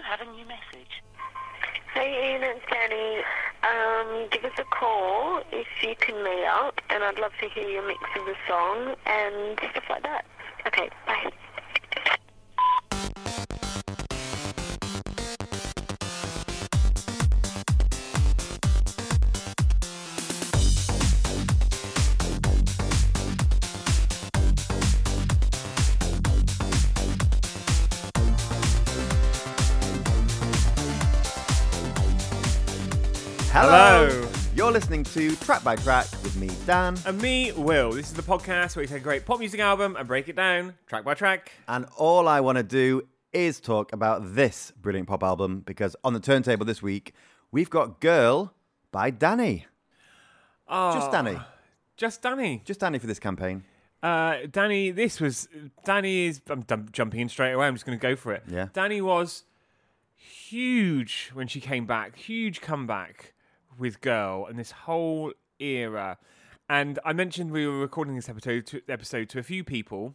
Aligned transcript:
You 0.00 0.06
have 0.06 0.26
a 0.26 0.32
new 0.32 0.46
message. 0.46 1.02
Hey 1.92 2.32
Ian, 2.32 2.40
it's 2.42 2.64
Dannii. 2.72 3.20
Um, 3.68 4.28
give 4.30 4.46
us 4.46 4.56
a 4.56 4.64
call 4.64 5.42
if 5.52 5.66
you 5.82 5.94
can 6.00 6.24
meet 6.24 6.46
up, 6.46 6.80
and 6.88 7.04
I'd 7.04 7.18
love 7.18 7.32
to 7.38 7.48
hear 7.50 7.68
your 7.68 7.86
mix 7.86 8.00
of 8.18 8.24
the 8.24 8.34
song 8.48 8.94
and 9.04 9.58
stuff 9.58 9.84
like 9.90 10.02
that. 10.04 10.24
Okay, 10.66 10.88
bye. 11.06 11.30
You're 34.70 34.78
listening 34.78 35.02
to 35.02 35.34
Track 35.34 35.64
by 35.64 35.74
Track 35.74 36.06
with 36.22 36.36
me, 36.36 36.48
Dan, 36.64 36.96
And 37.04 37.20
me, 37.20 37.50
Will. 37.50 37.90
This 37.90 38.06
is 38.06 38.12
the 38.14 38.22
podcast 38.22 38.76
where 38.76 38.84
we 38.84 38.86
take 38.86 38.98
a 38.98 39.02
great 39.02 39.26
pop 39.26 39.40
music 39.40 39.58
album 39.58 39.96
and 39.96 40.06
break 40.06 40.28
it 40.28 40.36
down 40.36 40.74
track 40.86 41.02
by 41.02 41.14
track. 41.14 41.50
and 41.66 41.86
all 41.96 42.28
I 42.28 42.38
want 42.38 42.56
to 42.56 42.62
do 42.62 43.02
is 43.32 43.58
talk 43.58 43.92
about 43.92 44.36
this 44.36 44.72
brilliant 44.80 45.08
pop 45.08 45.24
album 45.24 45.64
because 45.66 45.96
on 46.04 46.12
the 46.12 46.20
turntable 46.20 46.64
this 46.64 46.80
week 46.80 47.14
we've 47.50 47.68
got 47.68 48.00
"Girl" 48.00 48.54
by 48.92 49.10
Dannii. 49.10 49.64
Oh, 50.68 50.94
Just 50.94 51.10
Dannii, 51.10 51.44
Just 51.96 52.22
Dannii. 52.22 52.62
just 52.64 52.78
Dannii 52.78 53.00
for 53.00 53.08
this 53.08 53.18
campaign. 53.18 53.64
Uh, 54.04 54.34
Dannii, 54.46 54.94
this 54.94 55.18
was. 55.20 55.48
Dannii 55.84 56.28
is. 56.28 56.40
I'm 56.48 56.60
dum- 56.60 56.90
jumping 56.92 57.18
in 57.18 57.28
straight 57.28 57.54
away. 57.54 57.66
I'm 57.66 57.74
just 57.74 57.86
going 57.86 57.98
to 57.98 58.02
go 58.02 58.14
for 58.14 58.32
it. 58.34 58.44
Yeah. 58.46 58.68
Dannii 58.72 59.02
was 59.02 59.42
huge 60.14 61.32
when 61.34 61.48
she 61.48 61.60
came 61.60 61.86
back. 61.86 62.14
Huge 62.18 62.60
comeback 62.60 63.32
with 63.80 64.00
Girl 64.00 64.46
and 64.48 64.58
this 64.58 64.70
whole 64.70 65.32
era. 65.58 66.18
And 66.68 66.98
I 67.04 67.12
mentioned 67.12 67.50
we 67.50 67.66
were 67.66 67.78
recording 67.80 68.14
this 68.14 68.28
episode 68.28 68.66
to, 68.66 68.80
episode 68.88 69.28
to 69.30 69.40
a 69.40 69.42
few 69.42 69.64
people 69.64 70.14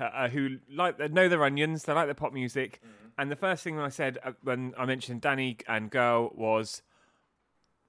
uh, 0.00 0.04
uh, 0.04 0.28
who 0.28 0.56
like 0.70 0.98
know 1.12 1.28
their 1.28 1.44
onions. 1.44 1.82
They 1.82 1.92
like 1.92 2.06
their 2.06 2.14
pop 2.14 2.32
music. 2.32 2.80
And 3.18 3.30
the 3.30 3.36
first 3.36 3.62
thing 3.62 3.78
I 3.78 3.90
said 3.90 4.18
uh, 4.24 4.32
when 4.42 4.72
I 4.78 4.86
mentioned 4.86 5.20
Dannii 5.22 5.60
and 5.68 5.90
Girl 5.90 6.30
was 6.34 6.82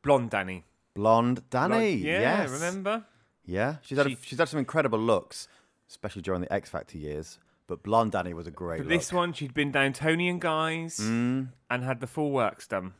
blonde 0.03 0.31
Dannii. 0.31 0.63
Blonde 0.93 1.49
Blonde- 1.49 1.73
Dannii, 1.73 2.03
yeah, 2.03 2.19
yes, 2.41 2.49
remember? 2.51 3.05
Yeah, 3.45 3.77
she's 3.81 3.97
had 3.97 4.07
a, 4.07 4.15
she's 4.21 4.39
had 4.39 4.47
some 4.49 4.59
incredible 4.59 4.99
looks, 4.99 5.47
especially 5.89 6.21
during 6.21 6.41
the 6.41 6.51
X 6.51 6.69
Factor 6.69 6.97
years. 6.97 7.39
But 7.67 7.81
blonde 7.83 8.11
Dannii 8.11 8.33
was 8.33 8.45
a 8.47 8.51
great 8.51 8.77
For 8.77 8.83
look. 8.83 8.89
this 8.91 9.11
one, 9.13 9.33
she'd 9.33 9.53
been 9.53 9.71
down 9.71 9.93
Toni 9.93 10.29
and 10.29 10.39
Guy's 10.41 10.99
Mm, 10.99 11.49
and 11.69 11.83
had 11.83 11.99
the 12.01 12.07
full 12.07 12.31
works 12.31 12.67
done. 12.67 12.93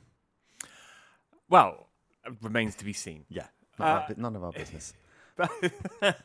Well, 1.50 1.85
remains 2.42 2.76
to 2.76 2.86
be 2.86 2.94
seen. 2.94 3.26
yeah, 3.30 3.48
Uh, 3.80 3.84
our 3.84 4.08
none 4.18 4.36
of 4.36 4.44
our 4.44 4.52
business. 4.52 4.94
But, 5.38 5.52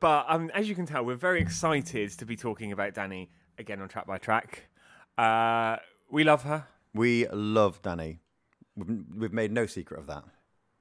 but 0.00 0.26
um, 0.28 0.50
as 0.54 0.68
you 0.68 0.74
can 0.74 0.84
tell, 0.86 1.02
we're 1.04 1.14
very 1.14 1.40
excited 1.40 2.10
to 2.18 2.26
be 2.26 2.36
talking 2.36 2.72
about 2.72 2.92
Dannii 2.94 3.28
again 3.58 3.80
on 3.80 3.88
Track 3.88 4.06
by 4.06 4.18
Track. 4.18 4.68
Uh, 5.16 5.76
we 6.10 6.24
love 6.24 6.42
her. 6.42 6.66
We 6.92 7.26
love 7.28 7.80
Dannii. 7.82 8.18
We've, 8.76 9.04
we've 9.16 9.32
made 9.32 9.50
no 9.52 9.64
secret 9.64 9.98
of 9.98 10.06
that. 10.08 10.24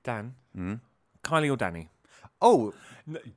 Dan. 0.03 0.35
Mm. 0.57 0.81
Kylie 1.23 1.51
or 1.51 1.57
Dannii? 1.57 1.87
Oh, 2.41 2.73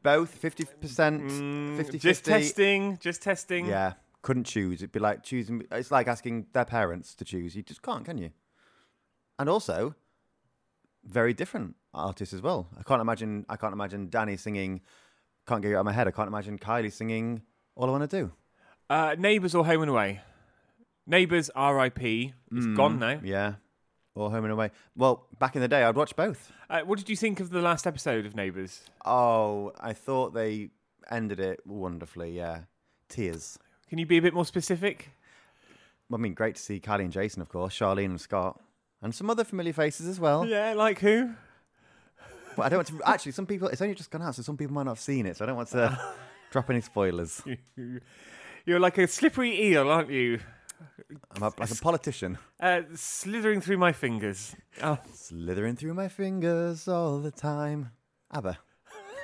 both 0.02 0.30
fifty 0.30 0.64
percent, 0.64 1.22
Mm, 1.22 1.76
50 1.76 1.98
just 1.98 2.24
testing, 2.24 2.98
just 3.00 3.22
testing. 3.22 3.66
Yeah, 3.66 3.92
couldn't 4.22 4.44
choose. 4.44 4.82
It'd 4.82 4.92
be 4.92 4.98
like 4.98 5.22
choosing. 5.22 5.62
It's 5.70 5.90
like 5.92 6.08
asking 6.08 6.46
their 6.52 6.64
parents 6.64 7.14
to 7.14 7.24
choose. 7.24 7.54
You 7.54 7.62
just 7.62 7.80
can't, 7.80 8.04
can 8.04 8.18
you? 8.18 8.30
And 9.38 9.48
also, 9.48 9.94
very 11.08 11.32
different 11.34 11.74
artists 11.94 12.34
as 12.34 12.42
well. 12.42 12.68
I 12.78 12.82
can't 12.82 13.00
imagine. 13.00 13.46
I 13.48 13.56
can't 13.56 13.72
imagine 13.72 14.08
Dannii 14.08 14.38
singing. 14.38 14.80
Can't 15.46 15.62
get 15.62 15.72
it 15.72 15.74
out 15.76 15.80
of 15.80 15.86
my 15.86 15.92
head. 15.92 16.06
I 16.06 16.10
can't 16.10 16.28
imagine 16.28 16.58
Kylie 16.58 16.92
singing. 16.92 17.42
All 17.74 17.88
I 17.88 17.90
want 17.92 18.08
to 18.10 18.20
do. 18.20 18.32
Uh, 18.90 19.14
Neighbours 19.18 19.54
or 19.54 19.64
Home 19.64 19.82
and 19.82 19.90
Away? 19.90 20.20
Neighbours, 21.06 21.50
R.I.P. 21.54 22.34
It's 22.54 22.66
Mm, 22.66 22.76
gone 22.76 22.98
now. 22.98 23.20
Yeah, 23.22 23.54
or 24.14 24.30
Home 24.30 24.44
and 24.44 24.52
Away. 24.52 24.70
Well, 24.94 25.26
back 25.38 25.56
in 25.56 25.62
the 25.62 25.68
day, 25.68 25.82
I'd 25.82 25.96
watch 25.96 26.14
both. 26.16 26.52
Uh, 26.68 26.80
what 26.80 26.98
did 26.98 27.08
you 27.08 27.16
think 27.16 27.40
of 27.40 27.50
the 27.50 27.62
last 27.62 27.86
episode 27.86 28.26
of 28.26 28.36
Neighbours? 28.36 28.82
Oh, 29.06 29.72
I 29.80 29.94
thought 29.94 30.34
they 30.34 30.68
ended 31.10 31.40
it 31.40 31.60
wonderfully. 31.66 32.36
Yeah, 32.36 32.62
tears. 33.08 33.58
Can 33.88 33.98
you 33.98 34.04
be 34.06 34.18
a 34.18 34.22
bit 34.22 34.34
more 34.34 34.44
specific? 34.44 35.10
I 36.12 36.16
mean, 36.18 36.34
great 36.34 36.56
to 36.56 36.62
see 36.62 36.78
Kylie 36.80 37.04
and 37.04 37.12
Jason, 37.12 37.40
of 37.42 37.48
course, 37.48 37.78
Charlene 37.78 38.06
and 38.06 38.20
Scott, 38.20 38.60
and 39.02 39.14
some 39.14 39.30
other 39.30 39.44
familiar 39.44 39.72
faces 39.72 40.06
as 40.06 40.18
well. 40.20 40.46
Yeah, 40.46 40.74
like 40.74 40.98
who? 41.00 41.30
But 42.56 42.66
I 42.66 42.68
don't 42.70 42.78
want 42.78 42.88
to. 42.88 43.08
Actually, 43.08 43.32
some 43.32 43.46
people. 43.46 43.68
It's 43.68 43.80
only 43.82 43.94
just 43.94 44.10
gone 44.10 44.22
out, 44.22 44.34
so 44.34 44.42
some 44.42 44.56
people 44.56 44.74
might 44.74 44.84
not 44.84 44.92
have 44.92 45.00
seen 45.00 45.26
it. 45.26 45.36
So 45.36 45.44
I 45.44 45.46
don't 45.46 45.56
want 45.56 45.68
to 45.70 45.98
drop 46.50 46.68
any 46.70 46.80
spoilers. 46.80 47.42
You're 48.66 48.80
like 48.80 48.98
a 48.98 49.06
slippery 49.06 49.60
eel, 49.70 49.88
aren't 49.90 50.10
you? 50.10 50.40
I'm 51.34 51.42
a, 51.42 51.52
like 51.58 51.70
a 51.70 51.74
politician, 51.76 52.38
Uh, 52.60 52.82
slithering 52.94 53.60
through 53.60 53.78
my 53.78 53.92
fingers. 53.92 54.54
Oh, 54.82 54.98
slithering 55.12 55.74
through 55.76 55.94
my 55.94 56.08
fingers 56.08 56.86
all 56.86 57.18
the 57.18 57.30
time. 57.30 57.90
ABBA. 58.30 58.58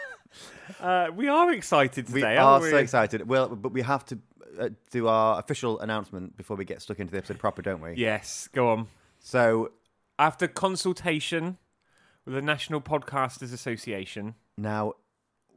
uh, 0.80 1.08
we 1.14 1.28
are 1.28 1.52
excited 1.52 2.08
We 2.10 2.20
today, 2.20 2.36
are 2.38 2.44
aren't 2.54 2.64
we? 2.64 2.70
so 2.70 2.78
excited. 2.78 3.28
Well, 3.28 3.48
but 3.54 3.72
we 3.72 3.82
have 3.82 4.04
to 4.06 4.18
uh, 4.58 4.68
do 4.90 5.06
our 5.08 5.38
official 5.38 5.78
announcement 5.80 6.36
before 6.36 6.56
we 6.56 6.64
get 6.64 6.80
stuck 6.82 6.98
into 7.00 7.12
the 7.12 7.18
episode 7.18 7.38
proper, 7.38 7.62
don't 7.62 7.80
we? 7.82 7.94
Yes, 7.96 8.48
go 8.52 8.70
on. 8.70 8.88
So 9.26 9.72
After 10.18 10.46
consultation 10.46 11.56
with 12.26 12.34
the 12.34 12.42
National 12.42 12.82
Podcasters 12.82 13.54
Association, 13.54 14.34
now, 14.58 14.92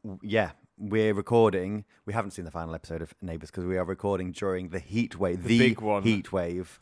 w- 0.03 0.19
yeah, 0.23 0.51
we're 0.77 1.13
recording. 1.13 1.83
We 2.05 2.13
haven't 2.13 2.31
seen 2.31 2.45
the 2.45 2.51
final 2.51 2.73
episode 2.73 3.01
of 3.01 3.13
Neighbours 3.21 3.51
because 3.51 3.65
we 3.65 3.77
are 3.77 3.83
recording 3.83 4.31
during 4.31 4.69
the 4.69 4.79
heat 4.79 5.19
wave, 5.19 5.43
The 5.43 5.57
big 5.59 5.81
one. 5.81 6.03
heat 6.03 6.31
wave, 6.31 6.79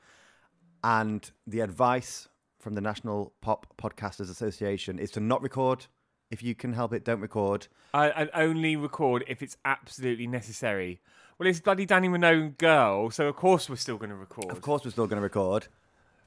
and 0.84 1.30
the 1.48 1.62
advice 1.62 2.28
from 2.60 2.76
the 2.76 2.82
National 2.82 3.34
Pop 3.42 3.66
Podcasters 3.82 4.30
Association 4.30 5.00
is 5.00 5.10
to 5.12 5.20
not 5.20 5.42
record. 5.42 5.88
If 6.30 6.44
you 6.44 6.54
can 6.54 6.74
help 6.74 6.94
it, 6.94 7.04
don't 7.04 7.20
record. 7.20 7.68
I, 7.96 8.10
and 8.12 8.30
only 8.36 8.76
record 8.76 9.24
if 9.28 9.42
it's 9.42 9.58
absolutely 9.66 10.28
necessary. 10.28 11.02
Well, 11.40 11.50
it's 11.50 11.60
bloody 11.62 11.88
Dannii 11.88 12.10
Minogue 12.12 12.60
girl, 12.60 13.10
so 13.10 13.28
of 13.28 13.36
course 13.36 13.70
we're 13.72 13.76
still 13.76 13.98
going 13.98 14.12
to 14.12 14.16
record. 14.16 14.52
Of 14.52 14.62
course, 14.62 14.86
we're 14.86 14.92
still 14.92 15.08
going 15.08 15.18
to 15.18 15.24
record, 15.24 15.68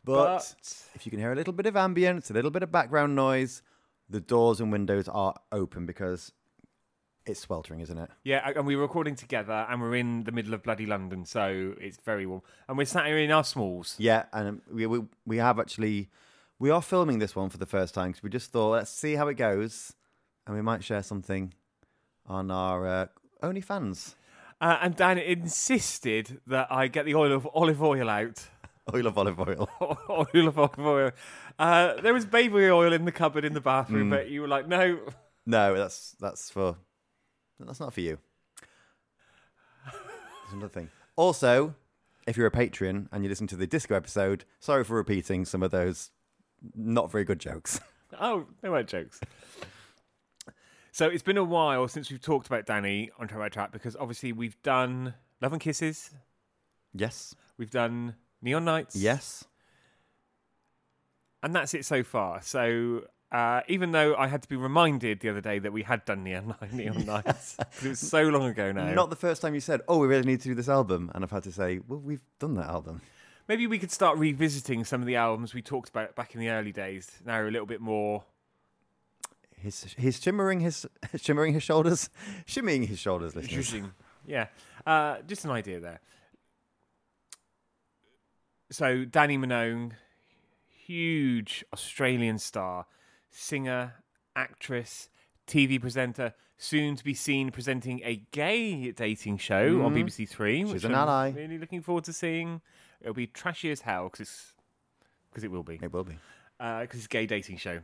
but, 0.04 0.24
But- 0.38 0.54
if 0.94 1.06
you 1.06 1.10
can 1.10 1.20
hear 1.20 1.32
a 1.32 1.36
little 1.36 1.52
bit 1.52 1.66
of 1.66 1.74
ambience, 1.74 2.30
a 2.30 2.34
little 2.34 2.50
bit 2.50 2.62
of 2.62 2.70
background 2.72 3.14
noise, 3.14 3.62
the 4.08 4.20
doors 4.20 4.60
and 4.60 4.72
windows 4.72 5.08
are 5.08 5.34
open 5.52 5.86
because 5.86 6.32
it's 7.26 7.40
sweltering, 7.40 7.80
isn't 7.80 7.98
it? 7.98 8.10
Yeah, 8.24 8.52
and 8.56 8.66
we're 8.66 8.80
recording 8.80 9.14
together, 9.14 9.66
and 9.68 9.82
we're 9.82 9.96
in 9.96 10.24
the 10.24 10.32
middle 10.32 10.54
of 10.54 10.62
bloody 10.62 10.86
London, 10.86 11.26
so 11.26 11.74
it's 11.80 11.98
very 11.98 12.24
warm. 12.26 12.40
And 12.68 12.78
we're 12.78 12.86
sat 12.86 13.06
here 13.06 13.18
in 13.18 13.30
our 13.30 13.44
smalls. 13.44 13.96
Yeah, 13.98 14.24
and 14.32 14.62
we, 14.72 14.86
we 14.86 15.02
we 15.26 15.36
have 15.36 15.58
actually 15.58 16.08
we 16.58 16.70
are 16.70 16.80
filming 16.82 17.18
this 17.18 17.36
one 17.36 17.50
for 17.50 17.58
the 17.58 17.66
first 17.66 17.92
time 17.94 18.08
because 18.08 18.22
we 18.22 18.30
just 18.30 18.50
thought 18.50 18.70
let's 18.70 18.90
see 18.90 19.14
how 19.14 19.28
it 19.28 19.34
goes, 19.34 19.92
and 20.46 20.56
we 20.56 20.62
might 20.62 20.82
share 20.82 21.02
something 21.02 21.52
on 22.24 22.50
our 22.50 22.86
uh, 22.86 23.06
OnlyFans. 23.42 24.14
Uh, 24.60 24.78
and 24.82 24.96
Dan 24.96 25.18
insisted 25.18 26.40
that 26.46 26.66
I 26.70 26.88
get 26.88 27.04
the 27.04 27.14
oil 27.14 27.32
of 27.32 27.46
olive 27.54 27.82
oil 27.82 28.08
out. 28.08 28.48
Oil 28.94 29.06
of 29.06 29.18
olive 29.18 29.38
oil. 29.40 29.68
oil 30.10 30.48
of 30.48 30.58
olive 30.58 30.78
oil. 30.78 31.10
Uh, 31.58 32.00
there 32.00 32.14
was 32.14 32.24
baby 32.24 32.70
oil 32.70 32.92
in 32.92 33.04
the 33.04 33.12
cupboard 33.12 33.44
in 33.44 33.52
the 33.52 33.60
bathroom, 33.60 34.08
Mm. 34.08 34.10
but 34.10 34.28
you 34.30 34.40
were 34.40 34.48
like, 34.48 34.66
no. 34.68 35.00
no, 35.46 35.74
that's 35.76 36.16
that's 36.20 36.50
for 36.50 36.76
that's 37.60 37.80
not 37.80 37.92
for 37.92 38.00
you. 38.00 38.18
That's 39.84 40.52
another 40.52 40.68
thing. 40.68 40.88
Also, 41.16 41.74
if 42.26 42.36
you're 42.36 42.46
a 42.46 42.50
patron 42.50 43.08
and 43.12 43.22
you 43.24 43.28
listen 43.28 43.46
to 43.48 43.56
the 43.56 43.66
disco 43.66 43.94
episode, 43.94 44.44
sorry 44.60 44.84
for 44.84 44.96
repeating 44.96 45.44
some 45.44 45.62
of 45.62 45.70
those 45.70 46.10
not 46.74 47.10
very 47.10 47.24
good 47.24 47.38
jokes. 47.40 47.80
Oh, 48.18 48.46
they 48.62 48.70
weren't 48.70 48.88
jokes. 48.88 49.20
So 50.92 51.08
it's 51.08 51.22
been 51.22 51.36
a 51.36 51.44
while 51.44 51.86
since 51.88 52.10
we've 52.10 52.22
talked 52.22 52.46
about 52.46 52.64
Dannii 52.64 53.10
on 53.18 53.28
Track 53.28 53.38
by 53.38 53.48
Track 53.50 53.70
because 53.70 53.94
obviously 53.96 54.32
we've 54.32 54.56
done 54.62 55.12
Love 55.42 55.52
and 55.52 55.60
Kisses, 55.60 56.10
yes, 56.94 57.34
we've 57.58 57.70
done 57.70 58.14
Neon 58.42 58.64
Nights. 58.64 58.96
yes. 58.96 59.44
and 61.42 61.54
that's 61.54 61.74
it 61.74 61.84
so 61.84 62.02
far. 62.02 62.40
So 62.42 63.04
uh, 63.30 63.60
even 63.68 63.92
though 63.92 64.14
I 64.16 64.26
had 64.26 64.42
to 64.42 64.48
be 64.48 64.56
reminded 64.56 65.20
the 65.20 65.28
other 65.28 65.40
day 65.40 65.58
that 65.58 65.72
we 65.72 65.82
had 65.82 66.04
done 66.04 66.24
Neon, 66.24 66.54
Neon 66.72 67.04
Nights, 67.06 67.56
it 67.82 67.88
was 67.88 67.98
so 67.98 68.22
long 68.24 68.44
ago 68.48 68.72
now. 68.72 68.92
Not 68.92 69.10
the 69.10 69.16
first 69.16 69.42
time 69.42 69.54
you 69.54 69.60
said, 69.60 69.82
"Oh, 69.88 69.98
we 69.98 70.06
really 70.06 70.24
need 70.26 70.40
to 70.42 70.48
do 70.48 70.54
this 70.54 70.68
album," 70.68 71.10
and 71.14 71.22
I've 71.24 71.30
had 71.30 71.42
to 71.44 71.52
say, 71.52 71.80
"Well, 71.86 71.98
we've 72.00 72.22
done 72.38 72.54
that 72.54 72.66
album." 72.68 73.00
Maybe 73.48 73.66
we 73.66 73.78
could 73.78 73.90
start 73.90 74.18
revisiting 74.18 74.84
some 74.84 75.00
of 75.00 75.06
the 75.06 75.16
albums 75.16 75.54
we 75.54 75.62
talked 75.62 75.88
about 75.88 76.14
back 76.14 76.34
in 76.34 76.40
the 76.40 76.50
early 76.50 76.70
days. 76.72 77.10
Now 77.24 77.42
a 77.42 77.48
little 77.50 77.66
bit 77.66 77.80
more. 77.80 78.24
His 79.56 79.94
he's 79.98 80.20
shimmering 80.22 80.60
his 80.60 80.86
shimmering 81.16 81.52
his 81.54 81.62
shoulders, 81.70 82.10
shimmying 82.46 82.86
his 82.86 82.98
shoulders, 82.98 83.34
listeners. 83.34 83.74
Yeah. 84.26 84.46
Uh, 84.86 85.18
just 85.26 85.44
an 85.44 85.50
idea 85.50 85.80
there. 85.80 86.00
So 88.70 89.04
Dannii 89.04 89.38
Minogue, 89.38 89.92
huge 90.68 91.64
Australian 91.72 92.38
star, 92.38 92.86
singer, 93.30 93.94
actress, 94.36 95.08
TV 95.46 95.80
presenter, 95.80 96.34
soon 96.58 96.96
to 96.96 97.04
be 97.04 97.14
seen 97.14 97.50
presenting 97.50 98.02
a 98.04 98.22
gay 98.32 98.90
dating 98.92 99.38
show 99.38 99.82
on 99.82 99.94
mm-hmm. 99.94 100.06
BBC 100.06 100.28
Three. 100.28 100.64
She's 100.64 100.72
which 100.72 100.84
an 100.84 100.94
I'm 100.94 101.00
ally. 101.08 101.30
Really 101.30 101.58
looking 101.58 101.80
forward 101.80 102.04
to 102.04 102.12
seeing. 102.12 102.60
It'll 103.00 103.14
be 103.14 103.26
trashy 103.26 103.70
as 103.70 103.80
hell 103.82 104.04
because 104.04 104.20
it's 104.20 104.52
because 105.30 105.44
it 105.44 105.50
will 105.50 105.62
be 105.62 105.78
It 105.80 105.92
will 105.92 106.04
be. 106.04 106.18
Uh, 106.60 106.80
because 106.80 106.98
it's 106.98 107.06
a 107.06 107.08
gay 107.08 107.26
dating 107.26 107.56
show. 107.56 107.80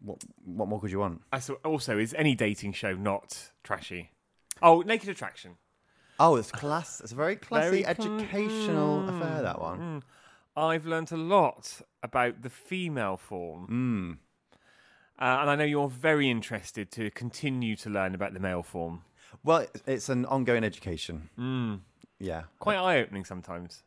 What, 0.00 0.22
what 0.44 0.68
more 0.68 0.80
could 0.80 0.90
you 0.90 0.98
want? 0.98 1.22
Also 1.64 1.98
is 1.98 2.14
any 2.14 2.34
dating 2.34 2.72
show 2.72 2.94
not 2.94 3.52
trashy? 3.64 4.10
Oh, 4.62 4.80
Naked 4.80 5.08
Attraction. 5.08 5.56
Oh, 6.20 6.36
it's 6.36 6.50
class. 6.50 7.00
It's 7.00 7.12
a 7.12 7.14
very 7.14 7.36
classy, 7.36 7.82
Very 7.82 7.94
cl- 7.96 8.16
educational 8.18 9.08
affair. 9.08 9.42
That 9.42 9.60
one. 9.60 9.78
Mm. 9.78 10.02
I've 10.56 10.86
learnt 10.86 11.12
a 11.12 11.16
lot 11.16 11.80
about 12.02 12.42
the 12.42 12.50
female 12.50 13.16
form. 13.16 14.18
Mm. 14.50 14.58
Uh, 15.20 15.40
and 15.40 15.50
I 15.50 15.54
know 15.56 15.64
you're 15.64 15.88
very 15.88 16.28
interested 16.30 16.90
to 16.92 17.10
continue 17.12 17.76
to 17.76 17.90
learn 17.90 18.14
about 18.14 18.34
the 18.34 18.40
male 18.40 18.62
form. 18.62 19.02
Well, 19.44 19.66
it's 19.86 20.08
an 20.08 20.24
ongoing 20.26 20.64
education. 20.64 21.28
Mm. 21.38 21.80
Yeah. 22.18 22.44
Quite 22.58 22.76
eye 22.76 22.98
opening 23.00 23.24
sometimes. 23.24 23.82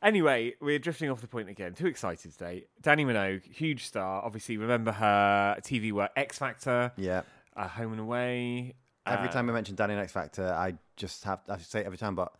Anyway, 0.00 0.54
we're 0.60 0.78
drifting 0.78 1.10
off 1.10 1.20
the 1.20 1.26
point 1.26 1.48
again. 1.48 1.74
Too 1.74 1.86
excited 1.88 2.30
today. 2.32 2.66
Dannii 2.82 3.04
Minogue, 3.04 3.42
huge 3.52 3.84
star. 3.84 4.22
Obviously, 4.24 4.56
remember 4.56 4.92
her 4.92 5.56
TV 5.62 5.90
work 5.90 6.12
X 6.14 6.38
Factor, 6.38 6.92
Yeah. 6.96 7.22
uh, 7.56 7.66
Home 7.66 7.92
and 7.92 8.00
Away. 8.00 8.74
Every 9.08 9.28
uh, 9.28 9.32
time 9.32 9.48
I 9.48 9.52
mention 9.52 9.76
Dannii 9.76 9.92
and 9.92 10.00
X 10.00 10.12
Factor, 10.12 10.52
I 10.52 10.74
just 10.96 11.24
have 11.24 11.40
I 11.48 11.58
say 11.58 11.80
it 11.80 11.86
every 11.86 11.98
time, 11.98 12.14
but 12.14 12.32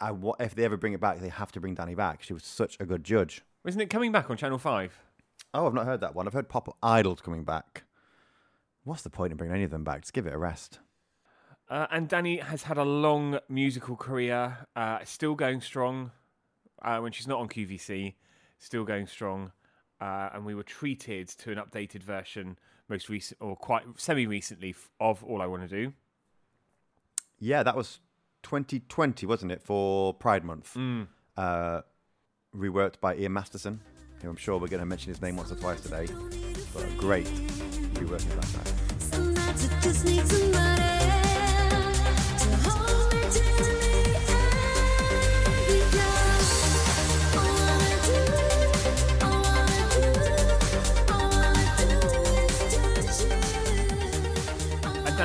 I 0.00 0.12
if 0.40 0.54
they 0.54 0.64
ever 0.64 0.76
bring 0.76 0.92
it 0.92 1.00
back, 1.00 1.20
they 1.20 1.28
have 1.28 1.52
to 1.52 1.60
bring 1.60 1.76
Dannii 1.76 1.96
back. 1.96 2.22
She 2.22 2.32
was 2.32 2.44
such 2.44 2.76
a 2.80 2.86
good 2.86 3.04
judge. 3.04 3.42
Isn't 3.66 3.80
it 3.80 3.90
coming 3.90 4.12
back 4.12 4.28
on 4.30 4.36
Channel 4.36 4.58
5? 4.58 4.98
Oh, 5.54 5.66
I've 5.66 5.74
not 5.74 5.86
heard 5.86 6.00
that 6.00 6.14
one. 6.14 6.26
I've 6.26 6.34
heard 6.34 6.48
Pop 6.48 6.76
Idol's 6.82 7.20
coming 7.20 7.44
back. 7.44 7.84
What's 8.82 9.02
the 9.02 9.10
point 9.10 9.30
in 9.30 9.38
bringing 9.38 9.54
any 9.54 9.64
of 9.64 9.70
them 9.70 9.84
back? 9.84 10.02
Just 10.02 10.12
give 10.12 10.26
it 10.26 10.34
a 10.34 10.38
rest. 10.38 10.80
Uh, 11.70 11.86
and 11.90 12.08
Dannii 12.08 12.42
has 12.42 12.64
had 12.64 12.76
a 12.76 12.84
long 12.84 13.38
musical 13.48 13.96
career, 13.96 14.58
uh, 14.76 14.98
still 15.04 15.34
going 15.34 15.62
strong 15.62 16.10
uh, 16.82 16.98
when 16.98 17.12
she's 17.12 17.26
not 17.26 17.40
on 17.40 17.48
QVC, 17.48 18.14
still 18.58 18.84
going 18.84 19.06
strong. 19.06 19.52
Uh, 20.00 20.28
and 20.34 20.44
we 20.44 20.54
were 20.54 20.62
treated 20.62 21.28
to 21.28 21.52
an 21.52 21.58
updated 21.58 22.02
version 22.02 22.58
most 22.88 23.08
recent 23.08 23.40
or 23.40 23.56
quite 23.56 23.84
semi 23.96 24.26
recently 24.26 24.74
of 25.00 25.22
All 25.24 25.40
I 25.42 25.46
Want 25.46 25.68
to 25.68 25.68
Do. 25.68 25.92
Yeah, 27.38 27.62
that 27.62 27.76
was 27.76 28.00
2020, 28.42 29.26
wasn't 29.26 29.52
it, 29.52 29.62
for 29.62 30.14
Pride 30.14 30.44
Month? 30.44 30.74
Mm. 30.74 31.08
Uh, 31.36 31.82
reworked 32.54 33.00
by 33.00 33.16
Ian 33.16 33.32
Masterson, 33.32 33.80
who 34.22 34.30
I'm 34.30 34.36
sure 34.36 34.58
we're 34.58 34.68
going 34.68 34.80
to 34.80 34.86
mention 34.86 35.10
his 35.10 35.20
name 35.20 35.36
once 35.36 35.50
or 35.50 35.56
twice 35.56 35.80
today. 35.80 36.06
But 36.72 36.84
a 36.84 36.90
great 36.96 37.26
reworking 37.94 38.30
of 38.38 38.40
that 38.40 38.70
track. 41.10 41.23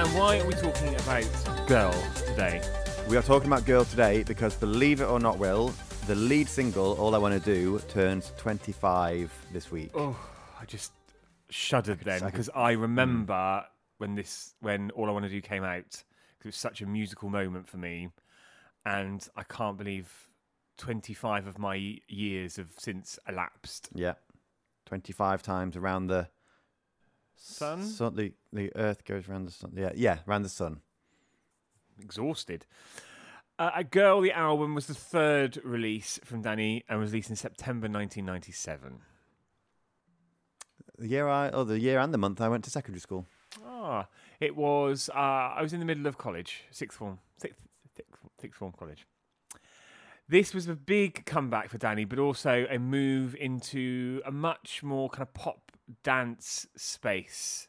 And 0.09 0.17
why 0.17 0.39
are 0.39 0.45
we 0.47 0.53
talking 0.53 0.95
about 0.95 1.67
Girl 1.67 1.93
today? 2.15 2.59
We 3.07 3.15
are 3.15 3.21
talking 3.21 3.45
about 3.45 3.65
Girl 3.65 3.85
today 3.85 4.23
because, 4.23 4.55
believe 4.55 5.01
it 5.01 5.05
or 5.05 5.19
not, 5.19 5.37
Will, 5.37 5.71
the 6.07 6.15
lead 6.15 6.47
single, 6.49 6.93
All 6.93 7.13
I 7.13 7.19
Want 7.19 7.35
to 7.35 7.39
Do, 7.39 7.77
turns 7.89 8.33
25 8.37 9.31
this 9.53 9.69
week. 9.69 9.91
Oh, 9.93 10.17
I 10.59 10.65
just 10.65 10.93
shuddered 11.51 11.99
then 11.99 12.23
I 12.23 12.31
because 12.31 12.49
I 12.55 12.71
remember 12.71 13.63
when 13.99 14.15
this 14.15 14.55
when 14.61 14.89
All 14.91 15.07
I 15.09 15.11
Want 15.11 15.25
to 15.25 15.29
Do 15.29 15.41
came 15.41 15.63
out 15.63 15.85
'cause 15.91 16.03
it 16.45 16.47
was 16.47 16.55
such 16.57 16.81
a 16.81 16.87
musical 16.87 17.29
moment 17.29 17.67
for 17.69 17.77
me, 17.77 18.09
and 18.87 19.27
I 19.35 19.43
can't 19.43 19.77
believe 19.77 20.11
twenty 20.79 21.13
five 21.13 21.45
of 21.45 21.59
my 21.59 21.99
years 22.07 22.55
have 22.55 22.71
since 22.79 23.19
elapsed. 23.27 23.89
Yeah. 23.93 24.15
25 24.87 25.43
times 25.43 25.77
around 25.77 26.07
the 26.07 26.29
Sun? 27.39 27.83
sun 27.83 28.15
the, 28.15 28.33
the 28.51 28.71
earth 28.75 29.05
goes 29.05 29.27
around 29.27 29.45
the 29.45 29.51
sun. 29.51 29.71
Yeah, 29.75 29.91
yeah, 29.95 30.19
around 30.27 30.43
the 30.43 30.49
sun. 30.49 30.81
Exhausted. 31.99 32.65
Uh, 33.57 33.71
a 33.75 33.83
Girl, 33.83 34.21
the 34.21 34.31
album 34.31 34.75
was 34.75 34.87
the 34.87 34.93
third 34.93 35.59
release 35.63 36.19
from 36.23 36.43
Dannii 36.43 36.83
and 36.87 36.99
was 36.99 37.11
released 37.11 37.29
in 37.29 37.35
September 37.35 37.87
1997. 37.87 38.99
The 40.97 41.07
year 41.07 41.27
I, 41.29 41.49
oh, 41.49 41.63
the 41.63 41.79
year 41.79 41.99
and 41.99 42.13
the 42.13 42.17
month 42.17 42.41
I 42.41 42.49
went 42.49 42.65
to 42.65 42.69
secondary 42.69 42.99
school. 42.99 43.25
Ah, 43.65 44.07
it 44.39 44.55
was. 44.55 45.09
Uh, 45.13 45.17
I 45.17 45.61
was 45.61 45.73
in 45.73 45.79
the 45.79 45.85
middle 45.85 46.07
of 46.07 46.17
college, 46.17 46.63
sixth 46.71 46.97
form, 46.97 47.19
sixth, 47.37 47.61
sixth, 47.95 48.21
sixth 48.39 48.59
form 48.59 48.73
college. 48.77 49.05
This 50.27 50.53
was 50.53 50.67
a 50.67 50.75
big 50.75 51.25
comeback 51.25 51.69
for 51.69 51.77
Dannii, 51.77 52.07
but 52.07 52.19
also 52.19 52.67
a 52.69 52.77
move 52.77 53.35
into 53.35 54.21
a 54.25 54.31
much 54.31 54.83
more 54.83 55.09
kind 55.09 55.23
of 55.23 55.33
pop 55.33 55.68
dance 56.03 56.67
space, 56.75 57.67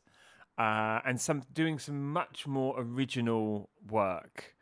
uh, 0.58 1.00
and 1.04 1.20
some 1.20 1.42
doing 1.52 1.78
some 1.78 2.12
much 2.12 2.46
more 2.46 2.74
original 2.78 3.70
work. 3.88 4.54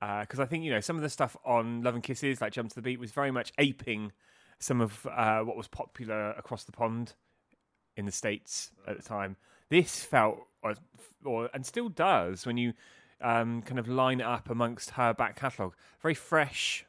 Because 0.00 0.40
I 0.40 0.44
think 0.44 0.62
you 0.62 0.70
know 0.70 0.80
some 0.80 0.96
of 0.96 1.02
the 1.02 1.08
stuff 1.08 1.36
on 1.44 1.82
Love 1.82 1.94
and 1.94 2.02
Kisses, 2.02 2.40
like 2.40 2.52
Jump 2.52 2.68
to 2.70 2.74
the 2.74 2.82
Beat, 2.82 3.00
was 3.00 3.12
very 3.12 3.30
much 3.30 3.52
aping 3.58 4.12
some 4.58 4.80
of 4.80 5.06
uh, 5.06 5.40
what 5.40 5.56
was 5.56 5.68
popular 5.68 6.30
across 6.32 6.64
the 6.64 6.72
pond 6.72 7.14
in 7.96 8.06
the 8.06 8.12
states 8.12 8.70
at 8.86 8.96
the 8.96 9.02
time. 9.02 9.36
This 9.68 10.04
felt, 10.04 10.38
or, 10.62 10.74
or 11.24 11.50
and 11.52 11.64
still 11.66 11.88
does, 11.88 12.46
when 12.46 12.56
you 12.56 12.74
um, 13.20 13.62
kind 13.62 13.78
of 13.78 13.88
line 13.88 14.20
it 14.20 14.26
up 14.26 14.50
amongst 14.50 14.90
her 14.90 15.12
back 15.14 15.36
catalogue, 15.36 15.74
very 16.00 16.14
fresh 16.14 16.84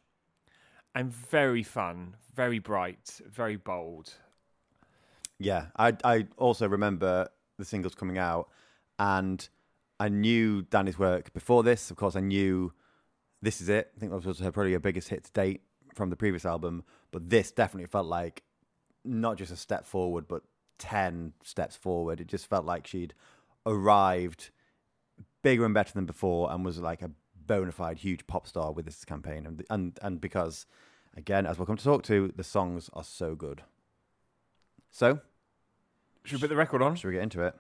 and 0.94 1.12
very 1.12 1.64
fun, 1.64 2.16
very 2.36 2.60
bright, 2.60 3.22
very 3.28 3.56
bold. 3.56 4.14
Yeah, 5.40 5.68
I 5.78 5.94
I 6.04 6.28
also 6.38 6.68
remember 6.68 7.28
the 7.58 7.66
singles 7.66 7.96
coming 7.96 8.18
out, 8.18 8.50
and 9.00 9.48
I 10.00 10.10
knew 10.10 10.64
Dannii's 10.64 11.00
work 11.00 11.34
before 11.34 11.64
this. 11.64 11.92
Of 11.92 11.98
course, 11.98 12.16
I 12.16 12.22
knew 12.22 12.74
this 13.42 13.62
is 13.62 13.70
it. 13.70 13.92
I 13.96 14.00
think 14.00 14.12
that 14.12 14.26
was 14.26 14.40
her 14.40 14.52
probably 14.52 14.74
her 14.74 14.80
biggest 14.80 15.10
hit 15.10 15.26
to 15.26 15.32
date 15.32 15.62
from 15.94 16.10
the 16.10 16.16
previous 16.16 16.46
album, 16.46 16.84
but 17.12 17.30
this 17.30 17.52
definitely 17.52 17.88
felt 17.88 18.08
like 18.08 18.44
not 19.04 19.38
just 19.38 19.52
a 19.52 19.56
step 19.56 19.86
forward, 19.86 20.28
but 20.28 20.44
ten 20.80 21.34
steps 21.44 21.76
forward. 21.76 22.20
It 22.20 22.28
just 22.28 22.48
felt 22.48 22.66
like 22.66 22.88
she'd 22.88 23.14
arrived 23.66 24.50
bigger 25.44 25.66
and 25.66 25.74
better 25.74 25.94
than 25.94 26.06
before, 26.06 26.52
and 26.52 26.66
was 26.66 26.80
like 26.80 27.02
a 27.02 27.12
bona 27.46 27.72
fide 27.72 28.00
huge 28.00 28.28
pop 28.28 28.48
star 28.48 28.72
with 28.72 28.86
this 28.86 29.06
campaign, 29.06 29.46
and 29.46 29.64
and 29.70 30.00
and 30.02 30.20
because 30.20 30.66
again, 31.16 31.46
as 31.46 31.58
we'll 31.60 31.68
come 31.68 31.78
to 31.78 31.84
talk 31.84 32.04
to, 32.04 32.34
the 32.36 32.44
songs 32.44 32.90
are 32.94 33.04
so 33.04 33.36
good. 33.36 33.62
So, 34.98 35.20
Should 36.24 36.38
we 36.38 36.42
put 36.42 36.50
the 36.50 36.56
record 36.56 36.82
on? 36.82 36.96
should 36.96 37.10
we 37.10 37.14
get 37.14 37.22
into 37.22 37.44
it? 37.44 37.54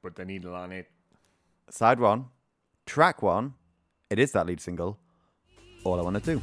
Put 0.00 0.14
the 0.14 0.24
needle 0.24 0.54
on 0.54 0.70
it. 0.70 0.88
Side 1.70 1.98
one, 1.98 2.26
track 2.86 3.20
one. 3.20 3.54
It 4.10 4.20
is 4.20 4.30
that 4.30 4.46
lead 4.46 4.60
single. 4.60 4.96
All 5.82 5.98
I 5.98 6.02
want 6.04 6.22
to 6.22 6.36
do. 6.36 6.40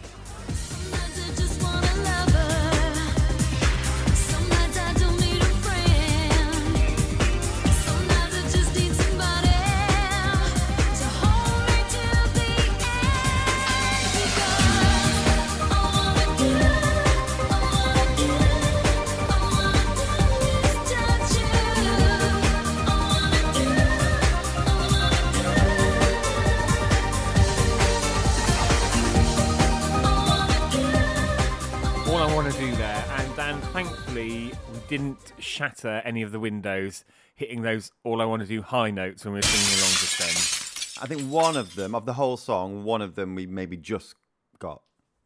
Thankfully, 34.16 34.52
we 34.74 34.80
didn't 34.88 35.34
shatter 35.40 36.02
any 36.06 36.22
of 36.22 36.32
the 36.32 36.40
windows, 36.40 37.04
hitting 37.36 37.62
those 37.62 37.92
all 38.04 38.22
I 38.22 38.26
want 38.26 38.42
to 38.42 38.48
do 38.48 38.62
high 38.62 38.92
notes 38.92 39.26
when 39.26 39.34
we 39.34 39.40
were 39.40 39.44
singing 39.44 39.80
along 39.80 39.92
just 39.92 40.18
then. 40.20 41.04
I 41.04 41.08
think 41.08 41.30
one 41.30 41.58
of 41.58 41.76
them, 41.76 41.94
of 41.94 42.06
the 42.06 42.14
whole 42.14 42.38
song, 42.38 42.84
one 42.86 43.02
of 43.02 43.16
them 43.16 43.36
we 43.36 43.46
maybe 43.46 43.76
just 43.78 44.16
got 44.60 44.82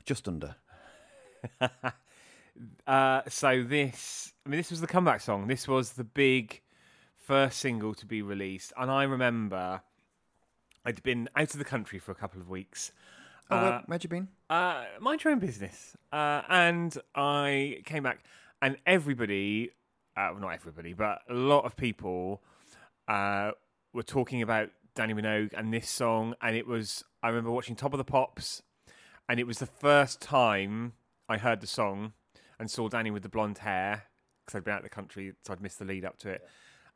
just 0.05 0.27
under. 0.27 0.55
Uh, 2.85 3.21
so 3.29 3.63
this, 3.63 4.33
I 4.45 4.49
mean, 4.49 4.57
this 4.57 4.69
was 4.69 4.81
the 4.81 4.87
comeback 4.87 5.21
song. 5.21 5.47
This 5.47 5.65
was 5.65 5.93
the 5.93 6.03
big 6.03 6.59
first 7.15 7.57
single 7.59 7.93
to 7.93 8.05
be 8.05 8.21
released, 8.21 8.73
and 8.75 8.91
I 8.91 9.03
remember 9.03 9.81
I'd 10.83 11.01
been 11.01 11.29
out 11.37 11.53
of 11.53 11.57
the 11.57 11.63
country 11.63 11.99
for 11.99 12.11
a 12.11 12.15
couple 12.15 12.41
of 12.41 12.49
weeks, 12.49 12.91
Oh, 13.49 13.55
Uh, 13.55 13.61
where, 13.61 13.83
where'd 13.85 14.03
you 14.03 14.09
been? 14.09 14.27
uh, 14.49 14.83
mind 14.99 15.23
your 15.23 15.31
own 15.31 15.39
business. 15.39 15.95
Uh, 16.11 16.41
and 16.49 16.97
I 17.15 17.81
came 17.85 18.03
back, 18.03 18.25
and 18.61 18.77
everybody, 18.85 19.71
uh, 20.17 20.29
well, 20.31 20.41
not 20.41 20.49
everybody, 20.49 20.93
but 20.93 21.19
a 21.29 21.33
lot 21.33 21.65
of 21.65 21.75
people 21.75 22.41
uh, 23.07 23.51
were 23.93 24.03
talking 24.03 24.41
about 24.41 24.69
Dannii 24.95 25.19
Minogue 25.19 25.53
and 25.55 25.73
this 25.73 25.89
song. 25.89 26.35
And 26.41 26.55
it 26.55 26.67
was, 26.67 27.03
I 27.23 27.29
remember 27.29 27.51
watching 27.51 27.75
Top 27.75 27.93
of 27.93 27.97
the 27.97 28.03
Pops, 28.03 28.61
and 29.27 29.39
it 29.39 29.47
was 29.47 29.59
the 29.59 29.65
first 29.65 30.21
time 30.21 30.93
I 31.27 31.37
heard 31.37 31.61
the 31.61 31.67
song 31.67 32.13
and 32.59 32.69
saw 32.69 32.89
Dannii 32.89 33.13
with 33.13 33.23
the 33.23 33.29
blonde 33.29 33.59
hair 33.59 34.03
because 34.45 34.57
I'd 34.57 34.63
been 34.63 34.73
out 34.73 34.79
of 34.79 34.83
the 34.83 34.89
country, 34.89 35.33
so 35.45 35.53
I'd 35.53 35.61
missed 35.61 35.79
the 35.79 35.85
lead 35.85 36.05
up 36.05 36.17
to 36.19 36.29
it. 36.29 36.47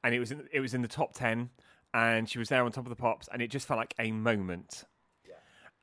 And 0.04 0.14
it 0.14 0.20
was 0.20 0.32
in, 0.32 0.48
it 0.52 0.60
was 0.60 0.74
in 0.74 0.82
the 0.82 0.88
top 0.88 1.14
ten, 1.14 1.50
and 1.94 2.30
she 2.30 2.40
was 2.40 2.50
there 2.50 2.64
on 2.66 2.72
Top 2.72 2.86
of 2.86 2.90
the 2.90 2.96
Pops, 2.96 3.30
and 3.32 3.42
it 3.42 3.48
just 3.48 3.68
felt 3.68 3.78
like 3.78 3.94
a 4.00 4.12
moment 4.12 4.86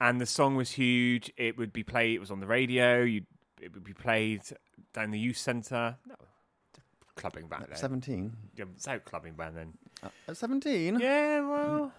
and 0.01 0.21
the 0.21 0.27
song 0.27 0.57
was 0.57 0.71
huge. 0.73 1.31
It 1.37 1.59
would 1.59 1.73
be 1.73 1.83
played. 1.83 2.15
It 2.15 2.21
was 2.21 2.31
on 2.31 2.41
the 2.41 2.47
radio. 2.47 3.03
You, 3.03 3.23
it 3.61 3.75
would 3.75 3.85
be 3.85 3.93
played 3.93 4.43
down 4.93 5.11
the 5.11 5.19
youth 5.19 5.37
centre. 5.37 5.97
No, 6.07 6.15
clubbing 7.17 7.47
back 7.47 7.69
then. 7.69 7.77
17. 7.77 8.37
Yeah, 8.57 8.65
it's 8.75 8.89
out 8.89 9.05
clubbing 9.05 9.35
back 9.35 9.55
then. 9.55 9.75
Uh, 10.03 10.09
at 10.29 10.37
17? 10.37 10.99
Yeah, 10.99 11.41
well. 11.41 11.81
Mm. 11.81 11.93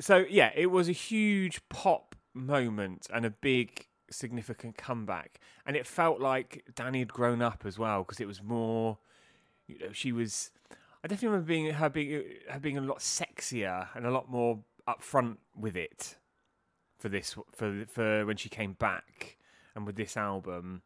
So 0.00 0.24
yeah, 0.28 0.50
it 0.54 0.66
was 0.66 0.88
a 0.88 0.92
huge 0.92 1.60
pop 1.68 2.14
moment 2.32 3.06
and 3.12 3.26
a 3.26 3.30
big 3.30 3.86
significant 4.10 4.76
comeback, 4.76 5.40
and 5.66 5.76
it 5.76 5.86
felt 5.86 6.20
like 6.20 6.64
Dannii 6.74 7.00
had 7.00 7.12
grown 7.12 7.42
up 7.42 7.64
as 7.66 7.78
well 7.78 8.02
because 8.02 8.20
it 8.20 8.26
was 8.26 8.42
more. 8.42 8.98
You 9.66 9.78
know, 9.78 9.92
she 9.92 10.12
was. 10.12 10.50
I 11.04 11.08
definitely 11.08 11.28
remember 11.28 11.48
being 11.48 11.70
her 11.72 11.88
being 11.88 12.24
her 12.48 12.60
being 12.60 12.78
a 12.78 12.82
lot 12.82 12.98
sexier 12.98 13.88
and 13.94 14.06
a 14.06 14.10
lot 14.10 14.30
more 14.30 14.60
upfront 14.88 15.36
with 15.54 15.76
it 15.76 16.16
for 16.98 17.08
this 17.08 17.36
for 17.52 17.84
for 17.86 18.26
when 18.26 18.36
she 18.36 18.48
came 18.48 18.72
back 18.72 19.36
and 19.74 19.86
with 19.86 19.96
this 19.96 20.16
album. 20.16 20.82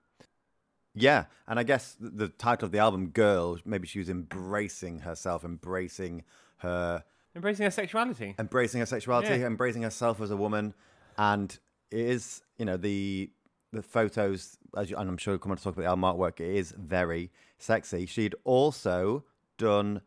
Yeah, 0.95 1.25
and 1.49 1.59
I 1.59 1.64
guess 1.64 1.97
the 1.99 2.29
title 2.29 2.67
of 2.67 2.73
the 2.73 2.79
album, 2.79 3.09
Girl, 3.09 3.59
maybe 3.64 3.87
she 3.88 3.99
was 3.99 4.09
embracing 4.09 5.00
herself, 5.00 5.45
embracing 5.45 6.23
her, 6.59 7.03
Embracing 7.35 7.64
her 7.64 7.71
sexuality. 7.73 8.37
embracing 8.38 8.79
her 8.81 8.87
sexuality, 8.87 9.41
Yeah. 9.41 9.47
embracing 9.47 9.83
herself 9.83 10.21
as 10.21 10.31
a 10.31 10.37
woman, 10.37 10.73
and 11.19 11.59
it 11.91 11.99
is, 12.00 12.43
you 12.59 12.64
know, 12.64 12.76
the 12.76 13.31
the 13.73 13.83
photos, 13.83 14.57
as 14.76 14.88
you, 14.88 14.97
and 14.97 15.09
I'm 15.11 15.17
sure 15.17 15.33
we'll 15.33 15.41
come 15.41 15.50
on 15.50 15.57
to 15.59 15.64
talk 15.64 15.73
about 15.76 15.83
the 15.83 15.88
album 15.88 16.03
artwork. 16.05 16.38
It 16.38 16.55
is 16.55 16.71
very 16.79 17.33
sexy. 17.59 18.07
She'd 18.07 18.37
also 18.45 19.25
done 19.59 20.00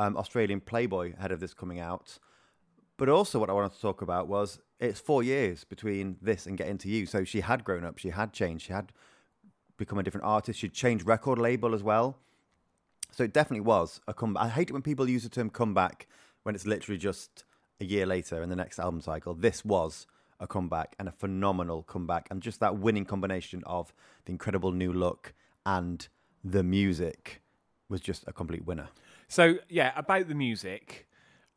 um, 0.00 0.16
Australian 0.16 0.60
Playboy 0.60 1.14
ahead 1.16 1.30
of 1.30 1.38
this 1.38 1.54
coming 1.54 1.78
out, 1.78 2.18
but 3.02 3.08
also 3.08 3.40
what 3.40 3.50
I 3.50 3.52
wanted 3.52 3.72
to 3.72 3.80
talk 3.80 4.00
about 4.00 4.28
was 4.28 4.60
it's 4.78 5.00
four 5.00 5.24
years 5.24 5.64
between 5.64 6.18
this 6.22 6.46
and 6.46 6.56
getting 6.56 6.78
to 6.78 6.88
you. 6.88 7.04
So 7.04 7.24
she 7.24 7.40
had 7.40 7.64
grown 7.64 7.82
up, 7.82 7.98
she 7.98 8.10
had 8.10 8.32
changed, 8.32 8.66
she 8.66 8.72
had 8.72 8.92
become 9.76 9.98
a 9.98 10.04
different 10.04 10.24
artist. 10.24 10.60
She'd 10.60 10.72
changed 10.72 11.04
record 11.04 11.36
label 11.36 11.74
as 11.74 11.82
well. 11.82 12.16
So 13.10 13.24
it 13.24 13.32
definitely 13.32 13.62
was 13.62 14.00
a 14.06 14.14
comeback. 14.14 14.44
I 14.44 14.48
hate 14.50 14.70
it 14.70 14.72
when 14.72 14.82
people 14.82 15.10
use 15.10 15.24
the 15.24 15.30
term 15.30 15.50
comeback 15.50 16.06
when 16.44 16.54
it's 16.54 16.64
literally 16.64 16.96
just 16.96 17.42
a 17.80 17.84
year 17.84 18.06
later 18.06 18.40
in 18.40 18.50
the 18.50 18.54
next 18.54 18.78
album 18.78 19.00
cycle. 19.00 19.34
This 19.34 19.64
was 19.64 20.06
a 20.38 20.46
comeback 20.46 20.94
and 21.00 21.08
a 21.08 21.12
phenomenal 21.12 21.82
comeback, 21.82 22.28
and 22.30 22.40
just 22.40 22.60
that 22.60 22.78
winning 22.78 23.04
combination 23.04 23.64
of 23.66 23.92
the 24.26 24.30
incredible 24.30 24.70
new 24.70 24.92
look 24.92 25.34
and 25.66 26.06
the 26.44 26.62
music 26.62 27.42
was 27.88 28.00
just 28.00 28.22
a 28.28 28.32
complete 28.32 28.64
winner. 28.64 28.90
So 29.26 29.56
yeah, 29.68 29.90
about 29.96 30.28
the 30.28 30.36
music. 30.36 31.08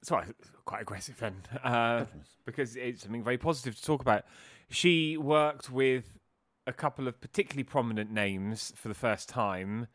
Sorry, 0.06 0.28
quite 0.66 0.84
aggressive 0.84 1.18
then, 1.18 1.42
uh, 1.64 2.06
because 2.46 2.76
it's 2.76 3.02
something 3.02 3.24
very 3.24 3.40
positive 3.40 3.76
to 3.76 3.82
talk 3.82 4.02
about. 4.02 4.24
She 4.70 5.18
worked 5.18 5.72
with 5.72 6.20
a 6.68 6.74
couple 6.74 7.08
of 7.08 7.20
particularly 7.20 7.64
prominent 7.64 8.12
names 8.12 8.72
for 8.76 8.88
the 8.88 8.94
first 8.94 9.28
time 9.28 9.88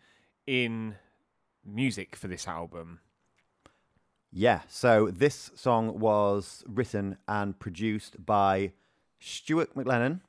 in 0.48 0.96
music 1.64 2.16
for 2.16 2.26
this 2.26 2.48
album. 2.48 2.98
Yeah, 4.32 4.62
so 4.66 5.12
this 5.12 5.52
song 5.54 6.00
was 6.00 6.64
written 6.66 7.16
and 7.28 7.56
produced 7.56 8.26
by 8.26 8.72
Stuart 9.20 9.76
McLennan, 9.76 10.22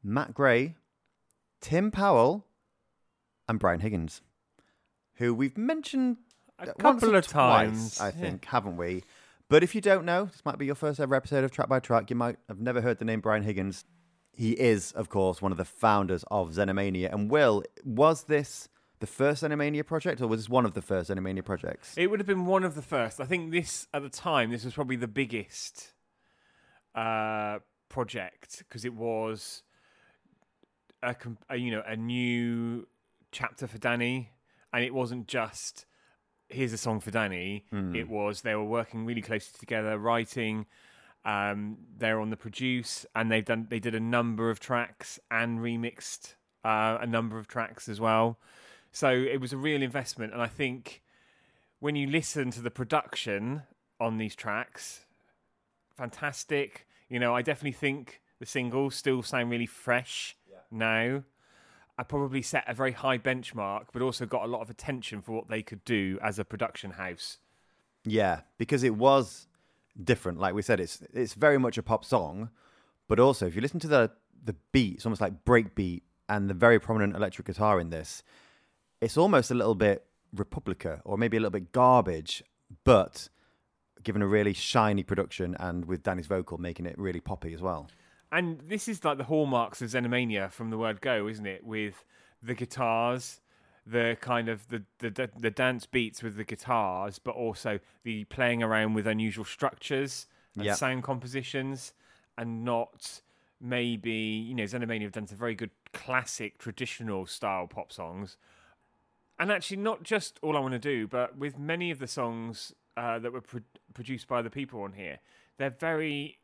Matt 0.00 0.32
Gray, 0.32 0.76
Tim 1.60 1.90
Powell, 1.90 2.46
and 3.48 3.58
Brian 3.58 3.80
Higgins, 3.80 4.20
who 5.14 5.34
we've 5.34 5.58
mentioned 5.58 6.18
A 6.60 6.74
couple 6.74 7.14
of 7.14 7.26
twice, 7.26 7.32
times, 7.32 8.00
I 8.00 8.06
yeah. 8.06 8.10
think, 8.12 8.44
haven't 8.44 8.76
we? 8.76 9.04
But 9.48 9.64
if 9.64 9.74
you 9.74 9.80
don't 9.80 10.04
know, 10.04 10.26
this 10.26 10.44
might 10.44 10.58
be 10.58 10.66
your 10.66 10.74
first 10.74 11.00
ever 11.00 11.14
episode 11.14 11.42
of 11.42 11.50
Track 11.50 11.68
by 11.68 11.80
Track. 11.80 12.08
You 12.10 12.16
might 12.16 12.36
have 12.48 12.60
never 12.60 12.80
heard 12.80 12.98
the 12.98 13.04
name 13.04 13.20
Brian 13.20 13.42
Higgins. 13.42 13.84
He 14.32 14.52
is, 14.52 14.92
of 14.92 15.08
course, 15.08 15.42
one 15.42 15.50
of 15.50 15.58
the 15.58 15.64
founders 15.64 16.24
of 16.30 16.50
Xenomania. 16.50 17.12
And 17.12 17.30
Will, 17.30 17.64
was 17.84 18.24
this 18.24 18.68
the 19.00 19.06
first 19.06 19.42
Xenomania 19.42 19.84
project, 19.84 20.20
or 20.20 20.28
was 20.28 20.40
this 20.40 20.48
one 20.48 20.64
of 20.64 20.74
the 20.74 20.82
first 20.82 21.10
Xenomania 21.10 21.44
projects? 21.44 21.94
It 21.96 22.08
would 22.08 22.20
have 22.20 22.26
been 22.26 22.46
one 22.46 22.62
of 22.62 22.74
the 22.74 22.82
first. 22.82 23.20
I 23.20 23.24
think 23.24 23.50
this 23.50 23.88
at 23.92 24.02
the 24.02 24.08
time 24.08 24.50
this 24.50 24.64
was 24.64 24.74
probably 24.74 24.96
the 24.96 25.08
biggest 25.08 25.94
uh, 26.94 27.58
project 27.88 28.58
because 28.58 28.84
it 28.84 28.94
was 28.94 29.62
a, 31.02 31.16
a 31.48 31.56
you 31.56 31.72
know 31.72 31.82
a 31.86 31.96
new 31.96 32.86
chapter 33.32 33.66
for 33.66 33.78
Dannii, 33.78 34.28
and 34.72 34.84
it 34.84 34.94
wasn't 34.94 35.26
just 35.26 35.86
here's 36.50 36.72
a 36.72 36.78
song 36.78 37.00
for 37.00 37.10
Dannii. 37.10 37.62
It 37.94 38.08
was 38.08 38.42
they 38.42 38.54
were 38.54 38.64
working 38.64 39.06
really 39.06 39.22
closely 39.22 39.58
together, 39.58 39.98
writing. 39.98 40.66
Um, 41.24 41.76
they're 41.98 42.20
on 42.20 42.30
the 42.30 42.36
produce, 42.36 43.04
and 43.14 43.30
they've 43.30 43.44
done 43.44 43.66
they 43.70 43.78
did 43.78 43.94
a 43.94 44.00
number 44.00 44.50
of 44.50 44.58
tracks 44.60 45.18
and 45.30 45.60
remixed 45.60 46.34
uh, 46.64 46.98
a 47.00 47.06
number 47.06 47.38
of 47.38 47.46
tracks 47.46 47.88
as 47.88 48.00
well. 48.00 48.38
So 48.92 49.10
it 49.10 49.40
was 49.40 49.52
a 49.52 49.56
real 49.56 49.82
investment, 49.82 50.32
and 50.32 50.42
I 50.42 50.46
think 50.48 51.02
when 51.78 51.94
you 51.96 52.06
listen 52.06 52.50
to 52.52 52.60
the 52.60 52.70
production 52.70 53.62
on 53.98 54.18
these 54.18 54.34
tracks, 54.34 55.06
fantastic. 55.96 56.86
You 57.08 57.18
know, 57.18 57.34
I 57.34 57.42
definitely 57.42 57.72
think 57.72 58.20
the 58.38 58.46
singles 58.46 58.94
still 58.94 59.22
sound 59.22 59.50
really 59.50 59.66
fresh 59.66 60.36
now. 60.70 61.22
I 62.00 62.02
probably 62.02 62.40
set 62.40 62.64
a 62.66 62.72
very 62.72 62.92
high 62.92 63.18
benchmark, 63.18 63.88
but 63.92 64.00
also 64.00 64.24
got 64.24 64.42
a 64.42 64.46
lot 64.46 64.62
of 64.62 64.70
attention 64.70 65.20
for 65.20 65.32
what 65.32 65.48
they 65.48 65.60
could 65.60 65.84
do 65.84 66.18
as 66.22 66.38
a 66.38 66.46
production 66.46 66.92
house. 66.92 67.36
Yeah, 68.06 68.40
because 68.56 68.82
it 68.82 68.94
was 68.94 69.48
different. 70.02 70.38
Like 70.38 70.54
we 70.54 70.62
said, 70.62 70.80
it's 70.80 71.02
it's 71.12 71.34
very 71.34 71.58
much 71.58 71.76
a 71.76 71.82
pop 71.82 72.06
song, 72.06 72.48
but 73.06 73.20
also 73.20 73.46
if 73.46 73.54
you 73.54 73.60
listen 73.60 73.80
to 73.80 73.86
the 73.86 74.10
the 74.42 74.56
beat, 74.72 74.94
it's 74.94 75.04
almost 75.04 75.20
like 75.20 75.44
breakbeat 75.44 76.00
and 76.26 76.48
the 76.48 76.54
very 76.54 76.80
prominent 76.80 77.14
electric 77.14 77.46
guitar 77.46 77.78
in 77.78 77.90
this. 77.90 78.22
It's 79.02 79.18
almost 79.18 79.50
a 79.50 79.54
little 79.54 79.74
bit 79.74 80.06
Republica 80.34 81.02
or 81.04 81.18
maybe 81.18 81.36
a 81.36 81.40
little 81.40 81.50
bit 81.50 81.70
garbage, 81.70 82.42
but 82.82 83.28
given 84.02 84.22
a 84.22 84.26
really 84.26 84.54
shiny 84.54 85.02
production 85.02 85.54
and 85.60 85.84
with 85.84 86.02
Dannii's 86.02 86.28
vocal 86.28 86.56
making 86.56 86.86
it 86.86 86.98
really 86.98 87.20
poppy 87.20 87.52
as 87.52 87.60
well. 87.60 87.90
And 88.32 88.60
this 88.60 88.88
is 88.88 89.04
like 89.04 89.18
the 89.18 89.24
hallmarks 89.24 89.82
of 89.82 89.90
Xenomania 89.90 90.50
from 90.50 90.70
the 90.70 90.78
word 90.78 91.00
go, 91.00 91.26
isn't 91.26 91.46
it? 91.46 91.64
With 91.64 92.04
the 92.42 92.54
guitars, 92.54 93.40
the 93.86 94.16
kind 94.20 94.48
of 94.48 94.68
the, 94.68 94.84
the, 94.98 95.30
the, 95.36 95.50
dance 95.50 95.86
beats 95.86 96.22
with 96.22 96.36
the 96.36 96.44
guitars, 96.44 97.18
but 97.18 97.34
also 97.34 97.80
the 98.04 98.24
playing 98.24 98.62
around 98.62 98.94
with 98.94 99.06
unusual 99.06 99.44
structures 99.44 100.26
and 100.56 100.64
Yeah. 100.64 100.74
sound 100.74 101.02
compositions, 101.02 101.92
and 102.38 102.64
not 102.64 103.20
maybe, 103.60 104.12
you 104.12 104.54
know, 104.54 104.64
Xenomania 104.64 105.02
have 105.02 105.12
done 105.12 105.26
some 105.26 105.38
very 105.38 105.54
good 105.54 105.70
classic 105.92 106.58
traditional 106.58 107.26
style 107.26 107.66
pop 107.66 107.92
songs. 107.92 108.36
And 109.38 109.50
actually, 109.50 109.78
not 109.78 110.02
just 110.02 110.38
All 110.42 110.56
I 110.56 110.60
Want 110.60 110.72
to 110.72 110.78
Do, 110.78 111.06
but 111.08 111.36
with 111.36 111.58
many 111.58 111.90
of 111.90 111.98
the 111.98 112.06
songs 112.06 112.74
uh, 112.96 113.18
that 113.18 113.32
were 113.32 113.40
pro- 113.40 113.60
produced 113.94 114.28
by 114.28 114.42
the 114.42 114.50
people 114.50 114.82
on 114.82 114.92
here, 114.92 115.18
they're 115.56 115.70
very 115.70 116.39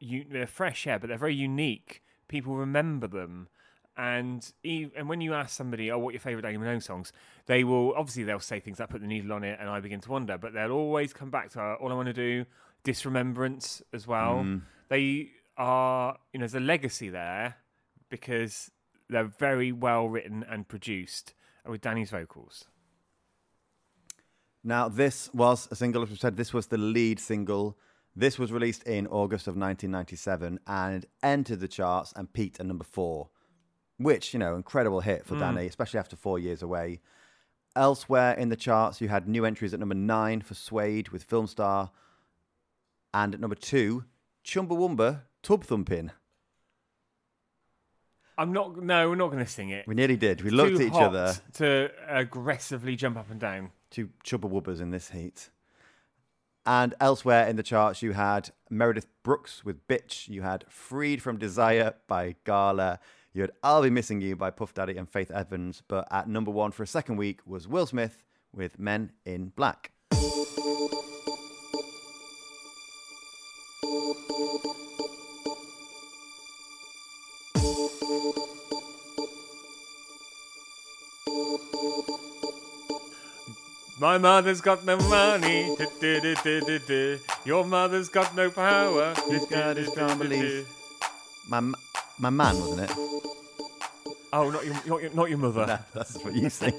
they're 0.00 0.46
fresh, 0.46 0.86
yeah, 0.86 0.98
but 0.98 1.08
they're 1.08 1.18
very 1.18 1.34
unique. 1.34 2.02
People 2.28 2.56
remember 2.56 3.06
them, 3.06 3.48
and 3.96 4.52
and 4.64 5.08
when 5.08 5.20
you 5.20 5.34
ask 5.34 5.56
somebody, 5.56 5.90
"Oh, 5.90 5.98
what 5.98 6.14
your 6.14 6.20
favorite 6.20 6.44
Dannii 6.44 6.58
Minogue 6.58 6.82
songs?" 6.82 7.12
They 7.46 7.64
will 7.64 7.94
obviously 7.94 8.24
they'll 8.24 8.40
say 8.40 8.60
things 8.60 8.78
like 8.80 8.88
"Put 8.88 9.00
the 9.00 9.06
Needle 9.06 9.32
on 9.32 9.44
It" 9.44 9.58
and 9.60 9.68
"I 9.68 9.80
Begin 9.80 10.00
to 10.00 10.10
Wonder," 10.10 10.38
but 10.38 10.52
they'll 10.52 10.72
always 10.72 11.12
come 11.12 11.30
back 11.30 11.50
to 11.50 11.60
uh, 11.60 11.74
"All 11.74 11.90
I 11.90 11.94
Want 11.94 12.06
to 12.06 12.12
Do," 12.12 12.46
"Disremembrance" 12.84 13.82
as 13.92 14.06
well. 14.06 14.38
Mm. 14.44 14.62
They 14.88 15.30
are, 15.56 16.18
you 16.32 16.38
know, 16.38 16.44
there's 16.44 16.54
a 16.54 16.60
legacy 16.60 17.10
there 17.10 17.56
because 18.08 18.70
they're 19.08 19.24
very 19.24 19.72
well 19.72 20.08
written 20.08 20.44
and 20.48 20.66
produced, 20.66 21.34
with 21.66 21.80
Dannii's 21.82 22.10
vocals. 22.10 22.64
Now, 24.62 24.88
this 24.88 25.32
was 25.32 25.68
a 25.70 25.76
single, 25.76 26.02
as 26.02 26.10
we 26.10 26.16
said, 26.16 26.36
this 26.36 26.52
was 26.52 26.66
the 26.68 26.78
lead 26.78 27.18
single. 27.18 27.78
This 28.14 28.38
was 28.38 28.52
released 28.52 28.82
in 28.84 29.06
August 29.06 29.46
of 29.46 29.56
1997 29.56 30.60
and 30.66 31.06
entered 31.22 31.60
the 31.60 31.68
charts 31.68 32.12
and 32.16 32.32
peaked 32.32 32.60
at 32.60 32.66
number 32.66 32.84
four, 32.84 33.30
which, 33.98 34.32
you 34.32 34.40
know, 34.40 34.56
incredible 34.56 35.00
hit 35.00 35.24
for 35.24 35.36
mm. 35.36 35.40
Dannii, 35.40 35.68
especially 35.68 36.00
after 36.00 36.16
four 36.16 36.38
years 36.38 36.62
away. 36.62 37.00
Elsewhere 37.76 38.34
in 38.34 38.48
the 38.48 38.56
charts, 38.56 39.00
you 39.00 39.08
had 39.08 39.28
new 39.28 39.44
entries 39.44 39.72
at 39.72 39.80
number 39.80 39.94
nine 39.94 40.40
for 40.40 40.54
Suede 40.54 41.10
with 41.10 41.22
Film 41.22 41.46
Star. 41.46 41.92
And 43.14 43.34
at 43.34 43.40
number 43.40 43.56
two, 43.56 44.04
Chumbawamba 44.44 45.22
Tub 45.42 45.64
thumping. 45.64 46.10
I'm 48.36 48.52
not. 48.52 48.82
No, 48.82 49.10
we're 49.10 49.16
not 49.16 49.30
going 49.30 49.44
to 49.44 49.50
sing 49.50 49.68
it. 49.68 49.86
We 49.86 49.94
nearly 49.94 50.16
did. 50.16 50.42
We 50.42 50.50
looked 50.50 50.78
Too 50.78 50.86
at 50.86 50.88
each 50.88 51.00
other. 51.00 51.34
to 51.54 51.90
aggressively 52.08 52.96
jump 52.96 53.18
up 53.18 53.30
and 53.30 53.38
down. 53.38 53.70
Two 53.90 54.08
chubba 54.24 54.80
in 54.80 54.90
this 54.90 55.10
heat. 55.10 55.50
And 56.66 56.94
elsewhere 57.00 57.46
in 57.46 57.56
the 57.56 57.62
charts, 57.62 58.02
you 58.02 58.12
had 58.12 58.50
Meredith 58.68 59.06
Brooks 59.22 59.64
with 59.64 59.86
Bitch. 59.88 60.28
You 60.28 60.42
had 60.42 60.64
Freed 60.68 61.22
from 61.22 61.38
Desire 61.38 61.94
by 62.06 62.36
Gala. 62.44 63.00
You 63.32 63.42
had 63.42 63.52
I'll 63.62 63.82
Be 63.82 63.90
Missing 63.90 64.20
You 64.20 64.36
by 64.36 64.50
Puff 64.50 64.74
Daddy 64.74 64.96
and 64.96 65.08
Faith 65.08 65.30
Evans. 65.30 65.82
But 65.88 66.06
at 66.10 66.28
number 66.28 66.50
one 66.50 66.72
for 66.72 66.82
a 66.82 66.86
second 66.86 67.16
week 67.16 67.40
was 67.46 67.66
Will 67.66 67.86
Smith 67.86 68.24
with 68.52 68.78
Men 68.78 69.12
in 69.24 69.48
Black. 69.56 69.92
My 84.00 84.16
mother's 84.16 84.62
got 84.62 84.86
no 84.86 84.96
money. 84.96 85.76
Your 87.44 87.64
mother's 87.66 88.08
got 88.08 88.34
no 88.34 88.50
power. 88.50 89.14
He's 89.28 89.44
got 89.44 89.76
his 89.76 89.88
strong 89.88 90.16
beliefs. 90.16 90.66
My, 91.50 91.60
my 92.18 92.30
man, 92.30 92.58
wasn't 92.58 92.90
it? 92.90 92.96
Oh, 94.32 94.48
not 94.48 94.64
your, 94.64 94.74
not 94.86 95.02
your, 95.02 95.10
not 95.12 95.28
your 95.28 95.36
mother. 95.38 95.66
No, 95.66 95.78
that's 95.92 96.16
what 96.24 96.34
you 96.34 96.48
say. 96.48 96.72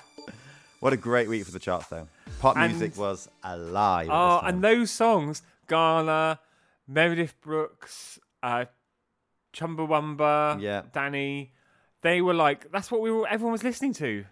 what 0.80 0.94
a 0.94 0.96
great 0.96 1.28
week 1.28 1.44
for 1.44 1.50
the 1.50 1.58
charts, 1.58 1.88
though. 1.88 2.08
Pop 2.38 2.56
And- 2.56 2.72
music 2.72 2.96
was 2.96 3.28
alive. 3.44 4.08
Oh, 4.10 4.40
and 4.42 4.64
those 4.64 4.90
songs, 4.90 5.42
Gala, 5.68 6.40
Meredith 6.88 7.34
Brooks, 7.42 8.18
uh, 8.42 8.64
Chumbawamba, 9.52 10.58
Yeah. 10.58 10.82
Dannii, 10.90 11.50
they 12.00 12.22
were 12.22 12.32
like, 12.32 12.72
that's 12.72 12.90
what 12.90 13.02
we 13.02 13.10
were, 13.10 13.28
everyone 13.28 13.52
was 13.52 13.62
listening 13.62 13.92
to. 13.94 14.24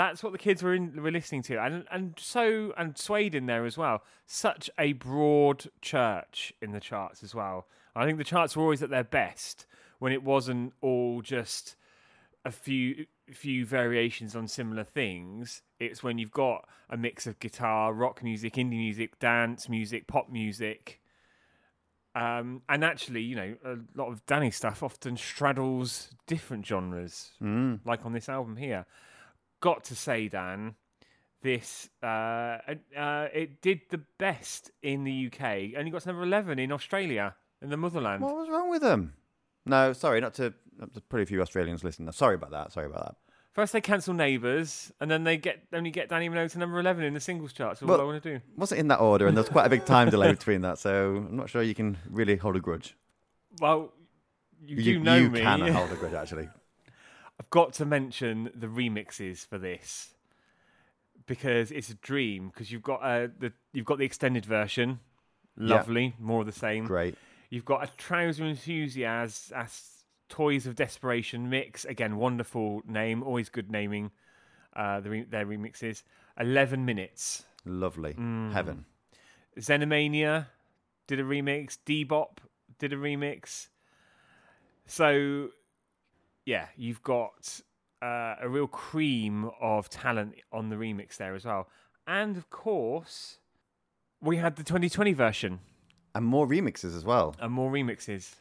That's 0.00 0.22
what 0.22 0.32
the 0.32 0.38
kids 0.38 0.62
were 0.62 0.72
in, 0.74 1.02
were 1.02 1.10
listening 1.10 1.42
to, 1.42 1.58
and 1.62 1.84
and 1.90 2.14
so 2.18 2.72
and 2.78 2.96
Suede 2.96 3.34
in 3.34 3.44
there 3.44 3.66
as 3.66 3.76
well. 3.76 4.02
Such 4.26 4.70
a 4.78 4.94
broad 4.94 5.66
church 5.82 6.54
in 6.62 6.72
the 6.72 6.80
charts 6.80 7.22
as 7.22 7.34
well. 7.34 7.66
I 7.94 8.06
think 8.06 8.16
the 8.16 8.24
charts 8.24 8.56
were 8.56 8.62
always 8.62 8.82
at 8.82 8.88
their 8.88 9.04
best 9.04 9.66
when 9.98 10.12
it 10.12 10.22
wasn't 10.22 10.72
all 10.80 11.20
just 11.20 11.76
a 12.46 12.50
few 12.50 13.04
few 13.30 13.66
variations 13.66 14.34
on 14.34 14.48
similar 14.48 14.84
things. 14.84 15.60
It's 15.78 16.02
when 16.02 16.16
you've 16.16 16.30
got 16.32 16.66
a 16.88 16.96
mix 16.96 17.26
of 17.26 17.38
guitar, 17.38 17.92
rock 17.92 18.22
music, 18.22 18.54
indie 18.54 18.78
music, 18.78 19.18
dance 19.18 19.68
music, 19.68 20.06
pop 20.06 20.30
music. 20.30 21.00
Um, 22.14 22.62
and 22.68 22.82
actually, 22.84 23.22
you 23.22 23.36
know, 23.36 23.54
a 23.64 23.76
lot 23.94 24.08
of 24.08 24.24
Dannii 24.26 24.52
stuff 24.52 24.82
often 24.82 25.16
straddles 25.16 26.10
different 26.26 26.66
genres, 26.66 27.32
Mm. 27.40 27.80
like 27.84 28.04
on 28.06 28.12
this 28.12 28.28
album 28.28 28.56
here. 28.56 28.86
Got 29.60 29.84
to 29.84 29.94
say, 29.96 30.28
Dan, 30.28 30.74
this 31.42 31.88
uh, 32.02 32.06
uh, 32.96 33.28
it 33.32 33.60
did 33.62 33.80
the 33.90 33.98
best 34.18 34.70
in 34.82 35.04
the 35.04 35.26
UK. 35.32 35.78
Only 35.78 35.90
got 35.90 36.02
to 36.02 36.08
number 36.08 36.22
eleven 36.22 36.58
in 36.58 36.72
Australia, 36.72 37.34
in 37.62 37.70
the 37.70 37.76
motherland. 37.76 38.22
What 38.22 38.36
was 38.36 38.48
wrong 38.48 38.70
with 38.70 38.82
them? 38.82 39.14
No, 39.66 39.92
sorry, 39.92 40.20
not 40.20 40.34
to. 40.34 40.54
Pretty 41.10 41.26
few 41.26 41.42
Australians 41.42 41.84
listening. 41.84 42.10
Sorry 42.12 42.34
about 42.36 42.52
that. 42.52 42.72
Sorry 42.72 42.86
about 42.86 43.04
that. 43.04 43.14
First 43.52 43.72
they 43.74 43.80
cancel 43.82 44.14
Neighbours, 44.14 44.92
and 45.00 45.10
then 45.10 45.24
they 45.24 45.36
get 45.36 45.62
only 45.74 45.90
get 45.90 46.08
Dannii 46.08 46.30
Minogue 46.30 46.52
to 46.52 46.58
number 46.58 46.78
eleven 46.80 47.04
in 47.04 47.12
the 47.12 47.20
singles 47.20 47.52
charts. 47.52 47.80
That's 47.80 47.88
Well- 47.88 48.00
all 48.00 48.06
I 48.06 48.10
want 48.12 48.22
to 48.22 48.38
do. 48.38 48.40
wasn't 48.56 48.80
in 48.80 48.88
that 48.88 49.00
order, 49.00 49.26
and 49.26 49.36
there's 49.36 49.48
quite 49.50 49.66
a 49.66 49.70
big 49.70 49.84
time 49.84 50.08
delay 50.08 50.30
between 50.32 50.62
that, 50.62 50.78
so 50.78 51.16
I'm 51.16 51.36
not 51.36 51.50
sure 51.50 51.62
you 51.62 51.74
can 51.74 51.98
really 52.08 52.36
hold 52.36 52.56
a 52.56 52.60
grudge. 52.60 52.96
Well, 53.60 53.92
you, 54.64 54.82
do 54.82 54.98
know 55.00 55.16
you 55.16 55.30
me. 55.30 55.40
can 55.40 55.60
hold 55.72 55.90
a 55.90 55.96
grudge, 56.00 56.14
actually. 56.14 56.48
Got 57.50 57.72
to 57.74 57.84
mention 57.84 58.50
the 58.54 58.68
remixes 58.68 59.44
for 59.46 59.58
this 59.58 60.14
because 61.26 61.70
it's 61.72 61.90
a 61.90 61.94
dream. 61.94 62.48
Because 62.48 62.70
you've 62.70 62.82
got 62.82 63.00
uh, 63.02 63.28
the 63.38 63.52
you've 63.72 63.86
got 63.86 63.98
the 63.98 64.04
extended 64.04 64.44
version, 64.46 65.00
Yeah. 65.56 65.74
lovely, 65.76 66.14
more 66.18 66.40
of 66.40 66.46
the 66.46 66.52
same. 66.52 66.86
Great. 66.86 67.16
You've 67.48 67.64
got 67.64 67.82
a 67.82 67.90
trouser 67.96 68.44
enthusiast 68.44 69.52
as 69.52 70.04
Toys 70.28 70.66
of 70.66 70.76
Desperation 70.76 71.50
mix. 71.50 71.84
Again, 71.84 72.16
wonderful 72.16 72.82
name, 72.86 73.22
always 73.24 73.48
good 73.48 73.70
naming. 73.70 74.12
Uh, 74.74 75.00
the 75.00 75.10
re- 75.10 75.24
their 75.24 75.44
remixes. 75.44 76.04
Eleven 76.38 76.84
minutes. 76.84 77.44
Lovely. 77.64 78.14
Mm. 78.14 78.52
Heaven. 78.52 78.84
Xenomania 79.58 80.46
did 81.08 81.18
a 81.18 81.24
remix. 81.24 81.76
Debop 81.84 82.38
did 82.78 82.92
a 82.92 82.96
remix. 82.96 83.66
So, 84.86 85.48
yeah, 86.44 86.66
you've 86.76 87.02
got 87.02 87.60
uh, 88.02 88.34
a 88.40 88.48
real 88.48 88.66
cream 88.66 89.50
of 89.60 89.88
talent 89.88 90.34
on 90.52 90.68
the 90.68 90.76
remix 90.76 91.16
there 91.16 91.34
as 91.34 91.44
well. 91.44 91.68
And 92.06 92.36
of 92.36 92.50
course, 92.50 93.38
we 94.20 94.36
had 94.38 94.56
the 94.56 94.64
2020 94.64 95.12
version 95.12 95.60
And 96.14 96.24
more 96.24 96.46
remixes 96.46 96.96
as 96.96 97.04
well. 97.04 97.36
and 97.40 97.52
more 97.52 97.70
remixes. 97.70 98.34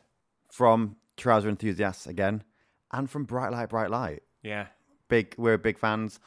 From 0.52 0.96
Trouser 1.18 1.48
Enthusiasts 1.50 2.08
again, 2.08 2.44
and 2.92 3.08
from 3.10 3.26
Bright 3.26 3.52
Light, 3.52 3.70
Bright 3.70 3.92
Light. 3.92 4.24
Yeah. 4.42 4.68
Big, 5.10 5.36
we're 5.38 5.58
big 5.60 5.78
fans. 5.78 6.20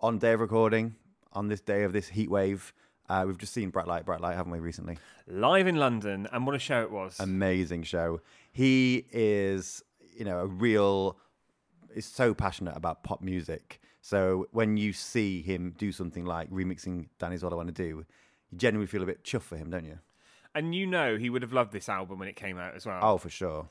On 0.00 0.18
day 0.18 0.32
of 0.32 0.40
recording, 0.40 0.96
on 1.32 1.46
this 1.48 1.60
day 1.60 1.84
of 1.84 1.92
this 1.92 2.08
heat 2.08 2.30
wave, 2.30 2.72
uh, 3.08 3.22
we've 3.26 3.38
just 3.38 3.52
seen 3.52 3.70
Bright 3.70 3.86
Light, 3.86 4.04
Bright 4.06 4.20
Light, 4.20 4.34
haven't 4.36 4.50
we, 4.52 4.58
recently? 4.58 4.98
Live 5.28 5.66
in 5.68 5.76
London, 5.76 6.26
and 6.32 6.46
what 6.46 6.56
a 6.56 6.58
show 6.58 6.82
it 6.82 6.90
was. 6.90 7.20
amazing 7.20 7.82
show. 7.84 8.20
He 8.50 9.06
is, 9.12 9.84
you 10.16 10.24
know, 10.24 10.38
a 10.40 10.46
real 10.46 11.18
is 11.94 12.06
so 12.06 12.34
passionate 12.34 12.76
about 12.76 13.02
pop 13.02 13.20
music. 13.22 13.80
So 14.00 14.46
when 14.52 14.76
you 14.76 14.92
see 14.92 15.42
him 15.42 15.74
do 15.76 15.92
something 15.92 16.24
like 16.24 16.50
remixing 16.50 17.08
Dannii's 17.18 17.42
All 17.44 17.52
I 17.52 17.56
Want 17.56 17.68
to 17.68 17.72
Do, 17.74 17.84
you 17.88 18.06
genuinely 18.56 18.86
feel 18.86 19.02
a 19.02 19.06
bit 19.06 19.24
chuffed 19.24 19.42
for 19.42 19.56
him, 19.56 19.70
don't 19.70 19.84
you? 19.84 19.98
and 20.52 20.74
you 20.74 20.84
know 20.84 21.16
he 21.16 21.30
would 21.30 21.42
have 21.42 21.52
loved 21.52 21.72
this 21.72 21.88
album 21.88 22.18
when 22.18 22.26
it 22.26 22.34
came 22.34 22.58
out 22.58 22.74
as 22.74 22.84
well. 22.84 22.98
Oh, 23.02 23.18
for 23.18 23.30
sure. 23.30 23.68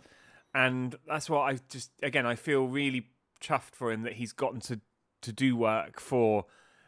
and 0.56 0.96
that's 1.06 1.30
what 1.30 1.42
I 1.42 1.58
just 1.70 1.92
again 2.02 2.26
I 2.26 2.36
feel 2.36 2.68
really 2.68 3.08
chuffed 3.42 3.74
for 3.74 3.92
him 3.92 4.04
that 4.04 4.14
he's 4.14 4.32
gotten 4.32 4.62
to 4.62 4.80
to 5.24 5.34
do 5.34 5.58
work 5.58 6.00
for 6.00 6.46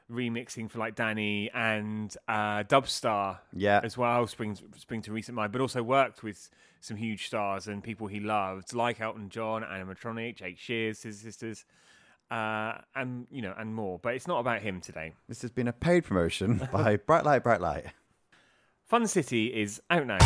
remixing 0.09 0.69
for 0.69 0.79
like 0.79 0.95
Dannii 0.95 1.49
and 1.53 2.15
uh, 2.27 2.63
Dubstar 2.63 3.39
Yeah. 3.53 3.81
as 3.83 3.97
well. 3.97 4.27
Springs 4.27 4.61
spring 4.77 5.01
to 5.03 5.11
recent 5.11 5.35
mind, 5.35 5.51
but 5.51 5.59
also 5.61 5.83
worked 5.83 6.23
with 6.23 6.49
some 6.81 6.97
huge 6.97 7.27
stars 7.27 7.67
and 7.67 7.81
people 7.83 8.07
he 8.07 8.19
loved, 8.19 8.73
like 8.73 8.99
Elton 8.99 9.29
John, 9.29 9.63
Ana 9.63 9.85
Matronic, 9.85 10.35
Jake 10.37 10.57
Shears, 10.57 10.99
Scissor 10.99 11.23
Sisters, 11.23 11.65
uh, 12.29 12.73
and 12.95 13.27
you 13.31 13.41
know, 13.41 13.53
and 13.57 13.73
more. 13.73 13.99
But 13.99 14.15
it's 14.15 14.27
not 14.27 14.39
about 14.39 14.61
him 14.61 14.81
today. 14.81 15.13
This 15.29 15.41
has 15.43 15.51
been 15.51 15.67
a 15.67 15.73
paid 15.73 16.03
promotion 16.05 16.67
by 16.73 16.97
Bright 16.97 17.23
Light, 17.23 17.43
Bright 17.43 17.61
Light. 17.61 17.85
Fun 18.87 19.07
City 19.07 19.47
is 19.47 19.81
out 19.89 20.05
now. 20.07 20.17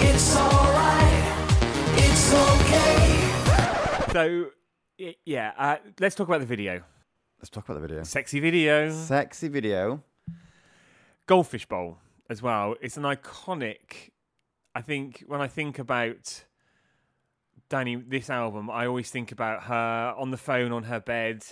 It's 0.00 0.36
alright. 0.36 1.48
It's 1.96 2.32
okay. 2.32 4.12
So 4.12 4.50
y- 4.98 5.16
yeah, 5.24 5.52
uh, 5.56 5.76
let's 5.98 6.14
talk 6.14 6.28
about 6.28 6.40
the 6.40 6.46
video. 6.46 6.82
Let's 7.40 7.50
talk 7.50 7.64
about 7.68 7.80
the 7.80 7.86
video. 7.88 8.02
Sexy 8.04 8.38
video. 8.38 8.90
Sexy 8.92 9.48
video. 9.48 10.02
Goldfish 11.26 11.66
Bowl 11.66 11.98
as 12.30 12.42
well. 12.42 12.74
It's 12.80 12.96
an 12.96 13.02
iconic. 13.04 14.10
I 14.74 14.80
think 14.82 15.24
when 15.26 15.40
I 15.40 15.46
think 15.48 15.78
about 15.78 16.44
Dannii, 17.70 18.08
this 18.08 18.28
album, 18.30 18.70
I 18.70 18.86
always 18.86 19.10
think 19.10 19.32
about 19.32 19.64
her 19.64 20.14
on 20.16 20.30
the 20.30 20.36
phone 20.36 20.72
on 20.72 20.84
her 20.84 21.00
bed, 21.00 21.44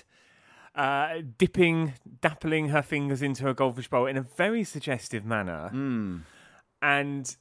uh, 0.75 1.19
dipping, 1.39 1.95
dappling 2.21 2.71
her 2.71 2.83
fingers 2.83 3.23
into 3.23 3.49
a 3.49 3.55
goldfish 3.55 3.89
bowl 3.89 4.07
in 4.07 4.17
a 4.17 4.23
very 4.23 4.65
suggestive 4.65 5.25
manner, 5.25 5.71
Mm. 5.73 6.23
and 6.81 7.37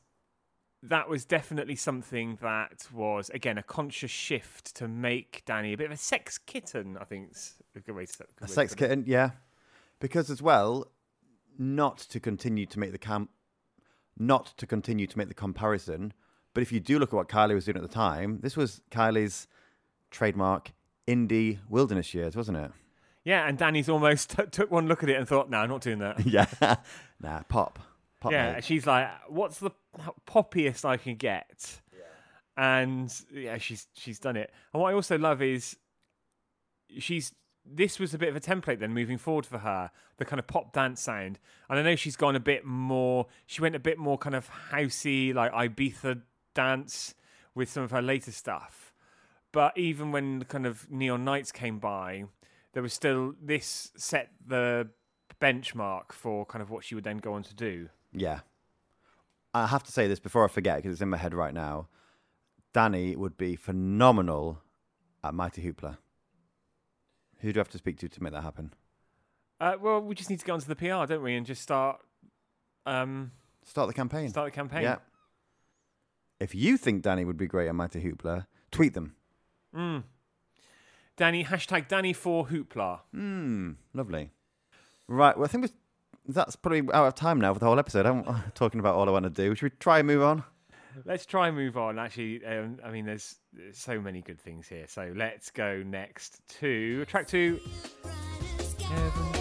that 0.84 1.08
was 1.08 1.26
definitely 1.26 1.76
something 1.76 2.38
that 2.42 2.88
was 2.92 3.30
again 3.32 3.58
a 3.58 3.64
conscious 3.64 4.10
shift 4.12 4.76
to 4.76 4.88
make 4.88 5.44
Dannii 5.46 5.74
a 5.74 5.78
bit 5.78 5.86
of 5.86 5.92
a 5.92 5.98
sex 5.98 6.38
kitten. 6.40 6.98
I 6.98 7.04
think 7.04 7.32
is 7.32 7.56
a 7.76 7.80
good 7.82 7.96
way 7.96 8.06
to. 8.06 8.18
good 8.18 8.28
A 8.42 8.48
sex 8.48 8.74
kitten, 8.74 9.04
yeah. 9.06 9.32
Because 10.00 10.32
as 10.32 10.42
well, 10.42 10.88
not 11.60 11.98
to 12.00 12.20
continue 12.20 12.66
to 12.66 12.80
make 12.80 12.92
the 12.92 12.98
cam, 12.98 13.30
not 14.18 14.54
to 14.58 14.68
continue 14.68 15.08
to 15.08 15.18
make 15.18 15.28
the 15.28 15.34
comparison, 15.34 16.14
but 16.54 16.62
if 16.62 16.72
you 16.72 16.80
do 16.80 17.00
look 17.00 17.10
at 17.10 17.16
what 17.16 17.30
Kylie 17.30 17.54
was 17.54 17.66
doing 17.66 17.78
at 17.78 17.84
the 17.84 17.88
time, 17.88 18.40
this 18.42 18.58
was 18.58 18.82
Kylie's 18.92 19.48
trademark 20.10 20.74
indie 21.08 21.60
wilderness 21.70 22.14
years, 22.14 22.36
wasn't 22.36 22.58
it? 22.58 22.72
Yeah, 23.24 23.48
and 23.48 23.58
Dannii's 23.58 23.90
almost 23.90 24.32
t- 24.32 24.44
took 24.52 24.72
one 24.72 24.88
look 24.88 25.04
at 25.04 25.10
it 25.10 25.18
and 25.18 25.28
thought, 25.28 25.50
"No, 25.50 25.60
I'm 25.60 25.70
not 25.70 25.82
doing 25.82 26.00
that." 26.00 26.26
yeah. 26.26 26.48
nah, 27.22 27.44
pop. 27.44 27.80
Pop. 28.20 28.32
yeah, 28.32 28.54
mate. 28.54 28.64
she's 28.64 28.88
like, 28.88 29.10
"What's 29.30 29.60
the 29.60 29.72
poppiest 30.28 30.86
I 30.86 30.98
can 30.98 31.16
get?" 31.16 31.82
Yeah. 31.94 32.04
And 32.58 33.14
yeah, 33.32 33.58
she's 33.58 33.88
she's 33.94 34.20
done 34.20 34.38
it. 34.38 34.52
And 34.74 34.82
what 34.82 34.92
I 34.92 34.94
also 34.96 35.18
love 35.18 35.42
is 35.42 35.78
she's 36.98 37.32
this 37.66 38.00
was 38.00 38.14
a 38.14 38.18
bit 38.18 38.30
of 38.30 38.36
a 38.36 38.40
template 38.40 38.80
then 38.80 38.94
moving 38.94 39.18
forward 39.18 39.46
for 39.46 39.60
her, 39.60 39.92
the 40.18 40.26
kind 40.26 40.40
of 40.40 40.48
pop 40.48 40.74
dance 40.74 41.02
sound. 41.02 41.40
And 41.70 41.80
I 41.80 41.84
know 41.84 41.96
she's 41.96 42.16
gone 42.16 42.36
a 42.36 42.40
bit 42.40 42.66
more. 42.66 43.28
She 43.46 43.62
went 43.62 43.76
a 43.76 43.80
bit 43.80 43.98
more 43.98 44.18
kind 44.18 44.36
of 44.36 44.50
housey, 44.72 45.34
like 45.34 45.52
Ibiza 45.52 46.22
dance 46.54 47.16
with 47.56 47.70
some 47.70 47.84
of 47.84 47.92
her 47.92 48.02
later 48.02 48.32
stuff. 48.32 48.94
But 49.52 49.78
even 49.78 50.12
when 50.12 50.40
the 50.40 50.46
kind 50.46 50.66
of 50.66 50.90
Neon 50.90 51.26
Nights 51.26 51.52
came 51.52 51.80
by, 51.80 52.26
there 52.74 52.84
was 52.84 52.94
still 52.94 53.36
this 53.42 53.92
set 53.98 54.32
the 54.46 54.90
benchmark 55.42 56.12
for 56.12 56.46
kind 56.46 56.62
of 56.62 56.70
what 56.70 56.84
she 56.84 56.96
would 56.96 57.04
then 57.04 57.18
go 57.18 57.34
on 57.34 57.44
to 57.44 57.54
do. 57.54 57.90
Yeah. 58.14 58.40
I 59.54 59.68
have 59.68 59.84
to 59.84 59.92
say 59.92 60.08
this 60.08 60.20
before 60.20 60.46
I 60.46 60.48
forget 60.48 60.78
because 60.78 60.94
it's 60.94 61.02
in 61.02 61.10
my 61.10 61.18
head 61.18 61.34
right 61.34 61.54
now. 61.54 61.88
Dannii 62.74 63.18
would 63.18 63.36
be 63.36 63.58
phenomenal 63.58 64.62
at 65.24 65.34
Mighty 65.34 65.62
Hoopla. 65.62 65.98
Who 67.42 67.52
do 67.54 67.60
I 67.60 67.62
have 67.62 67.70
to 67.70 67.78
speak 67.78 67.98
to 68.00 68.10
to 68.10 68.24
make 68.24 68.34
that 68.34 68.44
happen? 68.44 68.74
Uh, 69.60 69.76
well, 69.80 70.00
we 70.02 70.16
just 70.16 70.30
need 70.30 70.40
to 70.40 70.46
get 70.46 70.54
onto 70.54 70.66
the 70.68 70.76
PR, 70.76 71.06
don't 71.12 71.22
we, 71.24 71.36
and 71.36 71.46
just 71.46 71.62
start 71.62 72.00
um, 72.86 73.32
Start 73.64 73.88
the 73.88 73.94
campaign. 73.94 74.30
start 74.30 74.48
the 74.48 74.56
campaign. 74.56 74.84
Yeah. 74.84 74.98
If 76.40 76.56
you 76.56 76.78
think 76.78 77.04
Dannii 77.04 77.26
would 77.28 77.38
be 77.38 77.46
great 77.48 77.68
at 77.68 77.76
Mighty 77.76 78.02
Hoopla, 78.02 78.48
tweet 78.72 78.94
them. 78.96 79.16
Mm. 79.76 80.04
Dannii 81.18 81.46
hashtag 81.46 81.88
Dannii 81.88 82.16
for 82.16 82.48
Hoopla. 82.48 83.02
Hmm, 83.14 83.72
lovely. 83.94 84.32
Right, 85.08 85.36
well, 85.38 85.46
I 85.46 85.48
think 85.48 85.72
that's 86.28 86.56
probably 86.56 86.82
out 86.94 87.06
of 87.08 87.16
time 87.16 87.40
now 87.40 87.54
for 87.54 87.60
the 87.60 87.66
whole 87.68 87.78
episode. 87.78 88.06
I'm 88.08 88.24
talking 88.56 88.80
about 88.80 88.96
all 88.96 89.08
I 89.08 89.12
want 89.12 89.24
to 89.26 89.30
do. 89.30 89.54
Should 89.54 89.64
we 89.64 89.70
try 89.80 90.00
and 90.00 90.08
move 90.08 90.24
on? 90.24 90.44
Let's 91.06 91.26
try 91.26 91.48
and 91.48 91.58
move 91.58 91.78
on. 91.78 92.00
Actually, 92.00 92.46
um, 92.46 92.80
I 92.84 92.92
mean, 92.92 93.06
there's, 93.06 93.36
there's 93.54 93.78
so 93.78 94.00
many 94.00 94.22
good 94.22 94.40
things 94.40 94.68
here. 94.68 94.86
So 94.88 95.14
let's 95.16 95.50
go 95.50 95.84
next 95.84 96.42
to 96.60 97.06
track 97.06 97.28
two. 97.28 97.60
Heaven 98.80 99.41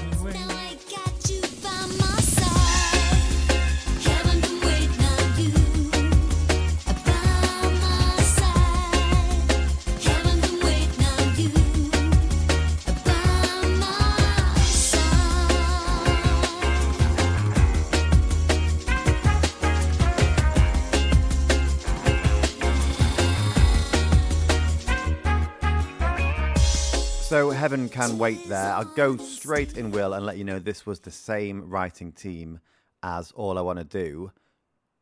So 27.40 27.48
Heaven 27.48 27.88
Can 27.88 28.18
Wait 28.18 28.46
there. 28.50 28.74
I'll 28.74 28.84
go 28.84 29.16
straight 29.16 29.78
in, 29.78 29.92
Will, 29.92 30.12
and 30.12 30.26
let 30.26 30.36
you 30.36 30.44
know 30.44 30.58
this 30.58 30.84
was 30.84 31.00
the 31.00 31.10
same 31.10 31.70
writing 31.70 32.12
team 32.12 32.60
as 33.02 33.32
All 33.32 33.56
I 33.56 33.62
Want 33.62 33.78
to 33.78 33.84
Do. 33.86 34.30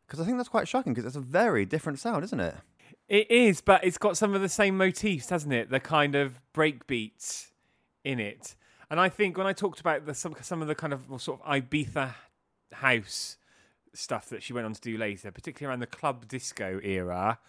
Because 0.07 0.21
I 0.21 0.25
think 0.25 0.37
that's 0.37 0.49
quite 0.49 0.69
shocking 0.69 0.95
because 0.95 1.05
it's 1.05 1.17
a 1.17 1.21
very 1.21 1.67
different 1.67 1.99
sound, 1.99 2.23
isn't 2.23 2.39
it? 2.39 2.55
It 3.09 3.29
is, 3.29 3.61
but 3.61 3.83
it's 3.83 3.99
got 3.99 4.17
some 4.17 4.37
of 4.37 4.41
the 4.41 4.49
same 4.49 4.77
motifs, 4.77 5.31
hasn't 5.31 5.53
it? 5.53 5.69
The 5.69 5.81
kind 5.81 6.15
of 6.15 6.39
break 6.53 6.87
beats 6.87 7.51
in 8.05 8.21
it. 8.21 8.55
And 8.89 9.01
I 9.01 9.09
think 9.09 9.37
when 9.37 9.49
I 9.49 9.53
talked 9.53 9.81
about 9.81 10.07
the, 10.07 10.15
some 10.15 10.37
some 10.41 10.63
of 10.63 10.69
the 10.69 10.77
kind 10.77 10.93
of 10.93 11.09
more 11.09 11.19
sort 11.19 11.41
of 11.45 11.47
Ibiza 11.61 12.15
house 12.75 13.37
stuff 13.95 14.29
that 14.29 14.45
she 14.45 14.53
went 14.53 14.65
on 14.65 14.75
to 14.75 14.81
do 14.81 14.97
later, 14.97 15.33
particularly 15.33 15.73
around 15.73 15.81
the 15.81 15.89
club 15.89 16.29
disco 16.29 16.79
era, 16.85 17.41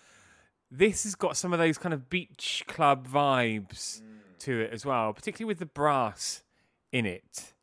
this 0.71 1.03
has 1.03 1.13
got 1.13 1.37
some 1.37 1.53
of 1.53 1.59
those 1.59 1.77
kind 1.77 1.93
of 1.93 2.09
beach 2.09 2.63
club 2.67 3.07
vibes 3.07 4.01
mm. 4.01 4.19
To 4.41 4.61
it 4.61 4.71
as 4.71 4.85
well, 4.85 5.13
particularly 5.13 5.47
with 5.47 5.59
the 5.59 5.65
brass 5.65 6.43
in 6.91 7.05
it. 7.05 7.53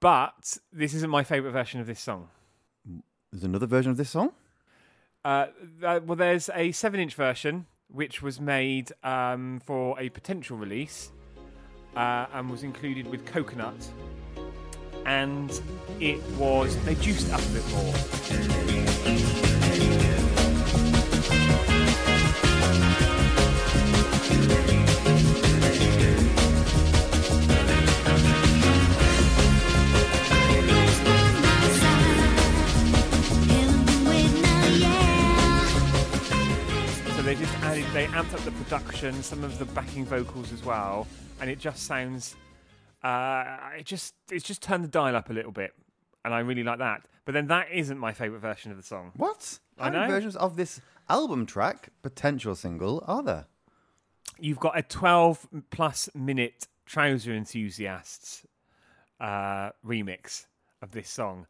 But 0.00 0.58
this 0.72 0.94
isn't 0.94 1.10
my 1.10 1.24
favourite 1.24 1.52
version 1.52 1.80
of 1.80 1.86
this 1.86 2.00
song. 2.00 2.28
There's 3.32 3.44
another 3.44 3.66
version 3.66 3.90
of 3.90 3.96
this 3.96 4.10
song? 4.10 4.32
Uh, 5.24 5.46
th- 5.80 6.02
well, 6.02 6.16
there's 6.16 6.48
a 6.54 6.72
seven-inch 6.72 7.14
version 7.14 7.66
which 7.88 8.22
was 8.22 8.40
made 8.40 8.92
um, 9.02 9.60
for 9.64 9.98
a 9.98 10.08
potential 10.10 10.56
release 10.56 11.10
uh, 11.96 12.26
and 12.32 12.50
was 12.50 12.62
included 12.62 13.08
with 13.08 13.24
Coconut, 13.26 13.74
and 15.04 15.60
it 16.00 16.22
was 16.38 16.76
they 16.84 16.94
juiced 16.96 17.32
up 17.32 17.40
a 17.40 17.48
bit 17.48 17.68
more. 17.70 19.35
They 37.76 37.82
they 37.92 38.06
amped 38.06 38.32
up 38.32 38.40
the 38.40 38.52
production, 38.52 39.22
some 39.22 39.44
of 39.44 39.58
the 39.58 39.66
backing 39.66 40.06
vocals 40.06 40.50
as 40.50 40.64
well, 40.64 41.06
and 41.42 41.50
it 41.50 41.58
just 41.58 41.82
sounds, 41.82 42.34
uh, 43.02 43.58
it 43.78 43.84
just, 43.84 44.14
it's 44.30 44.46
just 44.46 44.62
turned 44.62 44.82
the 44.82 44.88
dial 44.88 45.14
up 45.14 45.28
a 45.28 45.32
little 45.34 45.52
bit, 45.52 45.74
and 46.24 46.32
I 46.32 46.38
really 46.38 46.62
like 46.62 46.78
that. 46.78 47.02
But 47.26 47.32
then 47.32 47.48
that 47.48 47.66
isn't 47.70 47.98
my 47.98 48.14
favourite 48.14 48.40
version 48.40 48.70
of 48.70 48.78
the 48.78 48.82
song. 48.82 49.12
What? 49.16 49.58
I 49.78 49.84
How 49.84 49.90
many 49.90 50.06
know. 50.06 50.10
versions 50.10 50.36
of 50.36 50.56
this 50.56 50.80
album 51.10 51.44
track, 51.44 51.90
potential 52.00 52.54
single, 52.54 53.04
are 53.06 53.22
there? 53.22 53.44
You've 54.38 54.60
got 54.60 54.78
a 54.78 54.82
12 54.82 55.46
plus 55.70 56.08
minute 56.14 56.68
Trouser 56.86 57.34
Enthusiasts 57.34 58.46
uh, 59.20 59.72
remix 59.86 60.46
of 60.80 60.92
this 60.92 61.10
song. 61.10 61.46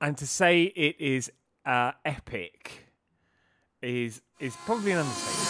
And 0.00 0.16
to 0.18 0.26
say 0.26 0.64
it 0.76 1.00
is 1.00 1.32
uh, 1.66 1.92
epic 2.04 2.91
is 3.82 4.20
is 4.38 4.56
probably 4.64 4.92
an 4.92 4.98
understatement. 4.98 5.48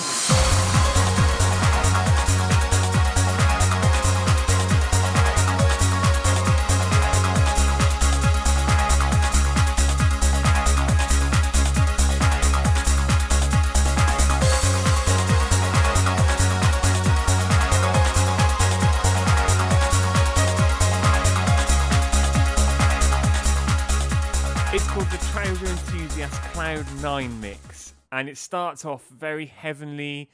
It's 24.75 24.89
called 24.89 25.07
the 25.11 25.19
Trouser 25.31 25.67
Enthusiast 25.67 26.33
Cloud 26.53 26.87
9 27.03 27.41
mix. 27.43 27.72
And 28.13 28.29
it 28.29 28.37
starts 28.37 28.85
off 28.85 29.09
very 29.09 29.47
heavenly, 29.47 30.31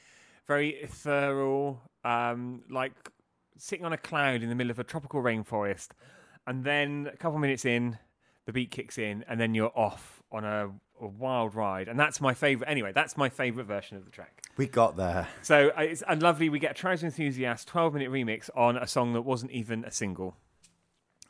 very 0.46 0.70
ethereal, 0.70 1.80
um, 2.04 2.62
like 2.68 2.92
sitting 3.56 3.86
on 3.86 3.92
a 3.92 3.96
cloud 3.96 4.42
in 4.42 4.48
the 4.48 4.54
middle 4.54 4.70
of 4.70 4.78
a 4.78 4.84
tropical 4.84 5.22
rainforest. 5.22 5.88
And 6.46 6.64
then 6.64 7.08
a 7.12 7.16
couple 7.16 7.38
minutes 7.38 7.64
in, 7.64 7.96
the 8.46 8.52
beat 8.52 8.70
kicks 8.70 8.98
in, 8.98 9.24
and 9.28 9.40
then 9.40 9.54
you're 9.54 9.72
off 9.76 10.22
on 10.32 10.44
a, 10.44 10.70
a 11.00 11.06
wild 11.06 11.54
ride. 11.54 11.88
And 11.88 12.00
that's 12.00 12.20
my 12.20 12.34
favorite. 12.34 12.68
Anyway, 12.68 12.92
that's 12.92 13.16
my 13.16 13.28
favorite 13.28 13.66
version 13.66 13.96
of 13.96 14.04
the 14.04 14.10
track. 14.10 14.42
We 14.56 14.66
got 14.66 14.96
there. 14.96 15.28
So 15.42 15.70
uh, 15.76 15.82
it's 15.82 16.02
and 16.08 16.20
lovely. 16.20 16.48
We 16.48 16.58
get 16.58 16.72
a 16.72 16.74
Trouser 16.74 17.06
Enthusiast 17.06 17.68
12 17.68 17.94
minute 17.94 18.10
remix 18.10 18.50
on 18.56 18.76
a 18.76 18.86
song 18.86 19.12
that 19.12 19.22
wasn't 19.22 19.52
even 19.52 19.84
a 19.84 19.92
single. 19.92 20.36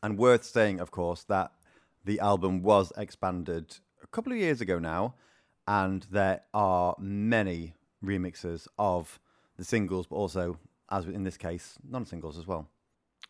And 0.03 0.17
worth 0.17 0.45
saying, 0.45 0.81
of 0.81 0.91
course, 0.93 1.25
that 1.25 1.53
the 2.05 2.21
album 2.21 2.63
was 2.63 2.93
expanded 2.97 3.77
a 4.03 4.07
couple 4.07 4.33
of 4.33 4.39
years 4.39 4.61
ago 4.61 4.79
now, 4.79 5.15
and 5.69 6.07
there 6.11 6.41
are 6.55 6.97
many 6.99 7.75
remixes 8.03 8.67
of 8.79 9.21
the 9.59 9.65
singles, 9.65 10.07
but 10.07 10.17
also, 10.17 10.57
as 10.91 11.05
in 11.05 11.25
this 11.25 11.37
case, 11.37 11.75
non 11.87 12.07
singles 12.07 12.39
as 12.39 12.47
well. 12.47 12.67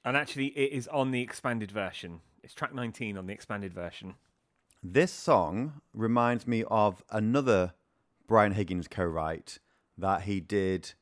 And 0.05 0.17
actually, 0.17 0.47
it 0.57 0.73
is 0.73 0.87
on 0.89 1.11
the 1.11 1.21
expanded 1.21 1.73
version. 1.73 2.21
It's 2.45 2.55
track 2.55 2.73
19 2.73 3.19
on 3.19 3.27
the 3.27 3.33
expanded 3.33 3.75
version. 3.75 4.15
This 4.85 5.13
song 5.13 5.81
reminds 5.93 6.47
me 6.47 6.63
of 6.71 7.03
another 7.11 7.75
Brian 8.29 8.53
Higgins 8.53 8.87
co 8.87 9.05
write 9.05 9.59
that 9.99 10.23
he 10.23 10.39
did 10.39 10.93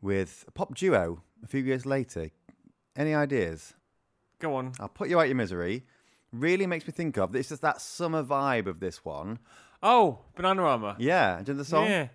with 0.00 0.44
a 0.46 0.52
pop 0.52 0.76
duo 0.76 1.24
a 1.42 1.48
few 1.48 1.60
years 1.60 1.86
later. 1.86 2.30
Any 2.94 3.16
ideas? 3.16 3.74
Go 4.38 4.54
on. 4.54 4.74
I'll 4.78 4.88
put 4.88 5.08
you 5.08 5.18
out 5.18 5.26
your 5.26 5.34
misery. 5.34 5.86
Really 6.32 6.68
makes 6.68 6.86
me 6.86 6.92
think 6.92 7.18
of 7.18 7.34
it's 7.34 7.48
just 7.48 7.62
that 7.62 7.80
summer 7.80 8.22
vibe 8.22 8.68
of 8.68 8.78
this 8.78 9.04
one. 9.04 9.40
Oh, 9.82 10.20
Bananarama. 10.36 10.96
Yeah, 10.98 11.40
do 11.42 11.52
you 11.52 11.54
know 11.54 11.58
the 11.58 11.64
song? 11.64 11.86
Yeah. 11.86 12.08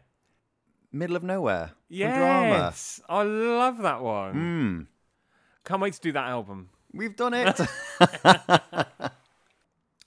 Middle 0.92 1.16
of 1.16 1.24
Nowhere. 1.24 1.72
Yes. 1.90 3.02
I 3.10 3.24
love 3.24 3.80
that 3.80 4.02
one. 4.02 4.34
Mm. 4.36 4.88
Can't 5.66 5.82
wait 5.82 5.94
to 5.94 6.02
do 6.02 6.12
that 6.12 6.28
album. 6.28 6.70
We've 6.94 7.16
done 7.16 7.34
it. 7.34 7.60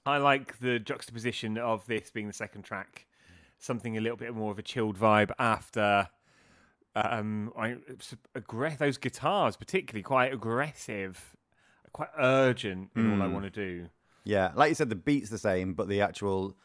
I 0.07 0.19
like 0.19 0.59
the 0.61 0.79
juxtaposition 0.79 1.59
of 1.59 1.85
this 1.87 2.11
being 2.11 2.29
the 2.29 2.33
second 2.33 2.62
track, 2.62 3.07
something 3.59 3.97
a 3.97 4.01
little 4.01 4.16
bit 4.16 4.35
more 4.35 4.53
of 4.53 4.59
a 4.59 4.62
chilled 4.62 4.97
vibe 4.97 5.33
after 5.38 6.09
um, 6.95 7.53
I, 7.59 7.77
it's 7.88 8.14
aggre- 8.37 8.79
those 8.79 8.99
guitars, 8.99 9.57
particularly 9.57 10.05
quite 10.05 10.33
aggressive, 10.33 11.35
quite 11.92 12.09
urgent 12.19 12.90
in 12.95 13.12
all 13.12 13.23
I 13.23 13.27
want 13.27 13.45
to 13.45 13.51
do. 13.51 13.88
yeah, 14.25 14.53
like 14.55 14.69
you 14.69 14.75
said, 14.77 14.88
the 14.88 14.95
beat's 14.97 15.29
the 15.29 15.38
same, 15.38 15.75
but 15.75 15.88
the 15.88 16.01
actual, 16.01 16.57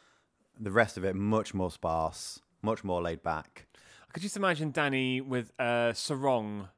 the 0.62 0.72
rest 0.72 0.96
of 0.98 1.04
it 1.04 1.16
much 1.16 1.54
more 1.54 1.72
sparse 1.72 2.40
much 2.62 2.84
more 2.84 3.02
laid 3.02 3.24
back. 3.24 3.68
I 4.08 4.14
could 4.14 4.22
just 4.22 4.38
imagine 4.38 4.72
Dannii 4.72 5.26
with 5.26 5.52
a 5.60 5.94
sarong 5.96 6.70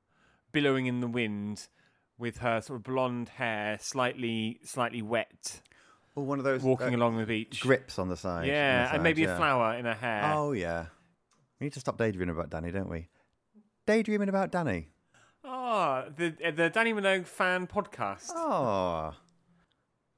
billowing 0.52 0.86
in 0.86 1.02
the 1.02 1.08
wind 1.08 1.68
with 2.18 2.38
her 2.38 2.62
sort 2.62 2.78
of 2.78 2.84
blonde 2.84 3.30
hair 3.30 3.78
slightly 3.82 4.60
slightly 4.64 5.02
wet 5.02 5.62
Oh, 6.16 6.22
one 6.22 6.38
of 6.38 6.46
those 6.46 6.62
walking 6.62 6.94
uh, 6.94 6.98
along 6.98 7.18
the 7.18 7.26
beach. 7.26 7.60
grips 7.60 7.98
on 7.98 8.08
the 8.08 8.16
side. 8.16 8.42
on 8.42 8.42
the 8.44 8.48
yeah, 8.50 8.86
side, 8.86 8.94
and 8.96 9.04
maybe 9.04 9.24
yeah. 9.24 9.34
a 9.34 9.38
flower 9.38 9.74
in 9.74 9.86
her 9.86 9.96
hair. 9.96 10.32
Oh 10.34 10.52
yeah. 10.52 10.86
We 11.60 11.66
need 11.66 11.74
to 11.74 11.80
stop 11.80 11.98
daydreaming 11.98 12.36
about 12.36 12.52
Dannii, 12.52 12.72
don't 12.72 12.90
we? 12.90 13.08
Daydreaming 13.88 14.30
about 14.30 14.52
Dannii. 14.52 14.86
Oh, 15.44 16.06
the 16.16 16.30
the 16.30 16.70
Dannii 16.70 16.94
Minogue 16.94 17.26
fan 17.26 17.66
podcast. 17.66 18.30
Oh. 18.30 19.16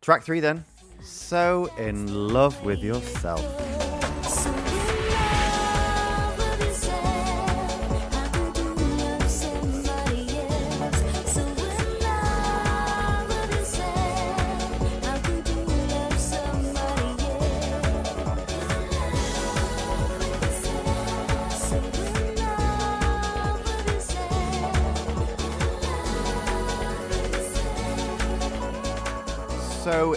Track 0.01 0.23
three 0.23 0.41
then. 0.41 0.65
So 1.01 1.69
in 1.77 2.33
love 2.33 2.63
with 2.63 2.83
yourself. 2.83 3.74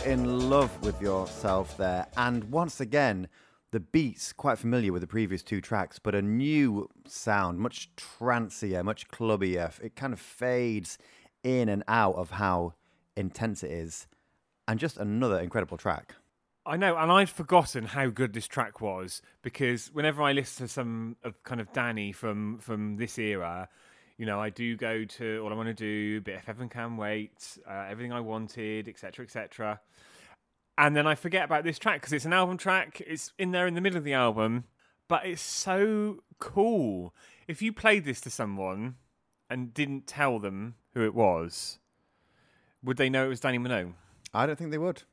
In 0.09 0.49
love 0.49 0.83
with 0.83 1.03
yourself 1.03 1.77
there. 1.77 2.07
And 2.17 2.45
once 2.45 2.81
again, 2.81 3.29
the 3.73 3.81
beats 3.81 4.33
quite 4.33 4.59
familiar 4.59 4.91
with 4.91 5.03
the 5.03 5.07
previous 5.07 5.43
two 5.43 5.61
tracks, 5.61 5.99
but 5.99 6.15
a 6.15 6.23
new 6.23 6.89
sound, 7.07 7.59
much 7.59 7.95
trancier, 7.95 8.83
much 8.83 9.07
clubbier. 9.09 9.71
It 9.83 9.97
kind 9.97 10.15
of 10.15 10.19
fades 10.19 10.97
in 11.45 11.69
and 11.69 11.85
out 11.89 12.15
of 12.15 12.31
how 12.31 12.73
intense 13.19 13.63
it 13.63 13.71
is. 13.71 14.07
And 14.67 14.81
just 14.81 14.97
another 14.97 15.41
incredible 15.41 15.77
track. 15.77 16.15
I 16.65 16.79
know, 16.79 16.97
and 16.97 17.13
I'd 17.13 17.29
forgotten 17.29 17.85
how 17.85 18.09
good 18.09 18.33
this 18.33 18.49
track 18.49 18.81
was 18.81 19.21
because 19.43 19.93
whenever 19.93 20.23
I 20.23 20.33
listen 20.33 20.69
to 20.69 20.73
some 20.73 21.17
of 21.23 21.43
kind 21.43 21.61
of 21.61 21.71
Dannii 21.75 22.15
from 22.15 22.61
from 22.61 22.97
this 22.97 23.19
era, 23.19 23.69
you 24.19 24.27
know, 24.27 24.41
I 24.41 24.51
do 24.51 24.77
go 24.77 25.05
to 25.05 25.41
all 25.43 25.53
I 25.53 25.57
want 25.57 25.69
to 25.69 25.75
do, 25.75 26.21
bit 26.21 26.37
of 26.37 26.45
heaven 26.45 26.69
can 26.69 26.97
wait, 26.97 27.57
uh, 27.67 27.87
everything 27.89 28.13
I 28.13 28.21
wanted, 28.21 28.89
etc., 28.89 29.25
etc. 29.25 29.81
And 30.77 30.95
then 30.95 31.07
I 31.07 31.15
forget 31.15 31.45
about 31.45 31.65
this 31.65 31.79
track 31.79 32.01
because 32.01 32.13
it's 32.13 32.25
an 32.25 32.33
album 32.33 32.57
track. 32.57 33.01
It's 33.07 33.33
in 33.39 33.53
there 33.53 33.67
in 33.69 33.75
the 33.75 33.81
middle 33.81 33.97
of 33.97 34.05
the 34.05 34.13
album, 34.13 34.65
but 35.07 35.25
it's 35.25 35.41
so 35.41 36.25
cool. 36.41 37.15
If 37.47 37.63
you 37.63 37.73
played 37.73 38.05
this 38.05 38.21
to 38.23 38.31
someone 38.31 38.97
and 39.49 39.73
didn't 39.73 40.09
tell 40.09 40.41
them 40.41 40.75
who 40.95 41.05
it 41.05 41.15
was, 41.15 41.79
would 42.83 42.97
they 42.97 43.09
know 43.09 43.27
it 43.27 43.29
was 43.29 43.41
Dannii 43.41 43.61
Minogue? 43.61 43.95
I 44.35 44.47
don't 44.47 44.57
think 44.57 44.73
they 44.73 44.79
would. 44.79 45.05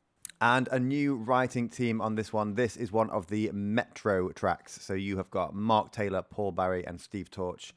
And 0.41 0.67
a 0.71 0.79
new 0.79 1.15
writing 1.15 1.69
team 1.69 2.01
on 2.01 2.15
this 2.15 2.33
one. 2.33 2.55
This 2.55 2.75
is 2.75 2.91
one 2.91 3.09
of 3.11 3.27
the 3.27 3.51
Metro 3.53 4.31
tracks. 4.31 4.79
So 4.81 4.93
you 4.93 5.17
have 5.17 5.29
got 5.29 5.55
Mark 5.55 5.91
Taylor, 5.91 6.23
Paul 6.23 6.51
Barry, 6.51 6.85
and 6.85 6.99
Steve 6.99 7.29
Torch 7.31 7.73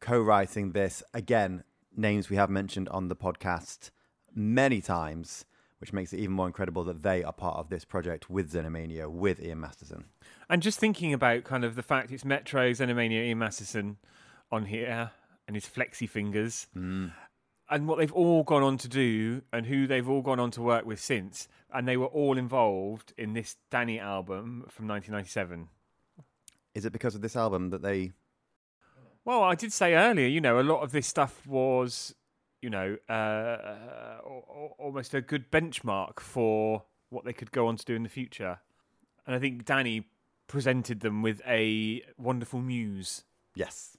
co 0.00 0.20
writing 0.20 0.72
this. 0.72 1.02
Again, 1.14 1.64
names 1.96 2.30
we 2.30 2.36
have 2.36 2.50
mentioned 2.50 2.88
on 2.88 3.08
the 3.08 3.16
podcast 3.16 3.90
many 4.34 4.80
times, 4.80 5.44
which 5.78 5.92
makes 5.92 6.12
it 6.12 6.20
even 6.20 6.34
more 6.34 6.46
incredible 6.46 6.84
that 6.84 7.02
they 7.02 7.22
are 7.22 7.32
part 7.32 7.56
of 7.56 7.68
this 7.68 7.84
project 7.84 8.30
with 8.30 8.52
Xenomania, 8.52 9.08
with 9.08 9.40
Ian 9.42 9.60
Masterson. 9.60 10.04
And 10.48 10.62
just 10.62 10.78
thinking 10.78 11.12
about 11.12 11.44
kind 11.44 11.64
of 11.64 11.74
the 11.74 11.82
fact 11.82 12.10
it's 12.12 12.24
Metro, 12.24 12.70
Xenomania, 12.70 13.24
Ian 13.26 13.38
Masterson 13.38 13.96
on 14.50 14.66
here 14.66 15.12
and 15.46 15.56
his 15.56 15.66
flexi 15.66 16.08
fingers 16.08 16.66
mm. 16.76 17.12
and 17.68 17.88
what 17.88 17.98
they've 17.98 18.12
all 18.12 18.42
gone 18.42 18.62
on 18.62 18.78
to 18.78 18.88
do 18.88 19.42
and 19.52 19.66
who 19.66 19.86
they've 19.86 20.08
all 20.08 20.22
gone 20.22 20.40
on 20.40 20.50
to 20.52 20.62
work 20.62 20.84
with 20.84 21.00
since. 21.00 21.48
And 21.72 21.86
they 21.86 21.96
were 21.96 22.06
all 22.06 22.36
involved 22.36 23.12
in 23.16 23.32
this 23.32 23.56
Dannii 23.70 24.00
album 24.00 24.64
from 24.68 24.88
1997. 24.88 25.68
Is 26.74 26.84
it 26.84 26.92
because 26.92 27.14
of 27.14 27.20
this 27.20 27.36
album 27.36 27.70
that 27.70 27.82
they. 27.82 28.12
Well, 29.30 29.44
I 29.44 29.54
did 29.54 29.72
say 29.72 29.94
earlier, 29.94 30.26
you 30.26 30.40
know, 30.40 30.58
a 30.58 30.62
lot 30.64 30.82
of 30.82 30.90
this 30.90 31.06
stuff 31.06 31.46
was, 31.46 32.16
you 32.60 32.68
know, 32.68 32.96
uh, 33.08 33.12
uh, 33.12 34.18
al- 34.26 34.44
al- 34.48 34.74
almost 34.76 35.14
a 35.14 35.20
good 35.20 35.52
benchmark 35.52 36.18
for 36.18 36.82
what 37.10 37.24
they 37.24 37.32
could 37.32 37.52
go 37.52 37.68
on 37.68 37.76
to 37.76 37.84
do 37.84 37.94
in 37.94 38.02
the 38.02 38.08
future. 38.08 38.58
And 39.24 39.36
I 39.36 39.38
think 39.38 39.64
Dannii 39.64 40.06
presented 40.48 40.98
them 40.98 41.22
with 41.22 41.40
a 41.46 42.02
wonderful 42.18 42.60
muse. 42.60 43.22
Yes. 43.54 43.96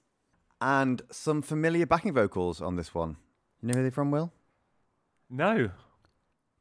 And 0.60 1.00
some 1.10 1.40
familiar 1.40 1.86
backing 1.86 2.12
vocals 2.12 2.60
on 2.60 2.76
this 2.76 2.94
one. 2.94 3.16
You 3.62 3.68
know 3.68 3.78
who 3.78 3.82
they're 3.84 3.90
from, 3.90 4.10
Will? 4.10 4.34
No. 5.30 5.70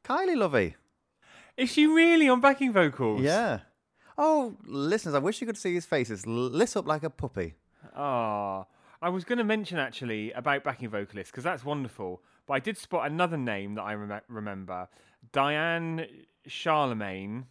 Kylie 0.06 0.38
Lovey. 0.38 0.78
Is 1.58 1.74
she 1.74 1.88
really 1.88 2.30
on 2.30 2.40
backing 2.40 2.72
vocals? 2.72 3.20
Yeah. 3.20 3.60
Oh, 4.18 4.56
listeners, 4.64 5.14
I 5.14 5.20
wish 5.20 5.42
you 5.42 5.48
could 5.48 5.58
see 5.58 5.74
his 5.74 5.86
face. 5.86 6.10
It's 6.10 6.26
lit 6.26 6.78
up 6.78 6.88
like 6.88 7.04
a 7.04 7.10
puppy. 7.10 7.56
Ah, 7.96 8.66
I 9.02 9.10
was 9.10 9.24
going 9.24 9.38
to 9.38 9.44
mention 9.44 9.78
actually 9.80 10.32
about 10.34 10.64
backing 10.64 10.90
vocalists 10.90 11.32
because 11.32 11.44
that's 11.44 11.66
wonderful. 11.66 12.22
But 12.48 12.54
I 12.56 12.60
did 12.60 12.78
spot 12.78 13.10
another 13.10 13.38
name 13.38 13.76
that 13.76 13.84
I 13.84 13.94
rem- 13.96 14.22
remember. 14.28 14.88
Diane 15.32 16.06
Charlemagne 16.48 17.46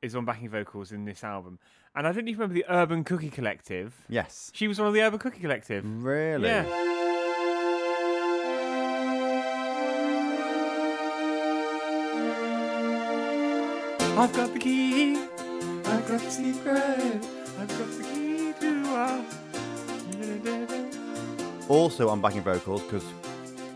is 0.00 0.14
on 0.16 0.24
backing 0.24 0.48
vocals 0.48 0.92
in 0.92 1.04
this 1.04 1.22
album. 1.22 1.58
And 1.94 2.06
I 2.06 2.12
don't 2.12 2.26
even 2.28 2.40
remember 2.40 2.54
the 2.54 2.64
Urban 2.68 3.04
Cookie 3.04 3.30
Collective. 3.30 3.94
Yes. 4.08 4.50
She 4.54 4.66
was 4.66 4.78
one 4.78 4.88
of 4.88 4.94
the 4.94 5.02
Urban 5.02 5.18
Cookie 5.18 5.40
Collective. 5.40 5.84
Really? 6.02 6.48
Yeah. 6.48 6.88
I've 14.14 14.32
got 14.34 14.52
the 14.52 14.58
key. 14.58 15.16
I've 15.16 16.06
got 16.06 16.20
the 16.20 16.30
secret. 16.30 17.26
I've 17.58 17.68
got 17.68 17.90
the 17.98 18.04
key 18.04 18.14
to. 18.16 18.21
Also 21.68 22.08
on 22.08 22.20
backing 22.20 22.42
vocals 22.42 22.82
because 22.82 23.04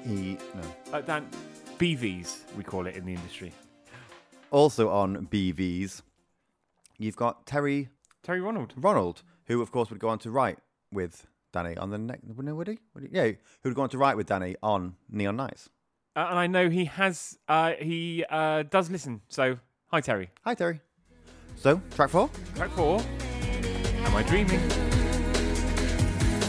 he 0.04 0.38
no. 0.54 0.92
Uh, 0.92 1.00
Dan, 1.00 1.28
BVs, 1.78 2.40
we 2.56 2.64
call 2.64 2.86
it 2.86 2.96
in 2.96 3.04
the 3.04 3.14
industry. 3.14 3.52
Also 4.50 4.90
on 4.90 5.26
BVs, 5.26 6.02
you've 6.98 7.16
got 7.16 7.46
Terry 7.46 7.88
Terry 8.22 8.40
Ronald. 8.40 8.74
Ronald, 8.76 9.22
who 9.46 9.62
of 9.62 9.70
course 9.70 9.90
would 9.90 10.00
go 10.00 10.08
on 10.08 10.18
to 10.20 10.30
write 10.30 10.58
with 10.92 11.26
Dannii 11.52 11.80
on 11.80 11.90
the 11.90 11.98
next. 11.98 12.24
No, 12.36 12.54
would 12.54 12.68
he? 12.68 12.78
Would 12.94 13.04
he? 13.04 13.10
Yeah, 13.12 13.24
who 13.62 13.70
would 13.70 13.74
go 13.74 13.82
on 13.82 13.88
to 13.90 13.98
write 13.98 14.16
with 14.16 14.28
Dannii 14.28 14.56
on 14.62 14.96
Neon 15.10 15.36
Nights. 15.36 15.70
Uh, 16.14 16.26
and 16.30 16.38
I 16.38 16.46
know 16.46 16.70
he 16.70 16.86
has, 16.86 17.38
uh, 17.46 17.72
he 17.78 18.24
uh, 18.30 18.62
does 18.62 18.90
listen. 18.90 19.20
So, 19.28 19.58
hi, 19.88 20.00
Terry. 20.00 20.30
Hi, 20.44 20.54
Terry. 20.54 20.80
So, 21.56 21.80
track 21.94 22.10
four. 22.10 22.30
Track 22.54 22.70
four. 22.70 23.00
Am 23.00 24.16
I 24.16 24.22
dreaming? 24.22 24.85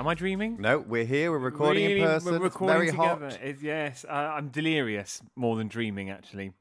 Am 0.00 0.08
I 0.08 0.14
dreaming? 0.14 0.56
No, 0.58 0.78
we're 0.78 1.04
here. 1.04 1.30
We're 1.30 1.36
recording 1.36 1.84
Really, 1.84 2.00
in 2.00 2.06
person. 2.06 2.30
We're 2.30 2.36
It's 2.46 2.54
recording 2.54 2.74
very 2.74 2.86
together. 2.90 3.28
hot. 3.32 3.42
It- 3.42 3.60
yes, 3.60 4.06
uh, 4.08 4.12
I'm 4.12 4.48
delirious 4.48 5.20
more 5.36 5.56
than 5.58 5.68
dreaming, 5.68 6.08
actually. 6.08 6.54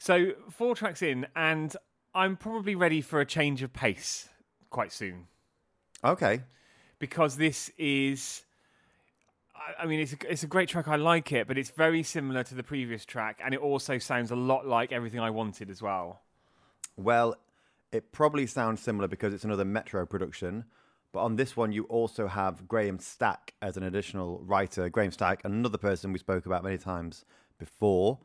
So, 0.00 0.32
four 0.50 0.74
tracks 0.74 1.00
in, 1.00 1.28
and 1.36 1.76
I'm 2.12 2.36
probably 2.36 2.74
ready 2.74 3.00
for 3.02 3.20
a 3.20 3.24
change 3.24 3.62
of 3.62 3.72
pace 3.72 4.28
quite 4.68 4.90
soon 4.90 5.28
Okay. 6.02 6.42
because 6.98 7.36
this 7.36 7.70
is. 7.78 8.44
I- 9.54 9.84
I 9.84 9.86
mean, 9.86 10.00
it's 10.00 10.14
a, 10.14 10.16
it's 10.32 10.42
a 10.42 10.48
great 10.48 10.68
track. 10.68 10.88
I 10.88 10.96
like 10.96 11.30
it, 11.30 11.46
but 11.46 11.56
it's 11.56 11.70
very 11.70 12.02
similar 12.02 12.42
to 12.42 12.54
the 12.56 12.64
previous 12.64 13.04
track, 13.06 13.38
and 13.44 13.54
it 13.54 13.60
also 13.60 13.96
sounds 13.98 14.32
a 14.32 14.36
lot 14.36 14.66
like 14.66 14.90
everything 14.90 15.20
I 15.20 15.30
wanted 15.30 15.70
as 15.70 15.80
well. 15.82 16.20
Well, 16.96 17.36
it 17.92 18.10
probably 18.10 18.48
sounds 18.48 18.80
similar 18.82 19.06
because 19.06 19.32
it's 19.32 19.44
another 19.44 19.64
Metro 19.64 20.04
production. 20.04 20.64
But 21.12 21.20
on 21.20 21.36
this 21.36 21.56
one, 21.56 21.72
you 21.72 21.84
also 21.84 22.26
have 22.26 22.68
Graham 22.68 22.98
Stack 22.98 23.54
as 23.62 23.76
an 23.76 23.82
additional 23.82 24.40
writer. 24.44 24.88
Graham 24.88 25.10
Stack, 25.10 25.40
another 25.44 25.78
person 25.78 26.12
we 26.12 26.18
spoke 26.18 26.46
about 26.46 26.62
many 26.62 26.78
times 26.78 27.24
before. 27.58 28.18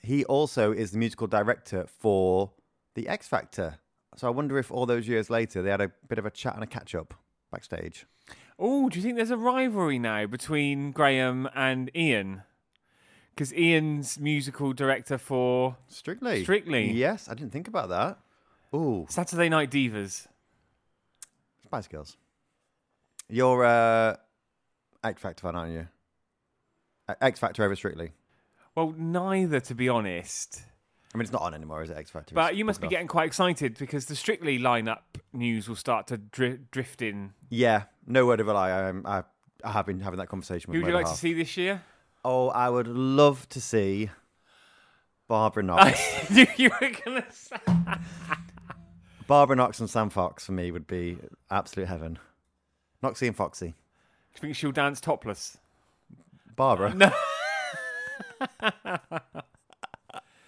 He 0.00 0.24
also 0.24 0.72
is 0.72 0.92
the 0.92 0.98
musical 0.98 1.26
director 1.26 1.86
for 1.98 2.52
The 2.94 3.08
X 3.08 3.26
Factor 3.26 3.78
So 4.16 4.28
I 4.28 4.30
wonder 4.30 4.58
if 4.58 4.70
all 4.70 4.86
those 4.86 5.08
years 5.08 5.30
later 5.30 5.62
they 5.62 5.70
had 5.70 5.80
a 5.80 5.90
bit 6.08 6.18
of 6.18 6.26
a 6.26 6.30
chat 6.30 6.54
and 6.54 6.62
a 6.62 6.66
catch 6.66 6.94
up 6.94 7.14
backstage. 7.50 8.06
Oh, 8.58 8.88
do 8.88 8.98
you 8.98 9.02
think 9.02 9.16
there's 9.16 9.30
a 9.30 9.36
rivalry 9.36 9.98
now 9.98 10.26
between 10.26 10.92
Graham 10.92 11.48
and 11.54 11.90
Ian? 11.94 12.42
Because 13.34 13.54
Ian's 13.54 14.18
musical 14.18 14.72
director 14.72 15.16
for 15.16 15.76
Strictly. 15.86 16.42
Strictly. 16.42 16.90
Yes, 16.90 17.28
I 17.28 17.34
didn't 17.34 17.52
think 17.52 17.68
about 17.68 17.88
that. 17.90 18.18
Oh, 18.72 19.06
Saturday 19.08 19.48
Night 19.48 19.70
Divas. 19.70 20.26
Spice 21.68 21.86
Girls. 21.86 22.16
You're 23.28 23.62
uh, 23.62 24.16
X 25.04 25.20
Factor 25.20 25.42
fan, 25.42 25.54
aren't 25.54 25.72
you? 25.74 25.86
Uh, 27.06 27.14
X 27.20 27.38
Factor 27.38 27.62
over 27.62 27.76
Strictly. 27.76 28.12
Well, 28.74 28.94
neither, 28.96 29.60
to 29.60 29.74
be 29.74 29.86
honest. 29.90 30.62
I 31.14 31.18
mean, 31.18 31.24
it's 31.24 31.32
not 31.32 31.42
on 31.42 31.52
anymore, 31.52 31.82
is 31.82 31.90
it? 31.90 31.98
X 31.98 32.10
Factor. 32.10 32.34
But 32.34 32.56
you 32.56 32.64
must 32.64 32.80
be 32.80 32.86
off. 32.86 32.90
getting 32.90 33.06
quite 33.06 33.26
excited 33.26 33.76
because 33.76 34.06
the 34.06 34.16
Strictly 34.16 34.58
lineup 34.58 35.00
news 35.34 35.68
will 35.68 35.76
start 35.76 36.06
to 36.06 36.16
dri- 36.16 36.60
drift 36.70 37.02
in. 37.02 37.34
Yeah, 37.50 37.82
no 38.06 38.24
word 38.24 38.40
of 38.40 38.48
a 38.48 38.54
lie. 38.54 38.70
I, 38.70 39.18
I, 39.18 39.22
I 39.62 39.72
have 39.72 39.84
been 39.84 40.00
having 40.00 40.18
that 40.20 40.28
conversation 40.28 40.70
with 40.70 40.76
Who 40.76 40.84
would 40.84 40.88
you 40.88 40.94
like 40.94 41.04
other 41.04 41.14
to 41.14 41.20
see 41.20 41.34
this 41.34 41.54
year? 41.58 41.82
Oh, 42.24 42.48
I 42.48 42.70
would 42.70 42.88
love 42.88 43.46
to 43.50 43.60
see 43.60 44.08
Barbara 45.28 45.64
Knox. 45.64 46.30
you 46.58 46.70
were 46.80 46.92
going 47.04 47.22
to 47.22 47.26
say. 47.30 47.56
Barbara 49.28 49.56
Knox 49.56 49.78
and 49.78 49.90
Sam 49.90 50.08
Fox 50.08 50.46
for 50.46 50.52
me 50.52 50.70
would 50.70 50.86
be 50.86 51.18
absolute 51.50 51.86
heaven. 51.86 52.18
Noxie 53.02 53.26
and 53.26 53.36
Foxy. 53.36 53.66
Do 53.66 53.74
you 54.34 54.40
think 54.40 54.56
she'll 54.56 54.72
dance 54.72 55.02
topless? 55.02 55.58
Barbara. 56.56 56.94
No. 56.94 57.12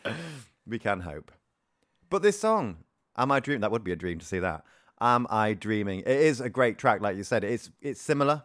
we 0.66 0.78
can 0.78 1.00
hope. 1.00 1.30
But 2.08 2.22
this 2.22 2.40
song, 2.40 2.78
Am 3.18 3.30
I 3.30 3.38
Dreaming? 3.38 3.60
That 3.60 3.70
would 3.70 3.84
be 3.84 3.92
a 3.92 3.96
dream 3.96 4.18
to 4.18 4.24
see 4.24 4.38
that. 4.38 4.64
Am 4.98 5.26
I 5.28 5.52
Dreaming? 5.52 6.00
It 6.00 6.08
is 6.08 6.40
a 6.40 6.48
great 6.48 6.78
track, 6.78 7.02
like 7.02 7.18
you 7.18 7.22
said. 7.22 7.44
It's 7.44 7.70
it's 7.82 8.00
similar 8.00 8.44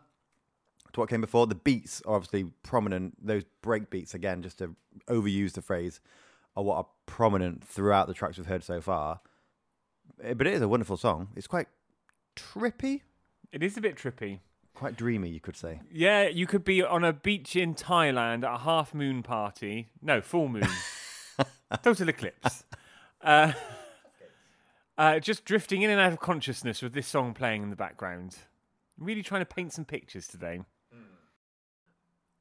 to 0.91 0.99
what 0.99 1.07
came 1.07 1.21
before. 1.21 1.47
The 1.47 1.55
beats 1.55 2.01
are 2.05 2.15
obviously 2.15 2.51
prominent. 2.61 3.25
Those 3.25 3.43
break 3.61 3.89
beats, 3.89 4.13
again, 4.13 4.43
just 4.43 4.57
to 4.57 4.75
overuse 5.07 5.53
the 5.53 5.61
phrase, 5.61 6.01
are 6.57 6.63
what 6.63 6.75
are 6.75 6.87
prominent 7.05 7.63
throughout 7.63 8.07
the 8.07 8.13
tracks 8.13 8.37
we've 8.37 8.47
heard 8.47 8.65
so 8.65 8.81
far. 8.81 9.21
Eh, 10.23 10.33
But 10.33 10.47
it 10.47 10.53
is 10.53 10.61
a 10.61 10.67
wonderful 10.67 10.97
song. 10.97 11.29
It's 11.35 11.47
quite 11.47 11.67
trippy, 12.35 13.01
It 13.51 13.63
is 13.63 13.77
a 13.77 13.81
bit 13.81 13.95
trippy. 13.95 14.39
quite 14.73 14.95
dreamy, 14.97 15.29
you 15.29 15.39
could 15.39 15.55
say. 15.55 15.81
Yeah, 15.91 16.27
you 16.27 16.45
could 16.47 16.63
be 16.65 16.83
on 16.83 17.03
a 17.03 17.13
beach 17.13 17.55
in 17.55 17.75
Thailand 17.75 18.43
at 18.43 18.53
a 18.55 18.57
half 18.59 18.93
moon 18.93 19.23
party. 19.23 19.89
No, 20.01 20.21
full 20.21 20.47
moon. 20.49 20.67
Total 21.83 22.09
eclipse. 22.09 22.63
Uh, 23.21 23.53
uh, 24.97 25.19
just 25.19 25.45
drifting 25.45 25.81
in 25.81 25.89
and 25.89 25.99
out 25.99 26.11
of 26.13 26.19
consciousness 26.19 26.81
with 26.81 26.93
this 26.93 27.07
song 27.07 27.33
playing 27.33 27.63
in 27.63 27.69
the 27.69 27.75
background. 27.75 28.35
Really 28.97 29.23
trying 29.23 29.41
to 29.41 29.45
paint 29.45 29.73
some 29.73 29.85
pictures 29.85 30.27
today. 30.27 30.61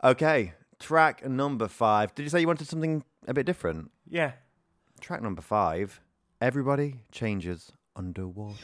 Okay, 0.03 0.53
track 0.79 1.27
number 1.27 1.67
five. 1.69 2.15
Did 2.15 2.25
you 2.25 2.29
say 2.29 2.41
you 2.41 2.47
wanted 2.47 2.69
something 2.69 3.05
a 3.27 3.33
bit 3.35 3.47
different? 3.47 3.91
Yeah. 4.09 4.33
Track 5.01 5.23
number 5.23 5.41
five. 5.43 6.01
Everybody 6.45 6.97
changes 7.11 7.73
underwater. 7.97 8.59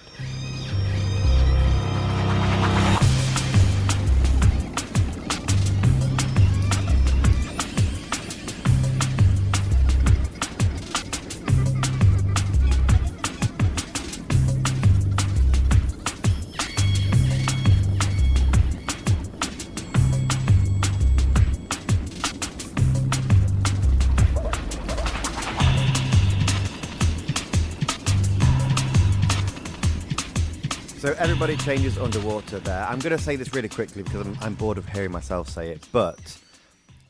Changes 31.64 31.98
underwater 31.98 32.58
there. 32.58 32.84
I'm 32.88 32.98
going 33.00 33.16
to 33.16 33.22
say 33.22 33.36
this 33.36 33.54
really 33.54 33.68
quickly 33.68 34.02
because 34.02 34.26
I'm, 34.26 34.36
I'm 34.40 34.54
bored 34.54 34.78
of 34.78 34.88
hearing 34.88 35.12
myself 35.12 35.46
say 35.48 35.68
it, 35.68 35.86
but 35.92 36.38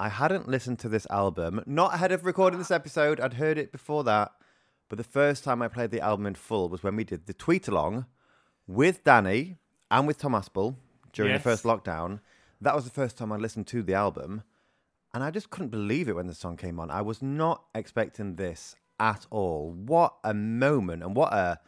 I 0.01 0.09
hadn't 0.09 0.49
listened 0.49 0.81
to 0.81 0.89
this 0.89 1.07
album, 1.09 1.63
not 1.67 1.95
ahead 1.95 2.11
of 2.11 2.25
recording 2.25 2.59
this 2.59 2.73
episode. 2.73 3.21
I'd 3.21 3.35
heard 3.35 3.59
it 3.59 3.71
before 3.71 4.03
that, 4.05 4.33
but 4.89 4.99
the 4.99 5.05
first 5.05 5.45
time 5.45 5.63
I 5.63 5.69
played 5.69 5.93
the 5.93 6.01
album 6.01 6.27
in 6.27 6.35
full 6.35 6.69
was 6.69 6.83
when 6.83 6.97
we 6.97 7.05
did 7.05 7.27
the 7.27 7.33
tweet 7.33 7.69
along 7.69 8.07
with 8.67 9.05
Dannii 9.05 9.57
and 9.91 10.07
with 10.09 10.19
Tom 10.19 10.33
Aspel 10.33 10.75
during 11.13 11.31
Yes. 11.33 11.43
the 11.45 11.49
first 11.51 11.63
lockdown. 11.65 12.19
That 12.61 12.75
was 12.75 12.85
the 12.85 12.91
first 12.91 13.17
time 13.17 13.31
I 13.31 13.37
listened 13.37 13.69
to 13.69 13.83
the 13.85 13.95
album, 13.95 14.43
and 15.15 15.23
I 15.23 15.31
just 15.31 15.51
couldn't 15.51 15.69
believe 15.71 16.09
it 16.09 16.17
when 16.17 16.27
the 16.27 16.35
song 16.35 16.57
came 16.57 16.81
on. 16.81 16.91
I 16.91 17.03
was 17.03 17.23
not 17.23 17.63
expecting 17.75 18.35
this 18.35 18.75
at 18.99 19.27
all. 19.31 19.71
What 19.71 20.15
a 20.25 20.35
moment 20.35 21.05
and 21.05 21.15
what 21.15 21.33
a 21.33 21.61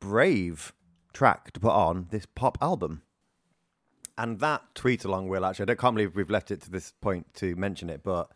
brave 0.00 0.72
track 1.12 1.52
to 1.52 1.60
put 1.60 1.72
on 1.72 2.08
this 2.10 2.26
pop 2.26 2.58
album. 2.60 3.02
And 4.18 4.40
that 4.40 4.74
tweet 4.74 5.04
along, 5.04 5.28
Will, 5.28 5.44
actually, 5.44 5.70
I 5.70 5.74
can't 5.76 5.94
believe 5.94 6.14
we've 6.14 6.30
left 6.30 6.50
it 6.50 6.60
to 6.62 6.70
this 6.70 6.92
point 7.00 7.32
to 7.34 7.56
mention 7.56 7.88
it, 7.88 8.02
but 8.02 8.30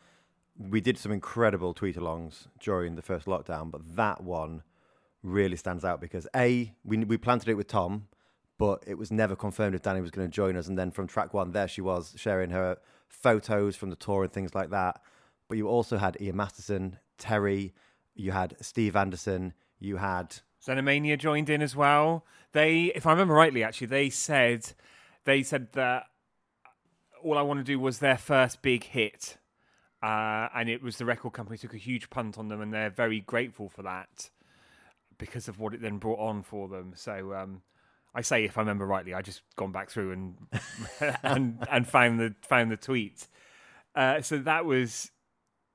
we 0.57 0.81
did 0.81 0.97
some 0.97 1.13
incredible 1.13 1.75
tweet 1.75 1.97
alongs 1.97 2.47
during 2.61 2.95
the 2.95 3.03
first 3.03 3.27
lockdown. 3.27 3.71
But 3.71 3.97
that 3.97 4.23
one 4.23 4.63
really 5.23 5.57
stands 5.57 5.85
out 5.85 6.01
because 6.01 6.27
A, 6.35 6.73
we, 6.85 6.99
we 6.99 7.17
do 7.17 7.41
it 7.47 7.55
with 7.55 7.67
Tom, 7.69 8.09
but 8.59 8.83
it 8.87 8.97
was 8.97 9.11
never 9.11 9.35
confirmed 9.35 9.75
if 9.75 9.83
Dannii 9.83 10.03
was 10.03 10.11
going 10.11 10.29
to 10.29 10.33
join 10.33 10.57
us. 10.57 10.69
And 10.69 10.79
then 10.79 10.91
from 10.91 11.07
track 11.07 11.35
one, 11.35 11.53
there 11.53 11.69
she 11.69 11.81
was 11.81 12.15
sharing 12.17 12.51
her 12.51 12.79
photos 13.09 13.77
from 13.77 13.91
the 13.91 13.97
tour 13.97 14.25
and 14.25 14.33
things 14.33 14.55
like 14.55 14.71
that. 14.71 15.01
But 15.49 15.59
you 15.59 15.69
also 15.69 15.99
had 15.99 16.17
Ian 16.21 16.37
Masterson, 16.37 16.99
Terry, 17.19 17.75
you 18.15 18.33
had 18.33 18.57
Steve 18.61 18.97
Anderson, 18.97 19.53
you 19.79 19.97
had 19.97 20.37
Xenomania 20.67 21.19
joined 21.19 21.51
in 21.51 21.63
as 21.63 21.77
well. 21.77 22.25
They, 22.53 22.93
if 22.95 23.07
I 23.07 23.13
remember 23.13 23.35
rightly, 23.35 23.63
actually, 23.63 23.89
they 23.89 24.11
said 24.11 24.73
they 25.25 25.43
said 25.43 25.73
that 25.73 26.05
all 27.23 27.39
I 27.39 27.43
want 27.43 27.61
to 27.61 27.65
do 27.65 27.79
was 27.79 27.99
their 27.99 28.19
first 28.19 28.63
big 28.63 28.85
hit, 28.85 29.39
uh, 30.03 30.49
and 30.55 30.69
it 30.69 30.83
was 30.83 30.97
the 30.97 31.05
record 31.05 31.33
company 31.33 31.59
took 31.59 31.75
a 31.75 31.79
huge 31.79 32.11
punt 32.11 32.39
on 32.39 32.49
them, 32.49 32.61
and 32.61 32.73
they're 32.73 32.91
very 32.91 33.21
grateful 33.21 33.69
for 33.69 33.83
that 33.83 34.31
because 35.19 35.49
of 35.49 35.59
what 35.59 35.75
it 35.75 35.81
then 35.81 35.99
brought 35.99 36.19
on 36.19 36.43
for 36.43 36.69
them. 36.69 36.93
So 36.97 37.35
um, 37.35 37.63
I 38.15 38.23
say, 38.23 38.45
if 38.45 38.57
I 38.57 38.61
remember 38.61 38.87
rightly, 38.87 39.15
I 39.15 39.23
just 39.23 39.43
gone 39.57 39.73
back 39.73 39.91
through 39.91 40.13
and 40.13 40.37
and 41.23 41.67
and 41.71 41.87
found 41.87 42.21
the 42.21 42.35
found 42.43 42.71
the 42.71 42.77
tweet. 42.77 43.29
Uh, 43.95 44.21
so 44.23 44.39
that 44.39 44.65
was 44.65 45.11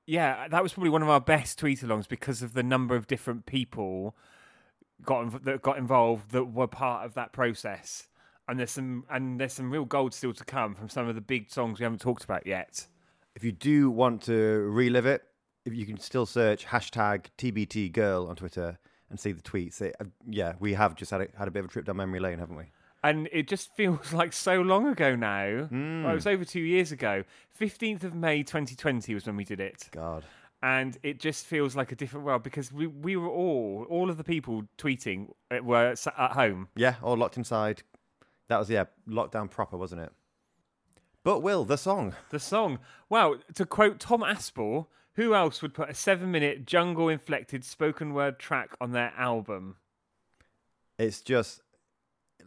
yeah, 0.06 0.48
that 0.48 0.62
was 0.62 0.72
probably 0.72 0.90
one 0.90 1.02
of 1.02 1.08
our 1.08 1.20
best 1.20 1.58
tweet 1.58 1.80
alongs 1.80 2.08
because 2.08 2.42
of 2.42 2.54
the 2.54 2.62
number 2.62 2.96
of 2.96 3.06
different 3.06 3.46
people 3.46 4.16
got 5.04 5.44
that 5.44 5.62
got 5.62 5.78
involved 5.78 6.30
that 6.32 6.44
were 6.44 6.66
part 6.66 7.04
of 7.04 7.14
that 7.14 7.32
process. 7.32 8.06
And 8.48 8.58
there's 8.58 8.72
some 8.72 9.04
and 9.10 9.40
there's 9.40 9.52
some 9.52 9.70
real 9.70 9.84
gold 9.84 10.12
still 10.14 10.32
to 10.32 10.44
come 10.44 10.74
from 10.74 10.88
some 10.88 11.08
of 11.08 11.14
the 11.14 11.20
big 11.20 11.50
songs 11.50 11.78
we 11.78 11.84
haven't 11.84 12.00
talked 12.00 12.24
about 12.24 12.46
yet. 12.46 12.86
if 13.36 13.44
you 13.44 13.52
do 13.52 13.90
want 13.90 14.22
to 14.22 14.34
relive 14.70 15.06
it, 15.06 15.22
if 15.64 15.74
you 15.74 15.86
can 15.86 15.98
still 15.98 16.26
search 16.26 16.66
hashtag 16.66 17.26
TBT 17.38 17.92
girl 17.92 18.26
on 18.26 18.36
Twitter 18.36 18.78
and 19.08 19.18
see 19.20 19.32
the 19.32 19.42
tweets. 19.42 19.80
It, 19.80 19.94
uh, 20.00 20.04
yeah, 20.28 20.54
we 20.58 20.74
have 20.74 20.94
just 20.96 21.10
had 21.10 21.20
a, 21.20 21.28
had 21.38 21.48
a 21.48 21.50
bit 21.50 21.60
of 21.60 21.66
a 21.66 21.68
trip 21.68 21.84
down 21.84 21.96
memory 21.96 22.20
lane, 22.20 22.38
haven't 22.38 22.56
we? 22.56 22.64
And 23.02 23.28
it 23.32 23.48
just 23.48 23.74
feels 23.76 24.12
like 24.20 24.32
so 24.32 24.60
long 24.60 24.86
ago 24.86 25.14
now. 25.16 25.64
Hmm. 25.64 26.02
Well, 26.02 26.12
it 26.12 26.16
was 26.16 26.26
over 26.26 26.44
two 26.44 26.60
years 26.60 26.92
ago. 26.92 27.24
15th 27.60 28.04
of 28.04 28.14
May 28.14 28.42
2020 28.42 29.14
was 29.14 29.26
when 29.26 29.36
we 29.36 29.44
did 29.44 29.60
it. 29.60 29.88
God. 29.92 30.24
And 30.62 30.98
it 31.02 31.18
just 31.18 31.46
feels 31.46 31.74
like 31.74 31.92
a 31.92 31.96
different 31.96 32.26
world 32.26 32.42
because 32.42 32.72
we 32.72 32.86
we 32.86 33.16
were 33.16 33.28
all 33.28 33.86
all 33.88 34.10
of 34.10 34.16
the 34.16 34.24
people 34.24 34.64
tweeting 34.78 35.28
uh, 35.50 35.62
were 35.62 35.94
at 36.18 36.32
home. 36.32 36.68
Yeah, 36.76 36.96
all 37.02 37.16
locked 37.16 37.36
inside. 37.36 37.82
That 38.48 38.58
was, 38.58 38.68
yeah, 38.68 38.84
lockdown 39.08 39.48
proper, 39.48 39.76
wasn't 39.76 40.02
it? 40.02 40.12
But 41.22 41.40
Will, 41.40 41.64
the 41.64 41.78
song. 41.78 42.14
The 42.30 42.40
song, 42.40 42.80
wow! 43.08 43.36
To 43.54 43.64
quote 43.64 44.00
Tom 44.00 44.22
Aspel, 44.22 44.86
who 45.14 45.34
else 45.34 45.62
would 45.62 45.72
put 45.72 45.88
a 45.90 45.94
seven-minute 45.94 46.66
jungle-inflected 46.66 47.64
spoken 47.64 48.12
word 48.12 48.38
track 48.38 48.70
on 48.80 48.90
their 48.90 49.12
album? 49.16 49.76
It's 50.98 51.20
just, 51.20 51.60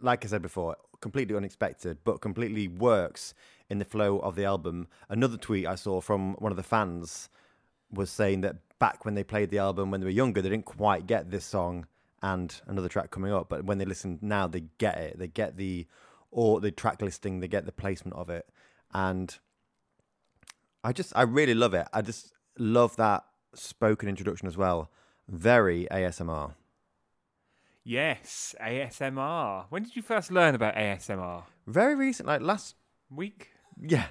like 0.01 0.25
I 0.25 0.27
said 0.27 0.41
before, 0.41 0.75
completely 0.99 1.35
unexpected, 1.35 1.99
but 2.03 2.19
completely 2.19 2.67
works 2.67 3.33
in 3.69 3.79
the 3.79 3.85
flow 3.85 4.19
of 4.19 4.35
the 4.35 4.43
album. 4.43 4.87
Another 5.07 5.37
tweet 5.37 5.67
I 5.67 5.75
saw 5.75 6.01
from 6.01 6.33
one 6.33 6.51
of 6.51 6.57
the 6.57 6.63
fans 6.63 7.29
was 7.93 8.09
saying 8.09 8.41
that 8.41 8.57
back 8.79 9.05
when 9.05 9.13
they 9.13 9.23
played 9.23 9.49
the 9.49 9.59
album 9.59 9.91
when 9.91 10.01
they 10.01 10.05
were 10.05 10.11
younger, 10.11 10.41
they 10.41 10.49
didn't 10.49 10.65
quite 10.65 11.07
get 11.07 11.31
this 11.31 11.45
song 11.45 11.87
and 12.21 12.61
another 12.67 12.89
track 12.89 13.11
coming 13.11 13.31
up. 13.31 13.49
But 13.49 13.65
when 13.65 13.77
they 13.77 13.85
listen 13.85 14.19
now, 14.21 14.47
they 14.47 14.65
get 14.77 14.97
it. 14.97 15.19
They 15.19 15.27
get 15.27 15.57
the 15.57 15.87
or 16.31 16.59
the 16.59 16.71
track 16.71 17.01
listing, 17.01 17.39
they 17.39 17.47
get 17.47 17.65
the 17.65 17.71
placement 17.71 18.17
of 18.17 18.29
it, 18.29 18.49
and 18.91 19.37
I 20.83 20.91
just 20.91 21.13
I 21.15 21.21
really 21.21 21.53
love 21.53 21.73
it. 21.73 21.87
I 21.93 22.01
just 22.01 22.33
love 22.57 22.95
that 22.95 23.23
spoken 23.53 24.09
introduction 24.09 24.47
as 24.47 24.57
well. 24.57 24.89
Very 25.27 25.87
ASMR. 25.91 26.55
Yes, 27.83 28.55
ASMR. 28.61 29.65
When 29.69 29.83
did 29.83 29.95
you 29.95 30.01
first 30.01 30.31
learn 30.31 30.55
about 30.55 30.75
ASMR? 30.75 31.43
Very 31.67 31.95
recent, 31.95 32.27
like 32.27 32.41
last 32.41 32.75
Week? 33.09 33.49
Yeah. 33.79 34.05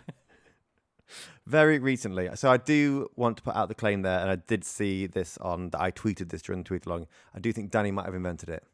Very 1.46 1.78
recently. 1.78 2.28
So 2.34 2.50
I 2.50 2.56
do 2.56 3.10
want 3.16 3.36
to 3.38 3.42
put 3.42 3.56
out 3.56 3.68
the 3.68 3.74
claim 3.74 4.02
there, 4.02 4.20
and 4.20 4.30
I 4.30 4.36
did 4.36 4.64
see 4.64 5.06
this 5.06 5.38
on 5.38 5.70
that 5.70 5.80
I 5.80 5.90
tweeted 5.90 6.30
this 6.30 6.42
during 6.42 6.62
the 6.62 6.68
tweet 6.68 6.86
along. 6.86 7.06
I 7.34 7.40
do 7.40 7.52
think 7.52 7.70
Dannii 7.70 7.92
might 7.92 8.06
have 8.06 8.14
invented 8.14 8.48
it. 8.48 8.64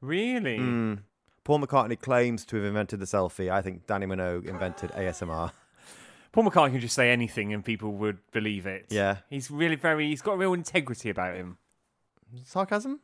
Really? 0.00 0.58
Mm. 0.58 1.00
Paul 1.44 1.60
McCartney 1.60 1.98
claims 1.98 2.44
to 2.46 2.56
have 2.56 2.64
invented 2.64 3.00
the 3.00 3.06
selfie. 3.06 3.50
I 3.50 3.62
think 3.62 3.86
Dannii 3.86 4.04
Minogue 4.04 4.46
invented 4.46 4.90
ASMR. 4.90 5.50
Paul 6.32 6.44
McCartney 6.44 6.72
can 6.72 6.80
just 6.80 6.94
say 6.94 7.10
anything 7.10 7.52
and 7.54 7.64
people 7.64 7.92
would 7.94 8.18
believe 8.32 8.66
it. 8.66 8.86
Yeah. 8.90 9.18
He's 9.30 9.50
really 9.50 9.76
very, 9.76 10.06
he's 10.08 10.20
got 10.20 10.36
real 10.36 10.52
integrity 10.52 11.08
about 11.08 11.36
him. 11.36 11.56
Sarcasm? 12.44 13.00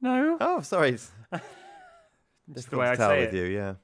No. 0.00 0.36
Oh, 0.40 0.60
sorry. 0.60 0.92
Just 2.54 2.70
the 2.70 2.76
way 2.76 2.90
I 2.90 2.94
tell 2.94 3.10
say 3.10 3.20
with 3.20 3.34
it. 3.34 3.36
you, 3.38 3.44
yeah. 3.44 3.74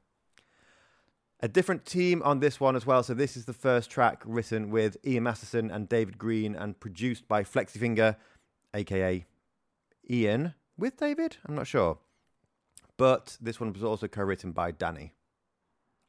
A 1.43 1.49
different 1.49 1.87
team 1.87 2.21
on 2.23 2.41
this 2.41 2.61
one 2.61 2.77
as 2.77 2.85
well. 2.85 3.03
So 3.03 3.15
this 3.15 3.35
is 3.35 3.47
the 3.47 3.55
first 3.55 3.91
track 3.91 4.23
written 4.27 4.71
with 4.71 4.99
Ian 5.07 5.23
Masterson 5.23 5.71
and 5.71 5.89
David 5.89 6.19
Green 6.19 6.55
and 6.55 6.79
produced 6.79 7.27
by 7.29 7.45
Flexifinger, 7.45 8.17
aka 8.75 9.25
Ian, 10.11 10.55
with 10.77 10.99
David. 10.99 11.39
I'm 11.47 11.55
not 11.55 11.67
sure, 11.67 11.99
but 12.99 13.39
this 13.41 13.59
one 13.59 13.73
was 13.73 13.83
also 13.83 14.07
co-written 14.07 14.53
by 14.53 14.71
Dannii. 14.71 15.13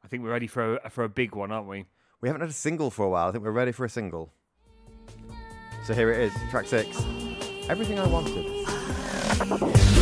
I 0.04 0.08
think 0.08 0.22
we're 0.22 0.32
ready 0.32 0.48
for 0.48 0.76
a, 0.76 0.90
for 0.90 1.04
a 1.04 1.08
big 1.08 1.34
one, 1.34 1.50
aren't 1.50 1.68
we? 1.68 1.86
We 2.20 2.28
haven't 2.28 2.42
had 2.42 2.50
a 2.50 2.52
single 2.52 2.90
for 2.90 3.06
a 3.06 3.08
while. 3.08 3.28
I 3.28 3.32
think 3.32 3.42
we're 3.42 3.52
ready 3.52 3.72
for 3.72 3.86
a 3.86 3.88
single. 3.88 4.34
So 5.86 5.94
here 5.94 6.12
it 6.12 6.20
is, 6.20 6.32
track 6.50 6.66
six. 6.66 7.02
Everything 7.70 7.98
I 7.98 8.06
wanted. 8.06 10.01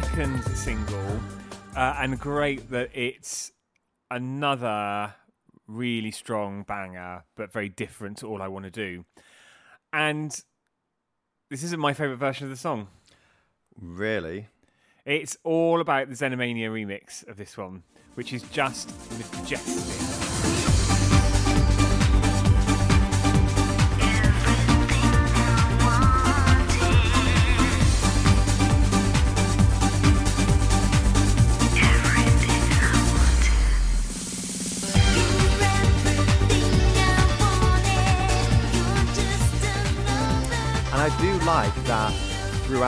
Second 0.00 0.40
single, 0.54 1.20
uh, 1.74 1.96
and 1.98 2.20
great 2.20 2.70
that 2.70 2.88
it's 2.94 3.50
another 4.12 5.12
really 5.66 6.12
strong 6.12 6.62
banger, 6.62 7.24
but 7.36 7.52
very 7.52 7.68
different 7.68 8.16
to 8.18 8.28
all 8.28 8.40
I 8.40 8.46
want 8.46 8.64
to 8.64 8.70
do. 8.70 9.04
And 9.92 10.30
this 11.50 11.64
isn't 11.64 11.80
my 11.80 11.94
favorite 11.94 12.18
version 12.18 12.44
of 12.44 12.50
the 12.50 12.56
song. 12.56 12.86
Really? 13.76 14.46
It's 15.04 15.36
all 15.42 15.80
about 15.80 16.08
the 16.08 16.14
Xenomania 16.14 16.68
remix 16.68 17.26
of 17.26 17.36
this 17.36 17.56
one, 17.56 17.82
which 18.14 18.32
is 18.32 18.42
just 18.50 18.92
majestic. 19.18 20.27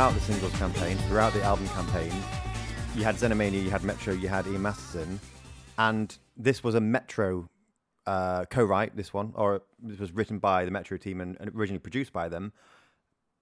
Throughout 0.00 0.14
the 0.14 0.20
singles 0.20 0.52
campaign, 0.52 0.96
throughout 1.08 1.30
the 1.34 1.42
album 1.42 1.68
campaign, 1.68 2.10
you 2.96 3.04
had 3.04 3.16
Xenomania, 3.16 3.62
you 3.62 3.68
had 3.68 3.84
Metro, 3.84 4.14
you 4.14 4.28
had 4.28 4.46
Ian 4.46 4.62
Masterson, 4.62 5.20
and 5.76 6.16
this 6.38 6.64
was 6.64 6.74
a 6.74 6.80
Metro 6.80 7.46
uh, 8.06 8.46
co-write. 8.46 8.96
This 8.96 9.12
one, 9.12 9.34
or 9.34 9.60
this 9.78 9.98
was 9.98 10.10
written 10.12 10.38
by 10.38 10.64
the 10.64 10.70
Metro 10.70 10.96
team 10.96 11.20
and, 11.20 11.36
and 11.38 11.54
originally 11.54 11.80
produced 11.80 12.14
by 12.14 12.30
them. 12.30 12.54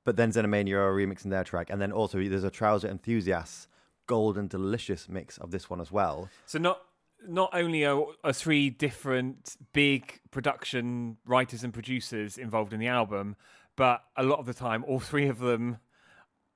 But 0.04 0.16
then 0.16 0.32
Xenomania 0.32 0.74
are 0.78 0.92
remixing 0.92 1.30
their 1.30 1.44
track, 1.44 1.70
and 1.70 1.80
then 1.80 1.92
also 1.92 2.20
there's 2.24 2.42
a 2.42 2.50
Trouser 2.50 2.88
Enthusiasts 2.88 3.68
Golden 4.09 4.48
Delicious 4.48 5.09
mix 5.09 5.38
of 5.38 5.52
this 5.52 5.70
one 5.70 5.80
as 5.80 5.92
well. 5.92 6.28
So 6.44 6.59
not 6.59 6.80
not 7.24 7.50
only 7.52 7.86
are, 7.86 8.04
are 8.24 8.32
three 8.32 8.68
different 8.68 9.56
big 9.72 10.20
production 10.32 11.18
writers 11.24 11.62
and 11.62 11.72
producers 11.72 12.36
involved 12.36 12.72
in 12.72 12.80
the 12.80 12.88
album, 12.88 13.36
but 13.76 14.02
a 14.16 14.24
lot 14.24 14.40
of 14.40 14.46
the 14.46 14.54
time, 14.54 14.84
all 14.88 14.98
three 14.98 15.28
of 15.28 15.38
them 15.38 15.78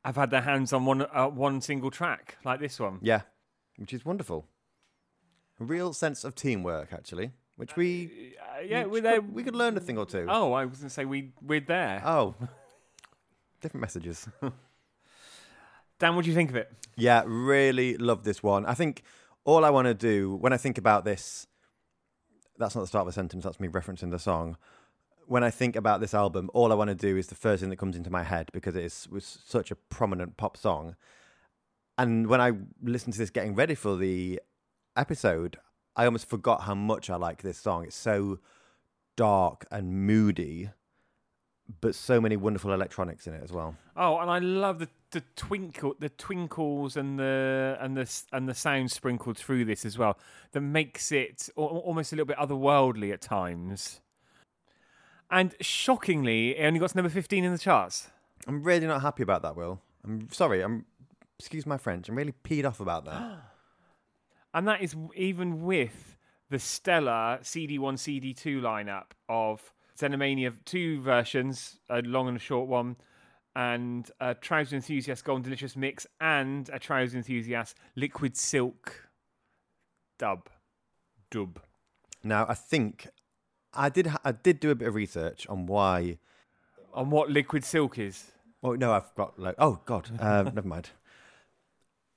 have 0.04 0.16
had 0.16 0.30
their 0.30 0.42
hands 0.42 0.72
on 0.72 0.84
one 0.84 1.02
uh, 1.02 1.28
one 1.28 1.60
single 1.60 1.90
track, 1.90 2.36
like 2.44 2.60
this 2.60 2.78
one. 2.80 2.98
Yeah, 3.02 3.22
which 3.76 3.92
is 3.92 4.04
wonderful. 4.04 4.46
A 5.60 5.64
real 5.64 5.92
sense 5.92 6.24
of 6.24 6.34
teamwork, 6.34 6.92
actually, 6.92 7.32
which 7.56 7.76
we 7.76 8.34
Uh, 8.40 8.60
yeah, 8.62 8.84
we 8.86 9.00
could, 9.00 9.34
we 9.34 9.42
could 9.42 9.54
learn 9.54 9.76
a 9.76 9.80
thing 9.80 9.98
or 9.98 10.06
two. 10.06 10.26
Oh, 10.28 10.52
I 10.52 10.64
was 10.64 10.78
going 10.78 10.88
to 10.88 10.94
say 10.94 11.04
we 11.04 11.32
we're 11.40 11.60
there. 11.60 12.02
Oh, 12.04 12.34
different 13.60 13.82
messages. 13.82 14.28
Dan, 15.98 16.16
what 16.16 16.24
do 16.24 16.30
you 16.30 16.34
think 16.36 16.50
of 16.50 16.56
it? 16.56 16.72
yeah, 16.96 17.22
really 17.26 17.96
love 17.96 18.24
this 18.24 18.42
one. 18.42 18.66
I 18.66 18.74
think 18.74 19.02
all 19.44 19.64
I 19.64 19.70
want 19.70 19.86
to 19.86 19.94
do 19.94 20.34
when 20.36 20.52
I 20.52 20.56
think 20.56 20.76
about 20.78 21.04
this, 21.04 21.46
that's 22.58 22.74
not 22.74 22.80
the 22.80 22.86
start 22.88 23.02
of 23.02 23.08
a 23.08 23.12
sentence, 23.12 23.44
that's 23.44 23.60
me 23.60 23.68
referencing 23.68 24.10
the 24.10 24.18
song. 24.18 24.56
When 25.32 25.42
I 25.42 25.48
think 25.50 25.76
about 25.76 26.02
this 26.02 26.12
album, 26.12 26.50
all 26.52 26.72
I 26.72 26.74
want 26.74 26.88
to 26.88 26.94
do 26.94 27.16
is 27.16 27.28
the 27.28 27.34
first 27.34 27.62
thing 27.62 27.70
that 27.70 27.78
comes 27.78 27.96
into 27.96 28.10
my 28.10 28.22
head 28.22 28.50
because 28.52 28.76
it 28.76 28.84
is, 28.84 29.08
was 29.10 29.38
such 29.46 29.70
a 29.70 29.74
prominent 29.74 30.36
pop 30.36 30.58
song. 30.58 30.94
And 31.96 32.26
when 32.26 32.38
I 32.38 32.52
listened 32.82 33.14
to 33.14 33.18
this 33.18 33.30
getting 33.30 33.54
ready 33.54 33.74
for 33.74 33.96
the 33.96 34.42
episode, 34.94 35.56
I 35.96 36.04
almost 36.04 36.28
forgot 36.28 36.64
how 36.64 36.74
much 36.74 37.08
I 37.08 37.16
like 37.16 37.40
this 37.40 37.56
song. 37.56 37.84
It's 37.84 37.96
so 37.96 38.40
dark 39.16 39.64
and 39.70 40.06
moody, 40.06 40.68
but 41.80 41.94
so 41.94 42.20
many 42.20 42.36
wonderful 42.36 42.74
electronics 42.74 43.26
in 43.26 43.32
it 43.32 43.42
as 43.42 43.52
well. 43.52 43.74
Oh, 43.96 44.18
and 44.18 44.30
I 44.30 44.38
love 44.38 44.80
the 44.80 44.90
the 45.12 45.22
twinkle, 45.34 45.94
the 45.98 46.10
twinkles, 46.10 46.94
and 46.94 47.18
the 47.18 47.78
and 47.80 47.96
the 47.96 48.22
and 48.32 48.46
the 48.46 48.54
sound 48.54 48.90
sprinkled 48.90 49.38
through 49.38 49.64
this 49.64 49.86
as 49.86 49.96
well. 49.96 50.18
That 50.50 50.60
makes 50.60 51.10
it 51.10 51.48
almost 51.56 52.12
a 52.12 52.16
little 52.16 52.26
bit 52.26 52.36
otherworldly 52.36 53.14
at 53.14 53.22
times. 53.22 54.02
And 55.32 55.54
shockingly, 55.62 56.58
it 56.58 56.66
only 56.66 56.78
got 56.78 56.90
to 56.90 56.96
number 56.96 57.08
fifteen 57.08 57.42
in 57.42 57.52
the 57.52 57.58
charts. 57.58 58.10
I'm 58.46 58.62
really 58.62 58.86
not 58.86 59.00
happy 59.00 59.22
about 59.22 59.40
that, 59.42 59.56
Will. 59.56 59.80
I'm 60.04 60.28
sorry. 60.30 60.60
I'm 60.60 60.84
excuse 61.38 61.66
my 61.66 61.78
French. 61.78 62.08
I'm 62.08 62.16
really 62.16 62.34
peed 62.44 62.64
off 62.64 62.78
about 62.78 63.06
that. 63.06 63.38
And 64.54 64.68
that 64.68 64.82
is 64.82 64.94
even 65.16 65.62
with 65.62 66.18
the 66.50 66.58
stellar 66.58 67.38
CD1, 67.42 67.78
CD2 67.78 68.60
lineup 68.60 69.12
of 69.26 69.72
Xenomania 69.98 70.52
two 70.66 71.00
versions, 71.00 71.78
a 71.88 72.02
long 72.02 72.28
and 72.28 72.36
a 72.36 72.40
short 72.40 72.68
one, 72.68 72.96
and 73.56 74.10
a 74.20 74.34
Trouser 74.34 74.76
Enthusiast 74.76 75.24
Golden 75.24 75.42
Delicious 75.42 75.74
mix, 75.74 76.06
and 76.20 76.68
a 76.68 76.78
Trouser 76.78 77.16
Enthusiast 77.16 77.78
Liquid 77.96 78.36
Silk 78.36 79.08
dub. 80.18 80.50
Dub. 81.30 81.58
now, 82.22 82.44
I 82.46 82.52
think 82.52 83.08
I 83.74 83.88
did. 83.88 84.06
Ha- 84.08 84.20
I 84.24 84.32
did 84.32 84.60
do 84.60 84.70
a 84.70 84.74
bit 84.74 84.88
of 84.88 84.94
research 84.94 85.46
on 85.48 85.66
why. 85.66 86.18
On 86.94 87.10
what 87.10 87.30
Liquid 87.30 87.64
Silk 87.64 87.98
is. 87.98 88.30
Oh 88.62 88.74
no, 88.74 88.92
I've 88.92 89.14
got 89.14 89.38
like. 89.38 89.54
Oh 89.58 89.80
God, 89.84 90.10
uh, 90.20 90.42
never 90.54 90.68
mind. 90.68 90.90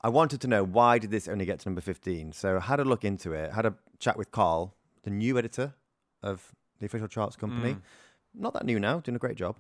I 0.02 0.10
wanted 0.10 0.42
to 0.42 0.48
know 0.48 0.64
why 0.64 1.00
did 1.00 1.12
this 1.12 1.28
only 1.28 1.46
get 1.46 1.60
to 1.62 1.70
number 1.70 1.82
fifteen. 1.82 2.32
So 2.34 2.58
I 2.58 2.60
had 2.62 2.80
a 2.80 2.86
look 2.86 3.04
into 3.04 3.34
it. 3.34 3.54
Had 3.54 3.66
a 3.66 3.76
chat 4.00 4.18
with 4.18 4.32
Carl, 4.32 4.76
the 5.04 5.10
new 5.10 5.38
editor 5.38 5.74
of 6.22 6.54
the 6.80 6.86
official 6.86 7.08
charts 7.08 7.36
company. 7.36 7.78
Not 8.34 8.54
that 8.54 8.66
new 8.66 8.80
now, 8.80 9.00
doing 9.00 9.16
a 9.16 9.20
great 9.20 9.38
job. 9.38 9.58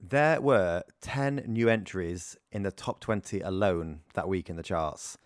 There 0.00 0.40
were 0.40 0.82
10 1.00 1.44
new 1.46 1.68
entries 1.68 2.36
in 2.52 2.62
the 2.62 2.70
top 2.70 3.00
20 3.00 3.40
alone 3.40 4.00
that 4.14 4.28
week 4.28 4.48
in 4.48 4.56
the 4.56 4.62
charts. 4.62 5.18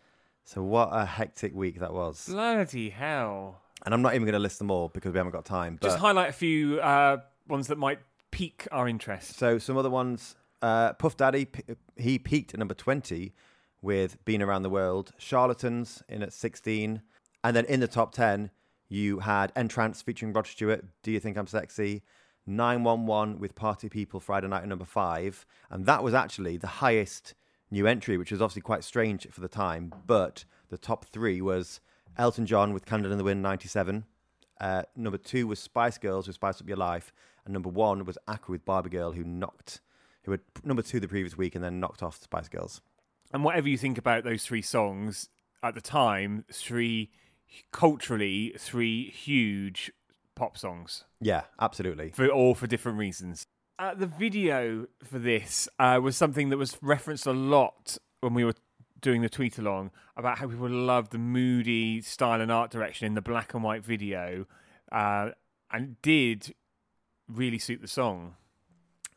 So, 0.45 0.63
what 0.63 0.89
a 0.93 1.05
hectic 1.05 1.55
week 1.55 1.79
that 1.81 1.93
was. 1.93 2.27
Bloody 2.27 2.91
hell. 2.91 3.61
And 3.85 3.93
I'm 3.95 4.03
not 4.03 4.15
even 4.15 4.25
going 4.25 4.35
to 4.35 4.39
list 4.39 4.59
them 4.59 4.71
all 4.71 4.89
because 4.89 5.13
we 5.13 5.19
haven't 5.19 5.33
got 5.33 5.45
time. 5.45 5.77
But 5.81 5.89
Just 5.89 5.99
highlight 5.99 6.31
a 6.31 6.33
few 6.33 6.81
uh, 6.81 7.19
ones 7.49 7.67
that 7.67 7.79
might 7.79 7.99
pique 8.31 8.67
our 8.71 8.89
interest. 8.89 9.37
so 9.39 9.59
some 9.59 9.77
other 9.77 9.91
ones. 9.91 10.37
Uh, 10.63 10.93
Puff 10.93 11.17
Daddy, 11.17 11.47
p- 11.47 11.65
he 11.97 12.19
peaked 12.19 12.55
at 12.55 12.59
number 12.61 12.75
20 12.75 13.33
with 13.83 14.25
Being 14.25 14.41
Around 14.43 14.63
the 14.63 14.71
World. 14.71 15.13
Charlatans 15.19 16.03
in 16.09 16.23
at 16.23 16.33
16. 16.33 17.03
And 17.43 17.57
then 17.57 17.65
in 17.65 17.81
the 17.81 17.89
top 17.89 18.13
10, 18.15 18.51
you 18.89 19.19
had 19.19 19.53
N-Trance 19.57 20.01
featuring 20.03 20.33
Rod 20.33 20.47
Stewart, 20.47 20.85
Do 21.03 21.11
You 21.11 21.19
Think 21.19 21.37
I'm 21.37 21.49
Sexy? 21.49 22.03
911 22.47 23.39
with 23.41 23.55
Party 23.55 23.89
People 23.89 24.21
Friday 24.21 24.47
night 24.49 24.63
at 24.63 24.69
number 24.69 24.85
five. 24.85 25.45
And 25.71 25.87
that 25.87 26.03
was 26.05 26.15
actually 26.15 26.57
the 26.57 26.67
highest 26.67 27.35
new 27.71 27.87
entry, 27.87 28.17
which 28.17 28.31
was 28.31 28.41
obviously 28.43 28.63
quite 28.63 28.85
strange 28.85 29.27
for 29.31 29.41
the 29.41 29.49
time. 29.49 29.93
But 30.07 30.45
the 30.69 30.79
top 30.79 31.07
three 31.07 31.41
was 31.41 31.81
Elton 32.19 32.47
John 32.47 32.73
with 32.73 32.87
Candle 32.87 33.13
in 33.13 33.19
the 33.19 33.25
Wind 33.25 33.43
97. 33.43 34.05
Uh, 34.61 34.83
number 34.97 35.19
two 35.19 35.47
was 35.47 35.59
Spice 35.59 35.99
Girls 35.99 36.27
with 36.27 36.35
Spice 36.35 36.61
Up 36.61 36.69
Your 36.69 36.77
Life. 36.77 37.13
And 37.45 37.53
number 37.53 37.69
one 37.69 38.05
was 38.05 38.19
Aqua 38.29 38.53
with 38.53 38.65
Barbie 38.65 38.91
Girl, 38.91 39.13
who 39.13 39.25
knocked, 39.25 39.81
who 40.25 40.31
had 40.31 40.41
number 40.63 40.83
two 40.83 41.01
the 41.01 41.09
previous 41.09 41.37
week 41.37 41.55
and 41.55 41.65
then 41.65 41.81
knocked 41.81 42.03
off 42.03 42.23
Spice 42.23 42.49
Girls. 42.49 42.81
And 43.33 43.43
whatever 43.45 43.69
you 43.69 43.79
think 43.79 43.99
about 43.99 44.25
those 44.25 44.45
three 44.45 44.63
songs 44.63 45.29
at 45.63 45.75
the 45.75 45.81
time, 45.81 46.45
three 46.53 47.11
culturally 47.71 48.55
three 48.59 49.11
huge 49.11 49.93
pop 50.35 50.57
songs 50.57 51.05
Yeah, 51.21 51.43
absolutely. 51.61 52.11
for 52.11 52.29
all 52.29 52.55
for 52.55 52.67
different 52.67 52.99
reasons. 52.99 53.45
Uh, 53.79 53.95
the 53.95 54.07
video 54.07 54.87
for 55.03 55.19
this 55.19 55.69
uh, 55.79 55.99
was 56.03 56.17
something 56.17 56.49
that 56.51 56.57
was 56.57 56.79
referenced 56.81 57.27
a 57.27 57.33
lot 57.33 57.99
when 58.21 58.33
we 58.35 58.45
were 58.45 58.55
doing 59.03 59.21
the 59.21 59.29
tweet 59.29 59.59
along 59.59 59.91
about 60.17 60.39
how 60.39 60.47
people 60.49 60.71
love 60.71 61.11
the 61.11 61.19
moody 61.19 62.01
style 62.01 62.41
and 62.41 62.51
art 62.51 62.71
direction 62.71 63.07
in 63.07 63.15
the 63.15 63.21
black 63.21 63.53
and 63.53 63.63
white 63.63 63.85
video, 63.85 64.47
uh, 64.91 65.31
and 65.71 66.01
did 66.01 66.55
really 67.29 67.59
suit 67.59 67.81
the 67.83 67.89
song. 67.89 68.37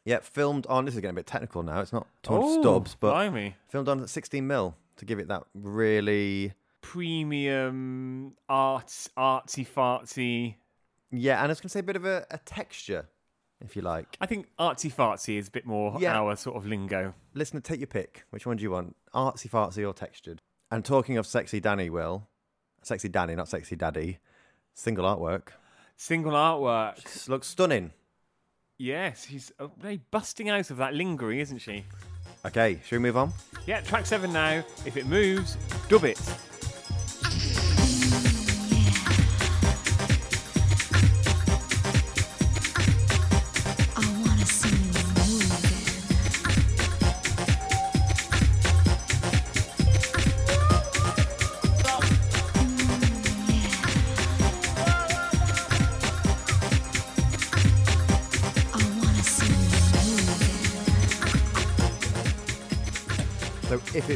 Yeah, 0.03 0.19
filmed 0.21 0.67
on. 0.67 0.85
This 0.85 0.93
is 0.95 1.01
getting 1.01 1.15
a 1.15 1.19
bit 1.21 1.25
technical 1.25 1.63
now. 1.63 1.79
It's 1.81 1.93
not 1.93 2.05
torn 2.21 2.41
Oh, 2.43 2.61
stubs, 2.61 2.95
but 2.99 3.11
blimey. 3.13 3.55
filmed 3.69 3.87
on 3.89 4.05
16 4.07 4.45
mil 4.45 4.75
to 4.97 5.05
give 5.05 5.17
it 5.19 5.27
that 5.29 5.43
really. 5.55 6.53
premium 6.81 8.33
arts 8.47 9.09
artsy 9.17 9.65
fartsy. 9.67 10.55
Yeah, 11.11 11.37
and 11.37 11.45
I 11.45 11.47
was 11.49 11.59
going 11.59 11.69
to 11.69 11.73
say 11.73 11.79
a 11.79 11.83
bit 11.83 11.95
of 11.95 12.05
a, 12.05 12.25
a 12.29 12.37
texture, 12.39 13.07
if 13.63 13.75
you 13.75 13.81
like. 13.81 14.17
I 14.21 14.25
think 14.25 14.47
artsy 14.59 14.93
fartsy 14.93 15.37
is 15.37 15.47
a 15.47 15.51
bit 15.51 15.65
more 15.65 15.97
Yeah. 15.99 16.17
our 16.19 16.35
sort 16.35 16.55
of 16.55 16.65
lingo. 16.65 17.13
Listener, 17.33 17.61
take 17.61 17.79
your 17.79 17.87
pick. 17.87 18.25
Which 18.29 18.45
one 18.45 18.57
do 18.57 18.63
you 18.63 18.71
want? 18.71 18.95
Artsy 19.13 19.49
fartsy 19.49 19.87
or 19.87 19.93
textured? 19.93 20.41
And 20.71 20.83
talking 20.83 21.17
of 21.17 21.25
sexy 21.27 21.61
Dannii, 21.61 21.89
Will, 21.89 22.27
sexy 22.81 23.09
Dannii, 23.09 23.35
not 23.35 23.47
sexy 23.47 23.75
Daddy, 23.75 24.19
single 24.73 25.05
artwork. 25.05 25.49
Single 25.95 26.33
artwork. 26.33 27.27
Looks 27.29 27.47
stunning. 27.47 27.91
Yes, 28.77 29.27
she's 29.29 29.51
really 29.81 29.99
oh, 30.01 30.07
busting 30.11 30.49
out 30.49 30.69
of 30.69 30.77
that 30.77 30.93
lingering, 30.93 31.39
isn't 31.39 31.59
she? 31.59 31.85
Okay, 32.45 32.79
should 32.83 32.97
we 32.97 32.99
move 32.99 33.15
on? 33.15 33.31
Yeah, 33.65 33.81
track 33.81 34.05
seven 34.05 34.33
now. 34.33 34.63
If 34.85 34.97
it 34.97 35.05
moves, 35.05 35.55
dub 35.87 36.03
it. 36.03 36.19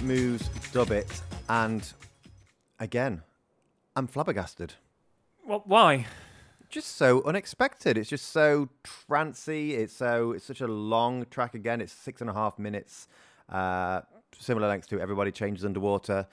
Moves, 0.10 0.48
dub 0.72 0.90
it. 0.90 1.22
And 1.50 1.88
again, 2.80 3.22
I'm 3.96 4.08
flabbergasted. 4.08 4.74
Well, 5.46 5.62
why? 5.68 6.08
just 6.68 6.96
so 6.96 7.24
unexpected. 7.26 7.96
It's 7.96 8.10
just 8.10 8.30
so 8.30 8.70
trancy. 8.84 9.76
It's 9.76 9.94
so 9.94 10.32
it's 10.32 10.46
such 10.46 10.62
a 10.62 10.68
long 10.68 11.28
track 11.30 11.54
again. 11.54 11.80
It's 11.80 11.94
six 11.94 12.22
and 12.22 12.30
a 12.30 12.34
half 12.34 12.58
minutes. 12.58 13.08
Uh, 13.50 14.02
similar 14.40 14.68
length 14.68 14.88
to 14.90 15.00
Everybody 15.00 15.32
Changes 15.32 15.64
Underwater. 15.64 16.26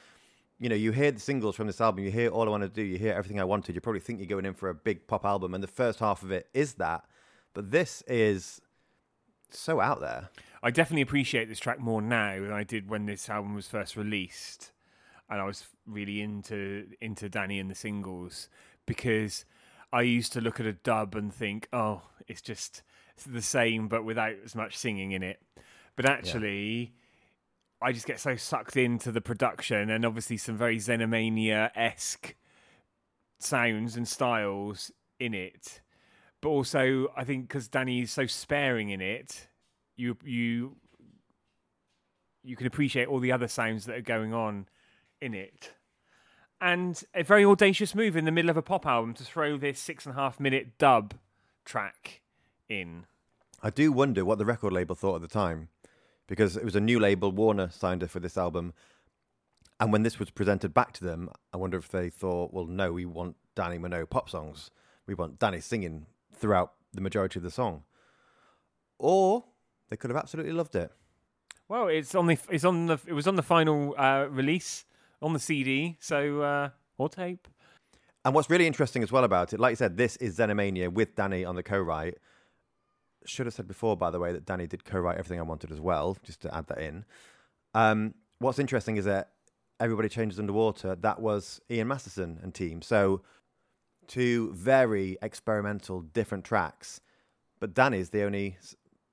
You 0.59 0.71
know, 0.71 0.75
you 0.75 0.93
hear 0.93 1.13
the 1.13 1.21
singles 1.21 1.55
from 1.55 1.67
this 1.67 1.79
album. 1.79 2.03
You 2.03 2.11
hear 2.11 2.31
All 2.31 2.47
I 2.47 2.51
Want 2.51 2.63
to 2.63 2.71
Do. 2.71 2.83
You 2.83 2.97
hear 2.97 3.13
Everything 3.13 3.41
I 3.41 3.45
Wanted. 3.45 3.75
You 3.75 3.83
probably 3.83 4.01
think 4.01 4.21
you're 4.21 4.27
going 4.27 4.47
in 4.47 4.55
for 4.55 4.71
a 4.71 4.75
big 4.75 5.07
pop 5.07 5.27
album, 5.27 5.53
and 5.53 5.63
the 5.63 5.69
first 5.69 5.99
half 5.99 6.23
of 6.23 6.31
it 6.31 6.49
is 6.55 6.75
that. 6.75 7.05
But 7.53 7.71
this 7.71 8.03
is 8.07 8.63
so 9.51 9.81
out 9.81 10.01
there. 10.01 10.31
I 10.63 10.71
definitely 10.71 11.03
appreciate 11.03 11.49
this 11.49 11.59
track 11.59 11.79
more 11.79 12.03
now 12.03 12.41
than 12.41 12.53
I 12.53 12.65
did 12.65 12.89
when 12.89 13.07
this 13.07 13.29
album 13.29 13.55
was 13.55 13.69
first 13.69 13.97
released, 13.97 14.73
and 15.29 15.41
I 15.41 15.45
was 15.45 15.65
really 15.87 16.21
into 16.21 16.87
into 17.01 17.29
Dannii 17.29 17.61
and 17.61 17.71
the 17.71 17.75
singles 17.75 18.49
because 18.87 19.45
I 19.93 20.03
used 20.03 20.33
to 20.33 20.41
look 20.41 20.61
at 20.61 20.67
a 20.67 20.73
dub 20.73 21.15
and 21.15 21.33
think, 21.33 21.69
oh, 21.73 22.03
it's 22.27 22.43
just 22.43 22.83
the 23.27 23.43
same 23.43 23.89
but 23.89 24.05
without 24.05 24.35
as 24.45 24.55
much 24.55 24.77
singing 24.77 25.13
in 25.13 25.23
it. 25.23 25.41
But 25.95 26.07
actually, 26.07 26.93
I 27.81 27.93
just 27.93 28.07
get 28.07 28.21
so 28.21 28.37
sucked 28.37 28.77
into 28.77 29.13
the 29.13 29.21
production 29.21 29.91
and 29.91 30.05
obviously 30.05 30.37
some 30.37 30.57
very 30.57 30.79
Xenomania 30.79 31.71
esque 31.75 32.35
sounds 33.39 33.97
and 33.97 34.07
styles 34.07 34.91
in 35.19 35.35
it. 35.35 35.81
But 36.47 36.53
also, 36.53 37.09
I 37.17 37.25
think 37.25 37.49
because 37.49 37.69
Dannii 37.69 38.05
is 38.05 38.13
so 38.13 38.27
sparing 38.27 38.91
in 38.91 39.01
it, 39.01 39.49
you 39.97 40.17
you 40.23 40.77
you 42.45 42.55
can 42.55 42.69
appreciate 42.69 43.09
all 43.09 43.19
the 43.19 43.33
other 43.33 43.49
sounds 43.49 43.85
that 43.87 43.97
are 43.97 44.01
going 44.01 44.33
on 44.33 44.69
in 45.21 45.35
it. 45.35 45.73
And 46.61 47.03
a 47.17 47.25
very 47.25 47.45
audacious 47.45 47.97
move 47.97 48.17
in 48.17 48.27
the 48.27 48.31
middle 48.31 48.49
of 48.49 48.57
a 48.57 48.63
pop 48.63 48.87
album 48.87 49.13
to 49.15 49.25
throw 49.25 49.57
this 49.57 49.81
six 49.81 50.07
and 50.07 50.15
a 50.15 50.17
half 50.17 50.39
minute 50.39 50.79
dub 50.79 51.15
track 51.65 52.21
in. 52.69 53.07
I 53.61 53.71
do 53.71 53.91
wonder 53.91 54.25
what 54.25 54.39
the 54.39 54.47
record 54.47 54.73
label 54.73 54.95
thought 54.95 55.17
at 55.17 55.23
the 55.23 55.27
time, 55.27 55.67
because 56.29 56.57
it 56.57 56.65
was 56.65 56.77
a 56.77 56.81
new 56.81 57.01
label. 57.01 57.33
Warner 57.33 57.71
signed 57.71 58.03
her 58.03 58.09
for 58.09 58.21
this 58.21 58.39
album, 58.39 58.73
and 59.81 59.91
when 59.91 60.05
this 60.05 60.21
was 60.21 60.31
presented 60.31 60.73
back 60.73 60.93
to 60.93 61.05
them, 61.05 61.29
I 61.53 61.57
wonder 61.57 61.77
if 61.77 61.89
they 61.89 62.09
thought, 62.09 62.53
"Well, 62.53 62.67
no, 62.67 62.93
we 62.93 63.05
want 63.05 63.35
Dannii 63.57 63.81
Minogue 63.81 64.11
pop 64.11 64.31
songs. 64.31 64.71
We 65.09 65.15
want 65.15 65.41
Dannii 65.41 65.61
singing 65.61 66.07
throughout 66.37 66.73
the 66.93 67.01
majority 67.01 67.39
of 67.39 67.43
the 67.43 67.51
song," 67.51 67.83
or 68.99 69.45
they 69.89 69.97
could 69.97 70.11
have 70.11 70.19
absolutely 70.19 70.53
loved 70.53 70.75
it. 70.75 70.91
Well, 71.69 71.89
it's 71.89 72.15
on 72.15 72.27
the 72.27 72.39
it's 72.51 72.65
on 72.65 72.87
the 72.87 72.99
it 73.07 73.13
was 73.13 73.27
on 73.27 73.37
the 73.37 73.43
final 73.43 73.95
uh, 73.99 74.27
release 74.31 74.85
on 75.21 75.33
the 75.33 75.41
CD, 75.41 75.97
so 76.01 76.43
uh, 76.43 76.71
or 76.99 77.09
tape. 77.09 77.49
And 78.25 78.35
what's 78.35 78.51
really 78.51 78.67
interesting 78.67 79.03
as 79.03 79.13
well 79.13 79.23
about 79.23 79.53
it, 79.53 79.61
like 79.61 79.71
you 79.71 79.77
said, 79.77 79.97
this 79.97 80.17
is 80.17 80.37
Xenomania 80.37 80.93
with 80.93 81.15
Dannii 81.15 81.49
on 81.49 81.55
the 81.55 81.63
co-write. 81.63 82.19
Should 83.25 83.47
have 83.47 83.55
said 83.55 83.69
before, 83.69 83.97
by 83.97 84.11
the 84.11 84.19
way, 84.19 84.33
that 84.33 84.45
Dannii 84.45 84.69
did 84.69 84.85
co-write 84.85 85.17
everything 85.17 85.39
I 85.39 85.45
wanted 85.45 85.71
as 85.71 85.81
well, 85.81 86.17
just 86.25 86.41
to 86.43 86.53
add 86.53 86.67
that 86.67 86.79
in. 86.79 87.05
Um, 87.73 88.15
what's 88.39 88.59
interesting 88.59 88.97
is 88.97 89.05
that 89.05 89.31
Everybody 89.79 90.09
Changes 90.09 90.41
Underwater, 90.41 90.97
that 90.97 91.21
was 91.21 91.61
Ian 91.71 91.89
Masterson 91.89 92.41
and 92.43 92.55
team. 92.55 92.83
So 92.83 93.23
two 94.09 94.53
very 94.53 95.19
experimental, 95.23 96.01
different 96.01 96.45
tracks. 96.45 97.01
But 97.61 97.75
Dannii's 97.75 98.11
the 98.11 98.23
only 98.23 98.59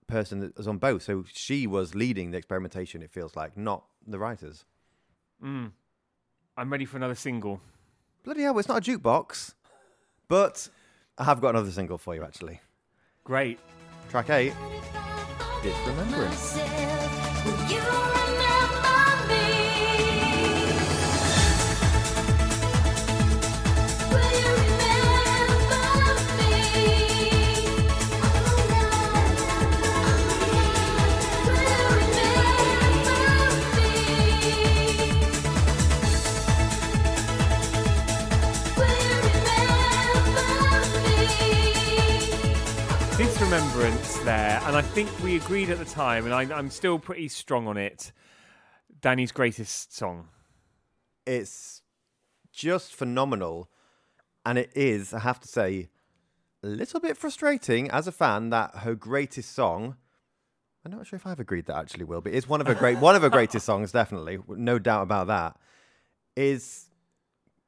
person 0.07 0.39
that 0.39 0.57
was 0.57 0.67
on 0.67 0.77
both. 0.77 1.03
So 1.03 1.25
she 1.33 1.67
was 1.67 1.95
leading 1.95 2.31
the 2.31 2.37
experimentation, 2.37 3.01
it 3.01 3.11
feels 3.11 3.35
like, 3.35 3.57
not 3.57 3.85
the 4.05 4.19
writers. 4.19 4.65
Mm. 5.43 5.71
I'm 6.57 6.71
ready 6.71 6.85
for 6.85 6.97
another 6.97 7.15
single. 7.15 7.61
Bloody 8.23 8.43
hell, 8.43 8.57
it's 8.59 8.67
not 8.67 8.87
a 8.87 8.91
jukebox. 8.91 9.53
But 10.27 10.69
I 11.17 11.23
have 11.25 11.41
got 11.41 11.49
another 11.49 11.71
single 11.71 11.97
for 11.97 12.15
you, 12.15 12.23
actually. 12.23 12.61
Great. 13.23 13.59
Track 14.09 14.29
eight, 14.29 14.53
Disremembrance. 15.63 16.55
Will 17.45 18.22
Disremembrance 43.53 44.17
there, 44.23 44.59
and 44.63 44.75
I 44.75 44.81
think 44.81 45.11
we 45.23 45.35
agreed 45.35 45.69
at 45.69 45.77
the 45.77 45.85
time, 45.85 46.25
and 46.25 46.33
I, 46.33 46.41
I'm 46.57 46.71
still 46.71 46.97
pretty 46.97 47.27
strong 47.27 47.67
on 47.67 47.77
it. 47.77 48.11
Dannii's 48.99 49.31
greatest 49.31 49.95
song. 49.95 50.29
It's 51.27 51.83
just 52.51 52.95
phenomenal. 52.95 53.69
And 54.43 54.57
it 54.57 54.71
is, 54.73 55.13
I 55.13 55.19
have 55.19 55.39
to 55.41 55.47
say, 55.47 55.89
a 56.63 56.67
little 56.67 56.99
bit 56.99 57.15
frustrating 57.15 57.91
as 57.91 58.07
a 58.07 58.11
fan 58.11 58.49
that 58.49 58.77
her 58.77 58.95
greatest 58.95 59.53
song. 59.53 59.97
I'm 60.83 60.91
not 60.91 61.05
sure 61.05 61.17
if 61.17 61.27
I've 61.27 61.39
agreed 61.39 61.67
that 61.67 61.77
actually 61.77 62.05
will, 62.05 62.21
but 62.21 62.33
it's 62.33 62.49
one 62.49 62.59
of 62.59 62.65
her 62.65 62.73
great 62.73 62.97
one 62.97 63.15
of 63.15 63.21
her 63.21 63.29
greatest 63.29 63.67
songs, 63.67 63.91
definitely, 63.91 64.39
no 64.47 64.79
doubt 64.79 65.03
about 65.03 65.27
that. 65.27 65.57
Is 66.35 66.89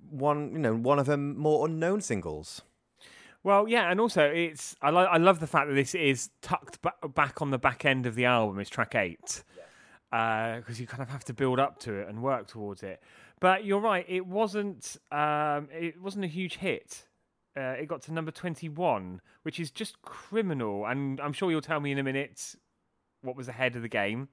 one 0.09 0.51
you 0.53 0.57
know 0.57 0.73
one 0.73 0.97
of 0.97 1.05
her 1.05 1.17
more 1.17 1.67
unknown 1.67 2.01
singles. 2.01 2.63
Well, 3.45 3.69
yeah, 3.69 3.91
and 3.91 4.01
also 4.01 4.23
it's 4.23 4.75
I, 4.81 4.89
lo- 4.89 5.03
I 5.03 5.17
love 5.17 5.39
the 5.39 5.45
fact 5.45 5.67
that 5.67 5.75
this 5.75 5.93
is 5.93 6.31
tucked 6.41 6.81
ba- 6.81 7.07
back 7.07 7.43
on 7.43 7.51
the 7.51 7.59
back 7.59 7.85
end 7.85 8.07
of 8.07 8.15
the 8.15 8.25
album. 8.25 8.57
It's 8.57 8.71
track 8.71 8.95
eight 8.95 9.43
because 10.09 10.79
you 10.79 10.87
kind 10.87 11.03
of 11.03 11.09
have 11.09 11.23
to 11.25 11.33
build 11.33 11.59
up 11.59 11.77
to 11.81 11.93
it 11.93 12.09
and 12.09 12.23
work 12.23 12.47
towards 12.47 12.81
it. 12.81 13.03
But 13.39 13.63
you're 13.63 13.79
right, 13.79 14.03
it 14.07 14.25
wasn't 14.25 14.97
um, 15.11 15.69
it 15.71 16.01
wasn't 16.01 16.25
a 16.25 16.27
huge 16.27 16.55
hit. 16.57 17.05
Uh, 17.55 17.75
it 17.79 17.87
got 17.87 18.01
to 18.01 18.11
number 18.11 18.31
twenty-one, 18.31 19.21
which 19.43 19.59
is 19.59 19.69
just 19.69 20.01
criminal. 20.01 20.87
And 20.87 21.21
I'm 21.21 21.31
sure 21.31 21.51
you'll 21.51 21.61
tell 21.61 21.79
me 21.79 21.91
in 21.91 21.99
a 21.99 22.03
minute 22.03 22.55
what 23.21 23.35
was 23.35 23.47
ahead 23.47 23.75
of 23.75 23.83
the 23.83 23.87
game. 23.87 24.29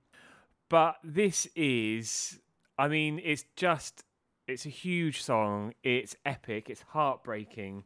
But 0.70 0.96
this 1.04 1.46
is, 1.54 2.40
I 2.78 2.88
mean, 2.88 3.20
it's 3.22 3.44
just 3.56 4.04
it's 4.48 4.64
a 4.64 4.70
huge 4.70 5.22
song. 5.22 5.74
It's 5.82 6.16
epic. 6.24 6.70
It's 6.70 6.80
heartbreaking 6.80 7.84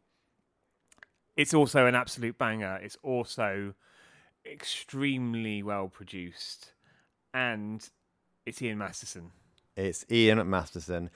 it's 1.36 1.54
also 1.54 1.86
an 1.86 1.94
absolute 1.94 2.38
banger. 2.38 2.78
It's 2.82 2.96
also 3.02 3.74
extremely 4.44 5.62
well 5.62 5.88
produced, 5.88 6.72
and 7.34 7.88
it's 8.44 8.62
Ian 8.62 8.78
Masterson. 8.78 9.32
It's 9.76 10.04
Ian 10.10 10.48
Masterson. 10.48 11.10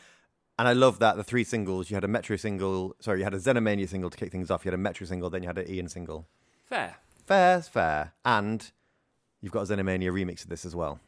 And 0.58 0.68
I 0.68 0.74
love 0.74 0.98
that 0.98 1.16
the 1.16 1.24
three 1.24 1.44
singles, 1.44 1.88
you 1.88 1.94
had 1.96 2.04
a 2.04 2.08
Metro 2.08 2.36
single, 2.36 2.94
sorry, 3.00 3.20
you 3.20 3.24
had 3.24 3.32
a 3.32 3.38
Xenomania 3.38 3.88
single 3.88 4.10
to 4.10 4.16
kick 4.18 4.30
things 4.30 4.50
off, 4.50 4.62
you 4.62 4.70
had 4.70 4.78
a 4.78 4.82
Metro 4.82 5.06
single, 5.06 5.30
then 5.30 5.42
you 5.42 5.46
had 5.46 5.56
an 5.56 5.70
Ian 5.70 5.88
single. 5.88 6.28
Fair. 6.66 6.96
Fair's 7.26 7.66
fair. 7.66 8.12
And 8.26 8.70
you've 9.40 9.52
got 9.52 9.70
a 9.70 9.74
Xenomania 9.74 10.12
remix 10.12 10.42
of 10.42 10.50
this 10.50 10.66
as 10.66 10.76
well. 10.76 11.00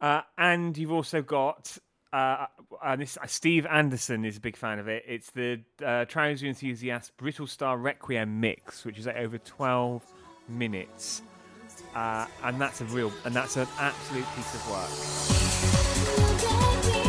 Uh, 0.00 0.20
and 0.38 0.78
you've 0.78 0.92
also 0.92 1.22
got 1.22 1.76
uh, 2.12 2.46
uh, 2.82 2.96
this 2.96 3.16
uh, 3.16 3.26
Steve 3.26 3.66
Anderson 3.66 4.24
is 4.24 4.36
a 4.36 4.40
big 4.40 4.56
fan 4.56 4.78
of 4.78 4.88
it. 4.88 5.04
It's 5.06 5.30
the 5.30 5.60
uh, 5.84 6.04
Trouser 6.04 6.46
Enthusiast 6.46 7.16
Brittle 7.16 7.46
Star 7.46 7.78
Requiem 7.78 8.40
mix, 8.40 8.84
which 8.84 8.98
is 8.98 9.06
over 9.08 9.38
twelve 9.38 10.04
minutes, 10.48 11.22
uh, 11.94 12.26
and 12.44 12.60
that's 12.60 12.80
a 12.80 12.84
real 12.86 13.12
and 13.24 13.34
that's 13.34 13.56
an 13.56 13.66
absolute 13.78 14.26
piece 14.36 14.54
of 14.54 14.70
work. 16.92 17.01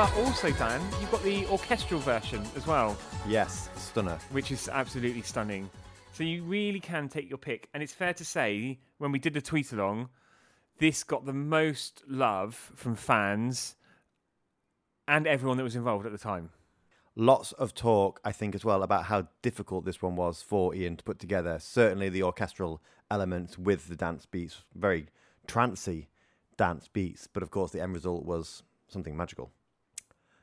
But 0.00 0.16
also, 0.16 0.50
Dan, 0.52 0.80
you've 0.98 1.10
got 1.10 1.22
the 1.22 1.44
orchestral 1.48 2.00
version 2.00 2.42
as 2.56 2.66
well. 2.66 2.96
Yes, 3.28 3.68
stunner. 3.76 4.18
which 4.30 4.50
is 4.50 4.66
absolutely 4.66 5.20
stunning. 5.20 5.68
So 6.14 6.24
you 6.24 6.42
really 6.42 6.80
can 6.80 7.06
take 7.10 7.28
your 7.28 7.36
pick, 7.36 7.68
and 7.74 7.82
it's 7.82 7.92
fair 7.92 8.14
to 8.14 8.24
say 8.24 8.78
when 8.96 9.12
we 9.12 9.18
did 9.18 9.34
the 9.34 9.42
tweet 9.42 9.72
along, 9.72 10.08
this 10.78 11.04
got 11.04 11.26
the 11.26 11.34
most 11.34 12.02
love 12.08 12.72
from 12.74 12.94
fans 12.94 13.76
and 15.06 15.26
everyone 15.26 15.58
that 15.58 15.64
was 15.64 15.76
involved 15.76 16.06
at 16.06 16.12
the 16.12 16.18
time. 16.18 16.48
Lots 17.14 17.52
of 17.52 17.74
talk, 17.74 18.22
I 18.24 18.32
think, 18.32 18.54
as 18.54 18.64
well, 18.64 18.82
about 18.82 19.04
how 19.04 19.28
difficult 19.42 19.84
this 19.84 20.00
one 20.00 20.16
was 20.16 20.40
for 20.40 20.74
Ian 20.74 20.96
to 20.96 21.04
put 21.04 21.18
together. 21.18 21.58
Certainly 21.60 22.08
the 22.08 22.22
orchestral 22.22 22.80
elements 23.10 23.58
with 23.58 23.88
the 23.88 23.96
dance 23.96 24.24
beats, 24.24 24.62
very 24.74 25.08
trancy 25.46 26.08
dance 26.56 26.88
beats, 26.88 27.26
but 27.30 27.42
of 27.42 27.50
course 27.50 27.72
the 27.72 27.82
end 27.82 27.92
result 27.92 28.24
was 28.24 28.62
something 28.88 29.14
magical. 29.14 29.52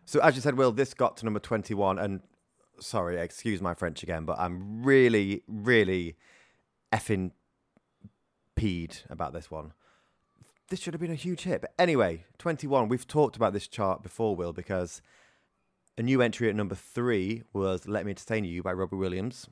So 0.07 0.21
as 0.21 0.35
you 0.35 0.41
said, 0.41 0.57
Will, 0.57 0.71
this 0.71 0.93
got 0.93 1.17
to 1.17 1.25
number 1.25 1.41
21, 1.41 1.99
and 1.99 2.21
sorry, 2.79 3.17
excuse 3.17 3.61
my 3.61 3.73
French 3.73 4.03
again, 4.03 4.23
but 4.23 4.39
I'm 4.39 4.81
really, 4.81 5.43
really 5.49 6.15
effing 6.93 7.31
peed 8.55 9.03
about 9.09 9.33
this 9.33 9.51
one. 9.51 9.73
This 10.69 10.79
should 10.79 10.93
have 10.93 11.01
been 11.01 11.11
a 11.11 11.15
huge 11.15 11.41
hit. 11.41 11.59
But 11.59 11.73
anyway, 11.77 12.23
21, 12.37 12.87
we've 12.87 13.05
talked 13.05 13.35
about 13.35 13.51
this 13.51 13.67
chart 13.67 14.01
before, 14.01 14.33
Will, 14.33 14.53
because 14.53 15.01
a 15.97 16.03
new 16.03 16.21
entry 16.21 16.47
at 16.47 16.55
number 16.55 16.75
three 16.75 17.43
was 17.51 17.85
Let 17.85 18.05
Me 18.05 18.11
Entertain 18.11 18.45
You 18.45 18.63
by 18.63 18.71
Robbie 18.71 18.95
Williams. 18.95 19.49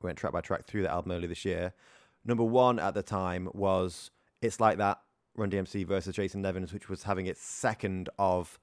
We 0.00 0.06
went 0.06 0.16
track 0.16 0.32
by 0.32 0.40
track 0.40 0.64
through 0.64 0.80
the 0.80 0.90
album 0.90 1.12
earlier 1.12 1.28
this 1.28 1.44
year. 1.44 1.74
Number 2.24 2.44
one 2.44 2.78
at 2.78 2.94
the 2.94 3.02
time 3.02 3.50
was 3.52 4.10
It's 4.40 4.60
Like 4.60 4.78
That, 4.78 4.98
Run 5.36 5.50
DMC 5.50 5.86
versus 5.86 6.16
Jason 6.16 6.40
Nevins, 6.40 6.72
which 6.72 6.88
was 6.88 7.02
having 7.02 7.26
its 7.26 7.42
second 7.42 8.08
of 8.18 8.58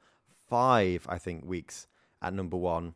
five, 0.47 1.05
I 1.09 1.17
think, 1.17 1.45
weeks 1.45 1.87
at 2.21 2.33
number 2.33 2.57
one. 2.57 2.95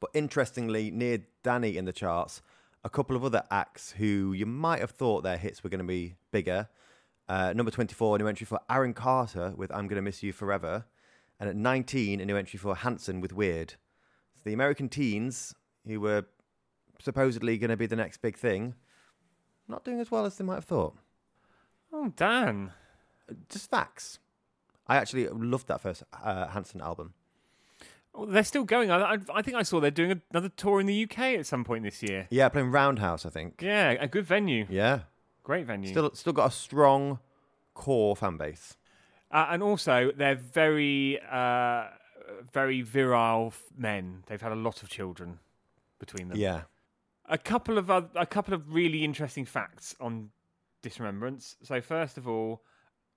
But 0.00 0.10
interestingly, 0.14 0.90
near 0.90 1.24
Dannii 1.42 1.76
in 1.76 1.84
the 1.84 1.92
charts, 1.92 2.42
a 2.84 2.90
couple 2.90 3.16
of 3.16 3.24
other 3.24 3.42
acts 3.50 3.92
who 3.92 4.32
you 4.32 4.46
might 4.46 4.80
have 4.80 4.90
thought 4.90 5.22
their 5.22 5.38
hits 5.38 5.64
were 5.64 5.70
going 5.70 5.78
to 5.78 5.84
be 5.84 6.16
bigger. 6.30 6.68
Uh, 7.28 7.52
number 7.54 7.70
24, 7.70 8.16
a 8.16 8.18
new 8.18 8.26
entry 8.26 8.44
for 8.44 8.60
Aaron 8.68 8.92
Carter 8.92 9.54
with 9.56 9.72
I'm 9.72 9.88
Gonna 9.88 10.02
Miss 10.02 10.22
You 10.22 10.32
Forever. 10.32 10.84
And 11.40 11.48
at 11.48 11.56
19, 11.56 12.20
a 12.20 12.26
new 12.26 12.36
entry 12.36 12.58
for 12.58 12.76
Hanson 12.76 13.20
with 13.20 13.32
Weird. 13.32 13.70
So 14.36 14.42
the 14.44 14.52
American 14.52 14.88
teens, 14.88 15.54
who 15.86 16.00
were 16.00 16.26
supposedly 17.00 17.58
going 17.58 17.70
to 17.70 17.76
be 17.76 17.86
the 17.86 17.96
next 17.96 18.22
big 18.22 18.36
thing, 18.36 18.74
not 19.68 19.84
doing 19.84 20.00
as 20.00 20.10
well 20.10 20.26
as 20.26 20.36
they 20.36 20.44
might 20.44 20.56
have 20.56 20.64
thought. 20.64 20.96
Oh, 21.92 22.12
Dan. 22.16 22.72
Just 23.48 23.70
facts. 23.70 24.18
I 24.86 24.96
actually 24.96 25.28
loved 25.28 25.68
that 25.68 25.80
first 25.80 26.02
uh, 26.22 26.48
Hanson 26.48 26.80
album. 26.80 27.14
Oh, 28.14 28.26
they're 28.26 28.44
still 28.44 28.64
going. 28.64 28.90
I, 28.90 29.14
I, 29.14 29.18
I 29.34 29.42
think 29.42 29.56
I 29.56 29.62
saw 29.62 29.80
they're 29.80 29.90
doing 29.90 30.20
another 30.30 30.48
tour 30.48 30.80
in 30.80 30.86
the 30.86 31.04
UK 31.04 31.18
at 31.18 31.46
some 31.46 31.64
point 31.64 31.82
this 31.82 32.02
year. 32.02 32.28
Yeah, 32.30 32.48
playing 32.48 32.70
Roundhouse, 32.70 33.26
I 33.26 33.30
think. 33.30 33.60
Yeah, 33.60 33.90
a 33.98 34.06
good 34.06 34.24
venue. 34.24 34.66
Yeah. 34.68 35.00
Great 35.42 35.66
venue. 35.66 35.88
Still, 35.90 36.14
still 36.14 36.32
got 36.32 36.46
a 36.46 36.50
strong 36.50 37.18
core 37.74 38.14
fan 38.14 38.36
base. 38.36 38.76
Uh, 39.30 39.48
and 39.50 39.62
also, 39.62 40.12
they're 40.16 40.36
very, 40.36 41.18
uh, 41.30 41.86
very 42.52 42.82
virile 42.82 43.48
f- 43.48 43.64
men. 43.76 44.22
They've 44.26 44.40
had 44.40 44.52
a 44.52 44.56
lot 44.56 44.82
of 44.82 44.88
children 44.88 45.40
between 45.98 46.28
them. 46.28 46.38
Yeah. 46.38 46.62
A 47.26 47.38
couple 47.38 47.78
of 47.78 47.88
a 47.88 48.26
couple 48.26 48.52
of 48.52 48.74
really 48.74 49.02
interesting 49.02 49.46
facts 49.46 49.96
on 49.98 50.30
Disremembrance. 50.82 51.56
So 51.62 51.80
first 51.80 52.18
of 52.18 52.28
all, 52.28 52.62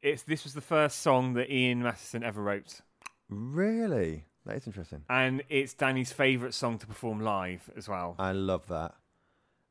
it's 0.01 0.23
this 0.23 0.43
was 0.43 0.53
the 0.53 0.61
first 0.61 0.99
song 1.01 1.33
that 1.33 1.51
Ian 1.51 1.83
Masterson 1.83 2.23
ever 2.23 2.41
wrote, 2.41 2.81
Really? 3.29 4.25
That 4.45 4.55
is 4.57 4.67
interesting. 4.67 5.03
and 5.09 5.43
it's 5.49 5.73
Dannii's 5.73 6.13
favourite 6.13 6.53
song 6.53 6.77
to 6.79 6.87
perform 6.87 7.19
live 7.19 7.69
as 7.75 7.89
well. 7.89 8.15
I 8.17 8.31
love 8.31 8.67
that. 8.67 8.95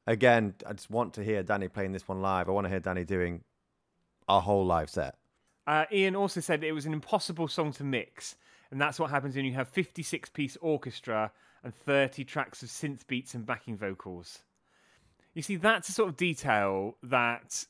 Again, 0.07 0.55
I 0.67 0.73
just 0.75 0.91
want 0.91 1.15
to 1.15 1.25
hear 1.25 1.43
Dannii 1.43 1.73
playing 1.73 1.93
this 1.93 2.07
one 2.07 2.21
live. 2.21 2.49
I 2.49 2.53
want 2.53 2.67
to 2.67 2.69
hear 2.69 2.81
Dannii 2.81 3.07
doing 3.07 3.43
a 4.29 4.41
whole 4.41 4.65
live 4.67 4.91
set. 4.91 5.17
Uh, 5.67 5.85
Ian 5.91 6.15
also 6.15 6.41
said 6.41 6.63
it 6.63 6.73
was 6.73 6.87
an 6.87 6.93
impossible 6.93 7.49
song 7.49 7.73
to 7.73 7.85
mix, 7.85 8.37
and 8.71 8.81
that's 8.81 9.01
what 9.01 9.11
happens 9.11 9.35
when 9.35 9.45
you 9.45 9.55
have 9.55 9.69
56 9.69 10.29
piece 10.31 10.57
orchestra 10.61 11.33
and 11.65 11.75
30 11.75 12.23
tracks 12.25 12.63
of 12.63 12.69
synth 12.69 13.07
beats 13.09 13.35
and 13.35 13.45
backing 13.47 13.77
vocals. 13.77 14.41
You 15.35 15.43
see, 15.43 15.57
that's 15.57 15.89
the 15.89 15.93
sort 15.95 16.09
of 16.11 16.17
detail 16.17 16.97
that 17.03 17.65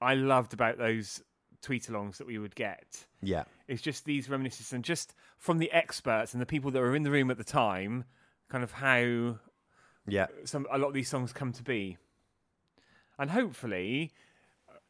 I 0.00 0.14
loved 0.14 0.54
about 0.54 0.78
those 0.78 1.22
tweet 1.66 1.84
alongs 1.88 2.16
that 2.18 2.26
we 2.26 2.38
would 2.38 2.54
get. 2.54 3.06
Yeah. 3.22 3.44
It's 3.66 3.82
just 3.82 4.04
these 4.04 4.28
reminiscences 4.30 4.72
and 4.72 4.84
just 4.84 5.14
from 5.36 5.58
the 5.58 5.70
experts 5.72 6.32
and 6.32 6.40
the 6.40 6.46
people 6.46 6.70
that 6.70 6.80
were 6.80 6.94
in 6.94 7.02
the 7.02 7.10
room 7.10 7.30
at 7.30 7.38
the 7.38 7.44
time, 7.44 8.04
kind 8.48 8.62
of 8.62 8.70
how 8.72 9.38
Yeah. 10.06 10.26
some 10.44 10.66
a 10.70 10.78
lot 10.78 10.88
of 10.88 10.94
these 10.94 11.08
songs 11.08 11.32
come 11.32 11.52
to 11.52 11.62
be. 11.64 11.98
And 13.18 13.30
hopefully, 13.30 14.12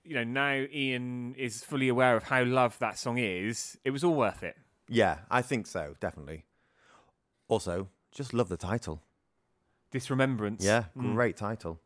you 0.05 0.15
know, 0.15 0.25
now 0.25 0.67
Ian 0.71 1.35
is 1.37 1.65
fully 1.65 1.89
aware 1.89 2.15
of 2.17 2.25
how 2.25 2.45
loved 2.45 2.79
that 2.81 2.99
song 2.99 3.17
is. 3.19 3.79
It 3.85 3.91
was 3.91 4.05
all 4.05 4.15
worth 4.15 4.43
it. 4.43 4.57
Yeah, 4.89 5.21
I 5.31 5.41
think 5.43 5.67
so, 5.67 5.97
definitely. 6.01 6.45
Also, 7.49 7.89
just 8.13 8.35
love 8.35 8.49
the 8.49 8.57
title. 8.57 9.03
Disremembrance. 9.91 10.65
Yeah, 10.65 10.85
Mm. 10.97 11.15
great 11.15 11.37
title. 11.37 11.81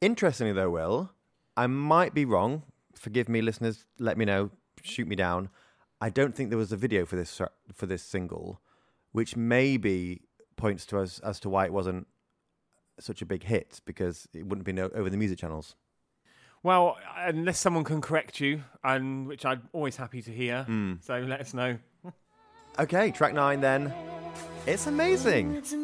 Interestingly, 0.00 0.52
though, 0.52 0.70
Will, 0.70 1.10
I 1.56 1.66
might 1.66 2.14
be 2.14 2.24
wrong. 2.24 2.62
Forgive 2.98 3.28
me, 3.28 3.42
listeners. 3.42 3.86
Let 3.98 4.16
me 4.18 4.24
know. 4.24 4.50
Shoot 4.82 5.08
me 5.08 5.16
down. 5.16 5.48
I 6.00 6.10
don't 6.10 6.34
think 6.34 6.50
there 6.50 6.58
was 6.58 6.72
a 6.72 6.76
video 6.76 7.06
for 7.06 7.16
this 7.16 7.40
for 7.72 7.86
this 7.86 8.02
single, 8.02 8.60
which 9.12 9.36
maybe 9.36 10.22
points 10.56 10.84
to 10.86 10.98
us 10.98 11.18
as 11.20 11.40
to 11.40 11.48
why 11.48 11.64
it 11.64 11.72
wasn't 11.72 12.06
such 13.00 13.22
a 13.22 13.26
big 13.26 13.44
hit 13.44 13.80
because 13.84 14.28
it 14.34 14.46
wouldn't 14.46 14.64
be 14.66 14.72
no- 14.72 14.90
over 14.94 15.10
the 15.10 15.16
music 15.16 15.38
channels. 15.38 15.74
Well, 16.62 16.96
unless 17.16 17.58
someone 17.58 17.84
can 17.84 18.00
correct 18.00 18.40
you, 18.40 18.62
and 18.82 19.26
which 19.26 19.44
I'm 19.44 19.68
always 19.72 19.96
happy 19.96 20.22
to 20.22 20.30
hear. 20.30 20.64
Hmm. 20.64 20.94
So 21.00 21.18
let 21.20 21.40
us 21.40 21.52
know. 21.54 21.78
Okay, 22.78 23.10
track 23.10 23.34
nine 23.34 23.60
then. 23.60 23.92
It's 24.66 24.86
amazing. 24.86 25.54
It's 25.56 25.72
amazing. 25.72 25.83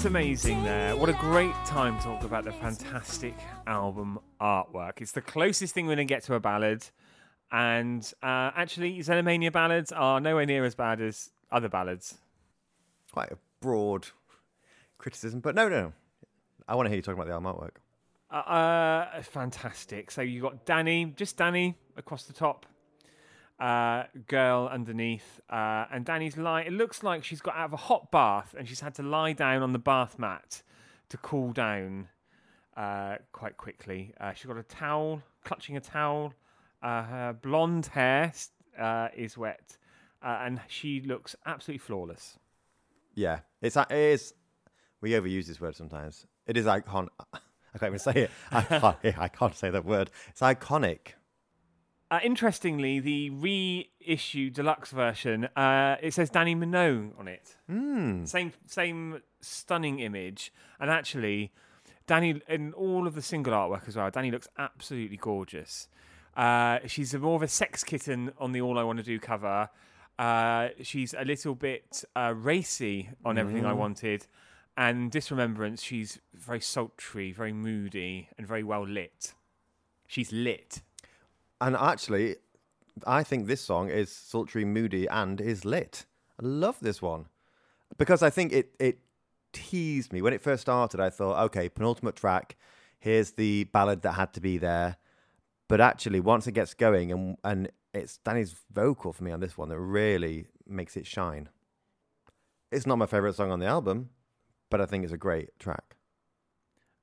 That's 0.00 0.08
amazing 0.08 0.64
there. 0.64 0.96
What 0.96 1.10
a 1.10 1.12
great 1.12 1.52
time 1.66 1.98
to 1.98 2.04
talk 2.04 2.24
about 2.24 2.46
the 2.46 2.52
fantastic 2.52 3.34
album 3.66 4.18
artwork. 4.40 5.02
It's 5.02 5.12
the 5.12 5.20
closest 5.20 5.74
thing 5.74 5.84
we're 5.84 5.94
going 5.94 6.08
to 6.08 6.14
get 6.14 6.22
to 6.22 6.36
a 6.36 6.40
ballad. 6.40 6.86
And 7.52 8.02
uh, 8.22 8.50
actually, 8.56 9.00
Xenomania 9.00 9.52
ballads 9.52 9.92
are 9.92 10.18
nowhere 10.18 10.46
near 10.46 10.64
as 10.64 10.74
bad 10.74 11.02
as 11.02 11.28
other 11.52 11.68
ballads. 11.68 12.16
Quite 13.12 13.30
a 13.30 13.36
broad 13.60 14.06
criticism, 14.96 15.40
but 15.40 15.54
no, 15.54 15.68
no, 15.68 15.80
no. 15.82 15.92
I 16.66 16.76
want 16.76 16.86
to 16.86 16.88
hear 16.88 16.96
you 16.96 17.02
talking 17.02 17.20
about 17.20 17.26
the 17.26 17.34
album 17.34 17.52
artwork. 17.52 17.76
Uh, 18.30 18.50
uh, 19.16 19.22
fantastic. 19.22 20.10
So 20.10 20.22
you 20.22 20.40
got 20.40 20.64
Dannii, 20.64 21.14
just 21.14 21.36
Dannii 21.36 21.74
across 21.98 22.24
the 22.24 22.32
top, 22.32 22.64
uh, 23.60 24.04
girl 24.26 24.68
underneath, 24.72 25.40
uh, 25.50 25.84
and 25.92 26.06
Dannii's 26.06 26.36
lie. 26.36 26.62
It 26.62 26.72
looks 26.72 27.02
like 27.02 27.24
she's 27.24 27.40
got 27.40 27.56
out 27.56 27.66
of 27.66 27.72
a 27.74 27.76
hot 27.76 28.10
bath 28.10 28.54
and 28.58 28.66
she's 28.66 28.80
had 28.80 28.94
to 28.94 29.02
lie 29.02 29.32
down 29.32 29.62
on 29.62 29.72
the 29.72 29.78
bath 29.78 30.18
mat 30.18 30.62
to 31.10 31.16
cool 31.18 31.52
down 31.52 32.08
uh, 32.76 33.16
quite 33.32 33.56
quickly. 33.58 34.14
Uh, 34.18 34.32
she's 34.32 34.46
got 34.46 34.56
a 34.56 34.62
towel, 34.62 35.22
clutching 35.44 35.76
a 35.76 35.80
towel. 35.80 36.32
Uh, 36.82 37.02
her 37.02 37.32
blonde 37.34 37.86
hair 37.86 38.32
uh, 38.78 39.08
is 39.14 39.36
wet, 39.36 39.76
uh, 40.22 40.38
and 40.42 40.60
she 40.66 41.02
looks 41.02 41.36
absolutely 41.44 41.78
flawless. 41.78 42.38
Yeah, 43.14 43.40
it's 43.60 43.76
it 43.76 43.92
is. 43.92 44.32
We 45.02 45.10
overuse 45.10 45.46
this 45.46 45.60
word 45.60 45.76
sometimes. 45.76 46.26
It 46.46 46.56
is 46.56 46.66
icon. 46.66 47.08
I 47.74 47.78
can't 47.78 47.90
even 47.90 47.98
say 47.98 48.22
it. 48.22 48.30
I 48.50 48.62
can't, 48.62 48.96
I 49.18 49.28
can't 49.28 49.54
say 49.54 49.68
that 49.68 49.84
word. 49.84 50.10
It's 50.28 50.40
iconic. 50.40 51.14
Uh, 52.10 52.18
interestingly, 52.24 52.98
the 52.98 53.30
reissue 53.30 54.50
deluxe 54.50 54.90
version, 54.90 55.44
uh, 55.54 55.96
it 56.02 56.12
says 56.12 56.28
Dannii 56.28 56.56
Minogue 56.56 57.12
on 57.18 57.28
it. 57.28 57.56
Hmm. 57.68 58.24
Same, 58.24 58.52
same 58.66 59.22
stunning 59.40 60.00
image, 60.00 60.52
and 60.80 60.90
actually, 60.90 61.52
Dannii 62.08 62.40
in 62.48 62.72
all 62.72 63.06
of 63.06 63.14
the 63.14 63.22
single 63.22 63.52
artwork 63.52 63.86
as 63.86 63.94
well. 63.94 64.10
Dannii 64.10 64.32
looks 64.32 64.48
absolutely 64.58 65.18
gorgeous. 65.18 65.86
Uh, 66.36 66.80
she's 66.86 67.14
a 67.14 67.18
more 67.20 67.36
of 67.36 67.42
a 67.42 67.48
sex 67.48 67.84
kitten 67.84 68.32
on 68.38 68.50
the 68.52 68.60
All 68.60 68.78
I 68.78 68.82
Want 68.82 68.98
to 68.98 69.04
Do 69.04 69.18
cover. 69.20 69.68
Uh, 70.18 70.68
she's 70.82 71.14
a 71.14 71.24
little 71.24 71.54
bit 71.54 72.04
uh, 72.16 72.34
racy 72.36 73.10
on 73.24 73.38
Everything 73.38 73.64
I 73.64 73.72
Wanted, 73.72 74.26
and 74.76 75.10
Disremembrance. 75.10 75.80
She's 75.82 76.18
very 76.34 76.60
sultry, 76.60 77.30
very 77.30 77.52
moody, 77.52 78.28
and 78.36 78.46
very 78.46 78.64
well 78.64 78.86
lit. 78.86 79.34
She's 80.08 80.32
lit. 80.32 80.82
And 81.60 81.76
actually, 81.76 82.36
I 83.06 83.22
think 83.22 83.46
this 83.46 83.60
song 83.60 83.90
is 83.90 84.10
sultry, 84.10 84.64
moody, 84.64 85.06
and 85.08 85.40
is 85.40 85.64
lit. 85.64 86.06
I 86.40 86.46
love 86.46 86.78
this 86.80 87.02
one 87.02 87.26
because 87.98 88.22
I 88.22 88.30
think 88.30 88.52
it 88.52 88.74
it 88.78 88.98
teased 89.52 90.12
me 90.12 90.22
when 90.22 90.32
it 90.32 90.40
first 90.40 90.62
started. 90.62 91.00
I 91.00 91.10
thought, 91.10 91.44
okay, 91.46 91.68
penultimate 91.68 92.16
track. 92.16 92.56
Here's 92.98 93.32
the 93.32 93.64
ballad 93.64 94.02
that 94.02 94.12
had 94.12 94.32
to 94.34 94.40
be 94.40 94.58
there. 94.58 94.96
But 95.68 95.80
actually, 95.80 96.20
once 96.20 96.46
it 96.46 96.52
gets 96.52 96.74
going, 96.74 97.12
and 97.12 97.36
and 97.44 97.70
it's 97.92 98.18
Dannii's 98.24 98.54
vocal 98.72 99.12
for 99.12 99.24
me 99.24 99.32
on 99.32 99.40
this 99.40 99.58
one 99.58 99.68
that 99.68 99.78
really 99.78 100.46
makes 100.66 100.96
it 100.96 101.06
shine. 101.06 101.48
It's 102.70 102.86
not 102.86 102.98
my 102.98 103.06
favorite 103.06 103.34
song 103.34 103.50
on 103.50 103.58
the 103.58 103.66
album, 103.66 104.10
but 104.70 104.80
I 104.80 104.86
think 104.86 105.04
it's 105.04 105.12
a 105.12 105.18
great 105.18 105.58
track. 105.58 105.96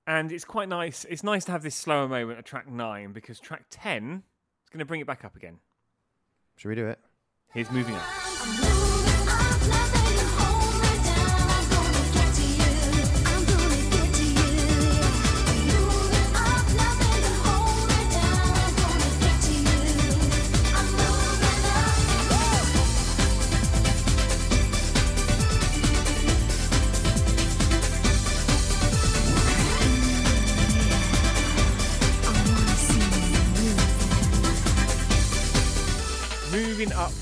And 0.05 0.32
it's 0.32 0.45
quite 0.45 0.70
nice. 0.70 1.05
It's 1.10 1.24
nice 1.24 1.43
to 1.45 1.51
have 1.51 1.64
this 1.64 1.76
slower 1.76 2.08
moment 2.08 2.39
at 2.39 2.45
track 2.45 2.70
nine 2.70 3.12
because 3.12 3.41
track 3.41 3.66
10 3.70 4.24
is 4.68 4.74
going 4.74 4.80
to 4.80 4.86
bring 4.86 4.99
it 4.99 5.07
back 5.07 5.24
up 5.24 5.36
again. 5.36 5.59
Should 6.57 6.70
we 6.70 6.76
do 6.76 6.88
it? 6.88 6.99
Here's 7.53 7.72
moving 7.72 7.95
up. 7.95 8.03
I'm 8.41 8.49
moving 8.51 8.65
up, 8.65 8.87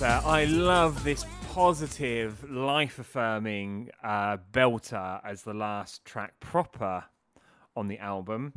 Moving 0.05 0.17
up 0.17 0.23
there, 0.23 0.31
I 0.31 0.45
love 0.45 1.03
this 1.03 1.25
positive, 1.51 2.47
life 2.51 2.99
affirming 2.99 3.89
uh, 4.03 4.37
belter 4.51 5.19
as 5.25 5.41
the 5.41 5.53
last 5.55 6.05
track 6.05 6.39
proper 6.39 7.05
on 7.75 7.87
the 7.87 7.97
album. 7.97 8.53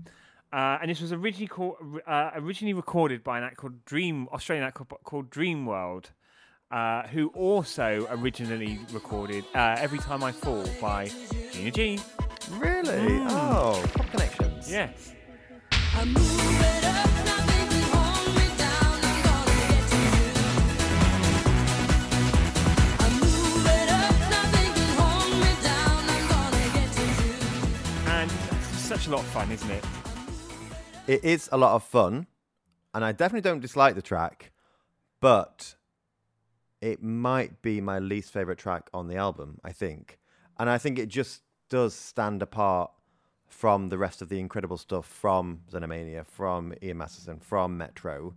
Uh, 0.53 0.79
and 0.83 0.91
this 0.91 1.01
was 1.01 1.11
originally 1.11 1.47
called, 1.47 1.77
uh, 2.07 2.33
originally 2.35 2.75
recorded 2.75 3.25
by 3.25 3.39
an 3.39 3.45
act 3.45 3.57
called 3.57 3.83
Dream 3.87 4.29
Australian 4.31 4.67
act 4.67 4.77
called, 4.77 4.93
called 5.05 5.31
Dreamworld, 5.31 6.07
uh, 6.71 7.07
who 7.07 7.29
also 7.29 8.07
originally 8.11 8.79
recorded 8.93 9.45
uh, 9.55 9.77
"Every 9.79 10.01
Time 10.01 10.23
I 10.23 10.33
Fall" 10.33 10.67
by 10.83 11.11
Gina 11.53 11.71
G. 11.71 11.99
Really? 12.59 13.23
Oh, 13.31 13.83
pop 13.95 14.11
connections. 14.11 14.71
Yes. 14.71 15.15
Such 28.99 29.07
a 29.07 29.11
lot 29.11 29.21
of 29.21 29.27
fun, 29.27 29.53
isn't 29.53 29.71
it? 29.71 29.85
It 31.07 31.23
is 31.23 31.49
a 31.53 31.57
lot 31.57 31.77
of 31.77 31.85
fun, 31.85 32.27
and 32.93 33.05
I 33.05 33.13
definitely 33.13 33.49
don't 33.49 33.61
dislike 33.61 33.95
the 33.95 34.03
track, 34.03 34.51
but 35.21 35.77
it 36.81 37.01
might 37.01 37.63
be 37.63 37.81
my 37.81 38.01
least 38.01 38.33
favorite 38.33 38.59
track 38.59 38.91
on 38.93 39.07
the 39.07 39.15
album, 39.15 39.61
I 39.63 39.71
think. 39.71 40.19
And 40.59 40.69
I 40.69 40.79
think 40.79 40.99
it 40.99 41.07
just 41.07 41.43
does 41.69 41.95
stand 41.95 42.43
apart 42.43 42.91
from 43.47 43.89
the 43.89 43.99
rest 43.99 44.21
of 44.21 44.31
the 44.31 44.41
incredible 44.41 44.77
stuff 44.77 45.07
from 45.07 45.61
Xenomania, 45.71 46.27
from 46.27 46.75
Ian 46.83 46.99
Masterson, 46.99 47.39
from 47.39 47.79
Metro. 47.79 48.35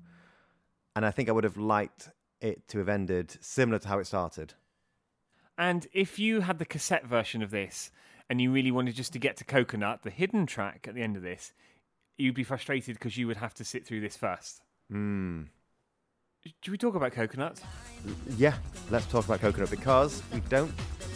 And 0.95 1.07
I 1.07 1.09
think 1.09 1.28
I 1.28 1.32
would 1.32 1.43
have 1.43 1.57
liked 1.57 2.12
it 2.39 2.68
to 2.68 2.78
have 2.78 2.89
ended 2.89 3.36
similar 3.41 3.80
to 3.80 3.88
how 3.88 3.97
it 3.97 4.05
started. 4.05 4.53
And 5.57 5.88
if 5.91 6.20
you 6.20 6.41
had 6.41 6.59
the 6.59 6.66
cassette 6.66 7.07
version 7.07 7.41
of 7.41 7.49
this 7.49 7.91
and 8.32 8.39
you 8.39 8.49
really 8.49 8.71
wanted 8.71 8.95
just 8.95 9.11
to 9.11 9.19
get 9.19 9.36
to 9.36 9.43
Coconut, 9.43 10.03
the 10.03 10.09
hidden 10.09 10.45
track 10.45 10.86
at 10.88 10.95
the 10.95 11.01
end 11.01 11.17
of 11.17 11.21
this, 11.21 11.51
you'd 12.17 12.34
be 12.34 12.45
frustrated 12.45 12.95
because 12.95 13.17
you 13.17 13.27
would 13.27 13.36
have 13.36 13.53
to 13.55 13.65
sit 13.65 13.86
through 13.86 13.99
this 13.99 14.15
first. 14.15 14.61
Hmm. 14.89 15.41
Should 16.61 16.71
we 16.71 16.77
talk 16.77 16.95
about 16.95 17.11
Coconut? 17.11 17.59
Yeah, 18.38 18.53
let's 18.89 19.05
talk 19.07 19.25
about 19.25 19.41
Coconut 19.41 19.69
because 19.69 20.23
we 20.34 20.39
don't 20.47 20.71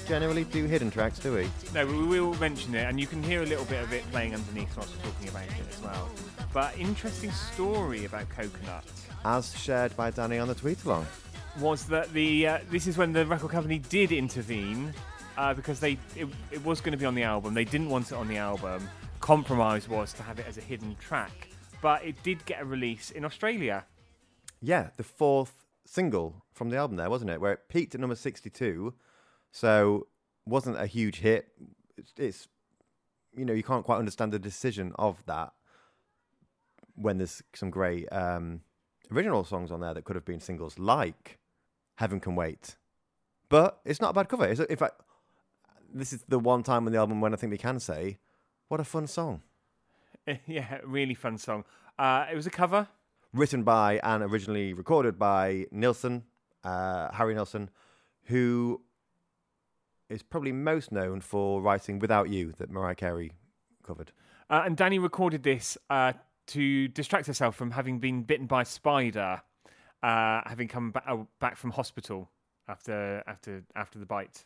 generally 0.05 0.43
do 0.43 0.65
hidden 0.65 0.91
tracks, 0.91 1.17
do 1.19 1.33
we? 1.33 1.43
No, 1.73 1.85
but 1.85 1.95
we 1.95 2.19
will 2.19 2.35
mention 2.35 2.75
it, 2.75 2.83
and 2.83 2.99
you 2.99 3.07
can 3.07 3.23
hear 3.23 3.43
a 3.43 3.45
little 3.45 3.63
bit 3.63 3.81
of 3.81 3.93
it 3.93 4.03
playing 4.11 4.33
underneath 4.33 4.75
whilst 4.75 4.93
we're 4.97 5.09
talking 5.09 5.29
about 5.29 5.45
it 5.45 5.65
as 5.69 5.81
well. 5.81 6.09
But 6.51 6.77
interesting 6.77 7.31
story 7.31 8.03
about 8.03 8.27
Coconut 8.27 8.83
As 9.23 9.57
shared 9.57 9.95
by 9.95 10.11
Dannii 10.11 10.41
on 10.41 10.49
the 10.49 10.55
tweet 10.55 10.83
along. 10.83 11.07
was 11.61 11.85
that 11.85 12.11
the 12.11 12.45
uh, 12.45 12.59
this 12.69 12.87
is 12.87 12.97
when 12.97 13.13
the 13.13 13.25
record 13.25 13.51
company 13.51 13.79
did 13.79 14.11
intervene 14.11 14.93
uh, 15.37 15.53
because 15.53 15.79
they 15.79 15.97
it, 16.15 16.27
it 16.51 16.63
was 16.63 16.81
going 16.81 16.91
to 16.91 16.97
be 16.97 17.05
on 17.05 17.15
the 17.15 17.23
album. 17.23 17.53
They 17.53 17.65
didn't 17.65 17.89
want 17.89 18.11
it 18.11 18.15
on 18.15 18.27
the 18.27 18.37
album. 18.37 18.87
Compromise 19.19 19.87
was 19.89 20.13
to 20.13 20.23
have 20.23 20.39
it 20.39 20.45
as 20.47 20.57
a 20.57 20.61
hidden 20.61 20.95
track, 20.99 21.49
but 21.81 22.03
it 22.03 22.21
did 22.23 22.45
get 22.45 22.61
a 22.61 22.65
release 22.65 23.11
in 23.11 23.25
Australia. 23.25 23.85
Yeah, 24.61 24.89
the 24.97 25.03
fourth 25.03 25.65
single 25.85 26.43
from 26.51 26.69
the 26.69 26.77
album 26.77 26.97
there, 26.97 27.09
wasn't 27.09 27.31
it? 27.31 27.39
Where 27.39 27.53
it 27.53 27.69
peaked 27.69 27.95
at 27.95 28.01
number 28.01 28.15
62. 28.15 28.93
So 29.51 30.07
wasn't 30.45 30.79
a 30.79 30.85
huge 30.85 31.19
hit. 31.19 31.47
It's, 31.97 32.13
it's 32.17 32.47
you 33.35 33.45
know, 33.45 33.53
you 33.53 33.63
can't 33.63 33.85
quite 33.85 33.97
understand 33.97 34.31
the 34.31 34.39
decision 34.39 34.93
of 34.97 35.23
that 35.25 35.53
when 36.95 37.17
there's 37.17 37.43
some 37.53 37.69
great 37.69 38.07
um, 38.11 38.61
original 39.11 39.43
songs 39.43 39.71
on 39.71 39.81
there 39.81 39.93
that 39.93 40.05
could 40.05 40.15
have 40.15 40.25
been 40.25 40.39
singles 40.39 40.79
like 40.79 41.39
Heaven 41.95 42.19
Can 42.19 42.35
Wait. 42.35 42.75
But 43.49 43.79
it's 43.85 44.01
not 44.01 44.11
a 44.11 44.13
bad 44.13 44.29
cover. 44.29 44.45
It's 44.45 44.59
in 44.59 44.77
fact, 44.77 45.01
this 45.95 46.13
is 46.13 46.23
the 46.27 46.39
one 46.39 46.61
time 46.61 46.85
on 46.85 46.91
the 46.91 46.97
album 46.99 47.21
when 47.21 47.33
I 47.33 47.37
think 47.37 47.51
we 47.51 47.57
can 47.57 47.79
say, 47.79 48.17
what 48.67 48.79
a 48.79 48.83
fun 48.83 49.07
song. 49.07 49.41
yeah, 50.45 50.79
really 50.83 51.13
fun 51.13 51.37
song. 51.37 51.63
Uh, 51.97 52.25
it 52.31 52.35
was 52.35 52.45
a 52.45 52.51
cover. 52.51 52.87
written 53.33 53.63
by 53.63 53.99
and 54.03 54.23
originally 54.23 54.73
recorded 54.73 55.17
by 55.17 55.65
Nilsson, 55.71 56.23
uh, 56.63 57.11
Harry 57.11 57.33
Nilsson, 57.33 57.69
who 58.25 58.81
is 60.09 60.21
probably 60.23 60.51
most 60.51 60.91
known 60.91 61.21
for 61.21 61.61
writing 61.61 61.99
"Without 61.99 62.29
You" 62.29 62.53
that 62.57 62.69
Mariah 62.69 62.95
Carey 62.95 63.31
covered. 63.83 64.11
Uh, 64.49 64.63
and 64.65 64.77
Dannii 64.77 65.01
recorded 65.01 65.43
this 65.43 65.77
uh, 65.89 66.13
to 66.47 66.87
distract 66.89 67.27
herself 67.27 67.55
from 67.55 67.71
having 67.71 67.99
been 67.99 68.23
bitten 68.23 68.45
by 68.45 68.61
a 68.61 68.65
spider, 68.65 69.41
uh, 70.03 70.41
having 70.45 70.67
come 70.67 70.91
ba- 70.91 71.03
uh, 71.07 71.23
back 71.39 71.55
from 71.57 71.71
hospital 71.71 72.29
after 72.67 73.23
after 73.27 73.63
after 73.75 73.99
the 73.99 74.05
bite. 74.05 74.45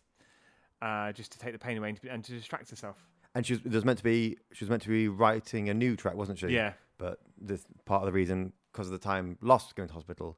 Uh, 0.82 1.11
just 1.11 1.32
to 1.34 1.39
take 1.39 1.51
the 1.51 1.59
pain 1.59 1.77
away 1.77 1.89
and 1.89 2.01
to, 2.01 2.09
and 2.09 2.23
to 2.23 2.32
distract 2.32 2.69
herself. 2.69 2.97
And 3.36 3.45
she 3.45 3.53
was, 3.53 3.61
there 3.63 3.73
was 3.73 3.86
meant 3.86 3.97
to 3.97 4.03
be 4.03 4.38
she 4.53 4.63
was 4.63 4.69
meant 4.69 4.82
to 4.84 4.89
be 4.89 5.07
writing 5.07 5.69
a 5.69 5.73
new 5.73 5.95
track, 5.95 6.15
wasn't 6.15 6.39
she? 6.39 6.47
Yeah. 6.47 6.73
But 6.97 7.19
this 7.39 7.65
part 7.86 8.01
of 8.01 8.05
the 8.05 8.13
reason 8.13 8.53
because 8.71 8.88
of 8.88 8.93
the 8.93 8.99
time 8.99 9.38
lost 9.41 9.75
going 9.75 9.89
to 9.89 9.93
hospital, 9.93 10.38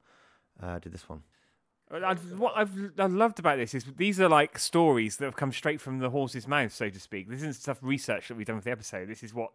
uh, 0.61 0.79
did 0.79 0.93
this 0.93 1.07
one. 1.07 1.23
I've, 1.93 2.39
what 2.39 2.53
I've 2.55 2.71
I 2.97 3.05
loved 3.05 3.39
about 3.39 3.57
this 3.57 3.73
is 3.73 3.83
these 3.97 4.19
are 4.19 4.29
like 4.29 4.57
stories 4.57 5.17
that 5.17 5.25
have 5.25 5.35
come 5.35 5.51
straight 5.51 5.81
from 5.81 5.99
the 5.99 6.09
horse's 6.09 6.47
mouth, 6.47 6.73
so 6.73 6.89
to 6.89 6.99
speak. 6.99 7.29
This 7.29 7.39
isn't 7.39 7.55
stuff 7.55 7.79
research 7.81 8.29
that 8.29 8.35
we've 8.35 8.47
done 8.47 8.55
with 8.55 8.65
the 8.65 8.71
episode. 8.71 9.09
This 9.09 9.23
is 9.23 9.33
what 9.33 9.51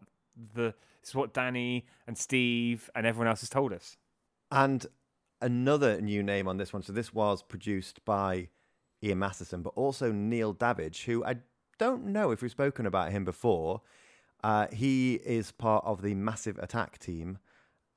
the 0.54 0.74
this 1.00 1.10
is 1.10 1.14
what 1.14 1.32
Dannii 1.32 1.84
and 2.06 2.16
Steve 2.18 2.90
and 2.94 3.06
everyone 3.06 3.28
else 3.28 3.40
has 3.40 3.48
told 3.48 3.72
us. 3.72 3.96
And 4.50 4.86
another 5.40 6.00
new 6.00 6.22
name 6.22 6.46
on 6.48 6.58
this 6.58 6.72
one. 6.72 6.82
So 6.82 6.92
this 6.92 7.14
was 7.14 7.42
produced 7.42 8.04
by 8.04 8.48
Ian 9.06 9.18
Masterson, 9.18 9.62
but 9.62 9.72
also 9.76 10.12
Neil 10.12 10.52
Davidge, 10.52 11.04
who 11.04 11.24
I 11.24 11.36
don't 11.78 12.06
know 12.06 12.30
if 12.30 12.42
we've 12.42 12.50
spoken 12.50 12.86
about 12.86 13.12
him 13.12 13.24
before. 13.24 13.82
Uh, 14.44 14.66
he 14.72 15.14
is 15.14 15.50
part 15.50 15.84
of 15.84 16.02
the 16.02 16.14
Massive 16.14 16.58
Attack 16.58 16.98
team, 16.98 17.38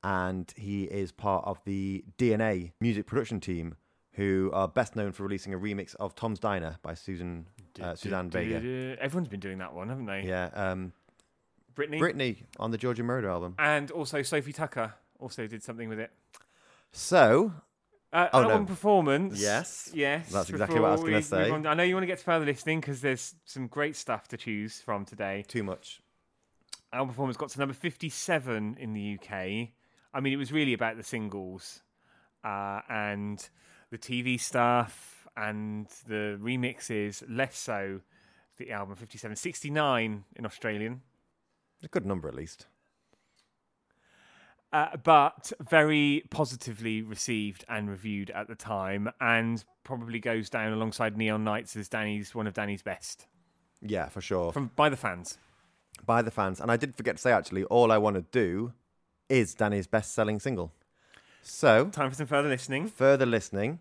and 0.02 0.52
he 0.56 0.84
is 0.84 1.12
part 1.12 1.44
of 1.44 1.60
the 1.64 2.04
DNA 2.18 2.72
music 2.80 3.06
production 3.06 3.40
team, 3.40 3.76
who 4.12 4.50
are 4.52 4.66
best 4.66 4.96
known 4.96 5.12
for 5.12 5.22
releasing 5.22 5.54
a 5.54 5.58
remix 5.58 5.94
of 5.96 6.14
Tom's 6.14 6.38
Diner 6.38 6.76
by 6.82 6.94
Susan 6.94 7.46
uh, 7.80 7.94
Suzanne 7.94 8.30
Vega. 8.30 8.56
Everyone's 9.00 9.28
been 9.28 9.40
doing 9.40 9.58
that 9.58 9.74
one, 9.74 9.88
haven't 9.88 10.06
they? 10.06 10.24
Yeah, 10.26 10.50
um, 10.54 10.92
Brittany. 11.74 12.00
Britney 12.00 12.36
on 12.58 12.70
the 12.70 12.78
Giorgio 12.78 13.04
Moroder 13.04 13.30
album. 13.30 13.54
And 13.58 13.90
also 13.90 14.22
Sophie 14.22 14.52
Tucker 14.52 14.94
also 15.18 15.46
did 15.46 15.62
something 15.62 15.88
with 15.88 16.00
it. 16.00 16.10
So 16.92 17.52
Uh, 18.12 18.28
Oh, 18.32 18.42
no. 18.42 18.50
album 18.50 18.66
performance. 18.66 19.40
Yes. 19.40 19.90
Yes. 19.94 20.30
That's 20.32 20.50
exactly 20.50 20.80
what 20.80 20.88
I 20.88 20.92
was 20.92 21.00
gonna 21.02 21.22
say. 21.22 21.50
on- 21.50 21.66
I 21.66 21.74
know 21.74 21.84
you 21.84 21.94
want 21.94 22.02
to 22.02 22.08
get 22.08 22.18
to 22.18 22.24
further 22.24 22.44
listening 22.46 22.80
because 22.80 23.00
there's 23.00 23.34
some 23.44 23.68
great 23.68 23.94
stuff 23.94 24.26
to 24.28 24.36
choose 24.36 24.80
from 24.80 25.04
today. 25.04 25.44
too 25.46 25.62
much. 25.62 26.00
Album 26.92 27.08
performance 27.10 27.36
got 27.36 27.50
to 27.50 27.58
number 27.60 27.72
57 27.74 28.76
in 28.80 28.92
the 28.94 29.14
UK. 29.16 29.72
I 30.12 30.18
mean, 30.20 30.32
it 30.32 30.36
was 30.38 30.50
really 30.50 30.72
about 30.72 30.96
the 30.96 31.04
singles 31.04 31.82
uh, 32.42 32.80
and 32.88 33.48
the 33.90 33.98
TV 33.98 34.40
stuff 34.40 35.28
and 35.36 35.86
the 36.08 36.36
remixes, 36.42 37.22
less 37.28 37.56
so 37.56 38.00
the 38.56 38.72
album 38.72 38.96
57. 38.96 39.36
69 39.36 40.24
in 40.34 40.44
Australian. 40.46 41.02
A 41.84 41.88
good 41.88 42.04
number 42.04 42.26
at 42.26 42.34
least. 42.34 42.66
Uh, 44.72 44.96
but 45.02 45.52
very 45.68 46.22
positively 46.30 47.02
received 47.02 47.64
and 47.68 47.90
reviewed 47.90 48.30
at 48.30 48.46
the 48.46 48.54
time, 48.54 49.10
and 49.20 49.64
probably 49.82 50.20
goes 50.20 50.48
down 50.48 50.72
alongside 50.72 51.16
Neon 51.16 51.42
Nights 51.42 51.74
as 51.76 51.88
Dannii's 51.88 52.34
one 52.36 52.46
of 52.46 52.54
Dannii's 52.54 52.82
best 52.82 53.26
Yeah, 53.82 54.08
for 54.08 54.20
sure. 54.20 54.52
from 54.52 54.70
by 54.76 54.88
the 54.88 54.96
fans. 54.96 55.38
by 56.06 56.22
the 56.22 56.30
fans. 56.30 56.60
And 56.60 56.70
I 56.70 56.76
did 56.76 56.94
forget 56.96 57.16
to 57.16 57.22
say, 57.22 57.32
actually, 57.32 57.64
all 57.64 57.90
I 57.90 57.98
want 57.98 58.14
to 58.16 58.22
do 58.30 58.72
is 59.28 59.54
Dannii's 59.56 59.86
best 59.88 60.14
selling 60.14 60.38
single. 60.38 60.72
So, 61.42 61.86
Time 61.86 62.10
for 62.10 62.16
some 62.16 62.26
further 62.26 62.48
listening. 62.48 62.86
further 62.86 63.26
listening. 63.26 63.80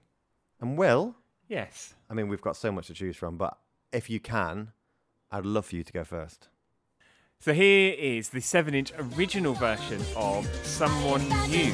And 0.60 0.78
Will, 0.78 1.16
Yes. 1.48 1.94
I 2.10 2.14
mean, 2.16 2.28
we've 2.30 2.42
got 2.42 2.56
so 2.58 2.72
much 2.72 2.88
to 2.88 2.94
choose 2.94 3.16
from, 3.16 3.38
but 3.38 3.58
if 3.92 4.10
you 4.10 4.20
can, 4.20 4.72
I'd 5.32 5.46
love 5.46 5.68
for 5.68 5.76
you 5.76 5.84
to 5.84 5.94
go 5.94 6.04
first. 6.04 6.48
So 7.42 7.54
here 7.54 7.96
is 7.98 8.28
the 8.28 8.42
seven-inch 8.42 8.92
original 9.16 9.54
version 9.54 10.02
of 10.18 10.46
"Someone 10.66 11.26
New." 11.50 11.72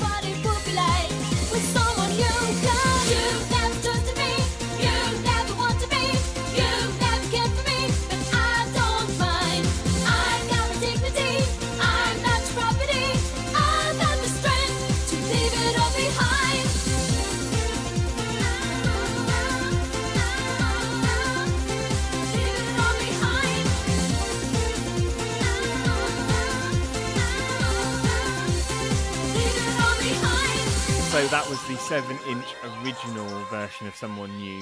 So 31.26 31.32
that 31.32 31.50
was 31.50 31.68
the 31.68 31.76
seven-inch 31.78 32.46
original 32.84 33.28
version 33.46 33.88
of 33.88 33.96
"Someone 33.96 34.30
New." 34.38 34.62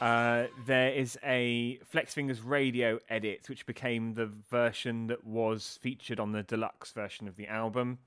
Uh, 0.00 0.46
there 0.66 0.90
is 0.90 1.16
a 1.22 1.78
Flex 1.84 2.12
Fingers 2.12 2.40
radio 2.40 2.98
edit, 3.08 3.48
which 3.48 3.64
became 3.64 4.14
the 4.14 4.26
version 4.26 5.06
that 5.06 5.24
was 5.24 5.78
featured 5.80 6.18
on 6.18 6.32
the 6.32 6.42
deluxe 6.42 6.90
version 6.90 7.28
of 7.28 7.36
the 7.36 7.46
album, 7.46 7.98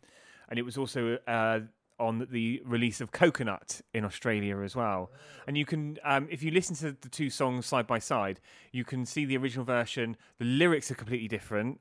and 0.49 0.59
it 0.59 0.63
was 0.63 0.77
also 0.77 1.17
uh, 1.27 1.61
on 1.97 2.27
the 2.29 2.61
release 2.65 2.99
of 2.99 3.13
Coconut 3.13 3.79
in 3.93 4.03
Australia 4.03 4.59
as 4.59 4.75
well. 4.75 5.09
And 5.47 5.57
you 5.57 5.63
can, 5.63 5.97
um, 6.03 6.27
if 6.29 6.43
you 6.43 6.51
listen 6.51 6.75
to 6.75 6.91
the 6.99 7.07
two 7.07 7.29
songs 7.29 7.67
side 7.67 7.87
by 7.87 7.99
side, 7.99 8.41
you 8.73 8.83
can 8.83 9.05
see 9.05 9.23
the 9.23 9.37
original 9.37 9.63
version. 9.63 10.17
The 10.39 10.45
lyrics 10.45 10.91
are 10.91 10.95
completely 10.95 11.29
different, 11.29 11.79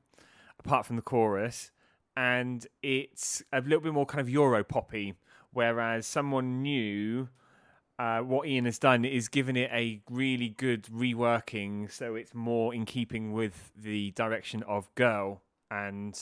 apart 0.61 0.87
from 0.87 0.95
the 0.95 1.03
chorus, 1.03 1.73
and 2.17 2.65
it's 2.81 3.43
a 3.53 3.61
little 3.61 3.81
bit 3.81 3.93
more 3.93 4.07
kind 4.07 4.21
of 4.21 4.31
Euro 4.31 4.63
poppy. 4.63 5.17
Whereas 5.57 6.07
someone 6.07 6.61
new 6.61 7.31
uh, 7.99 8.19
what 8.19 8.47
Ian 8.47 8.67
has 8.67 8.79
done 8.79 9.07
is 9.07 9.29
given 9.29 9.57
it 9.57 9.71
a 9.73 10.03
really 10.11 10.51
good 10.51 10.83
reworking, 10.83 11.91
so 11.91 12.15
it's 12.15 12.35
more 12.35 12.75
in 12.75 12.85
keeping 12.85 13.33
with 13.33 13.73
the 13.75 14.11
direction 14.11 14.63
of 14.65 14.95
Girl 14.97 15.41
and 15.71 16.15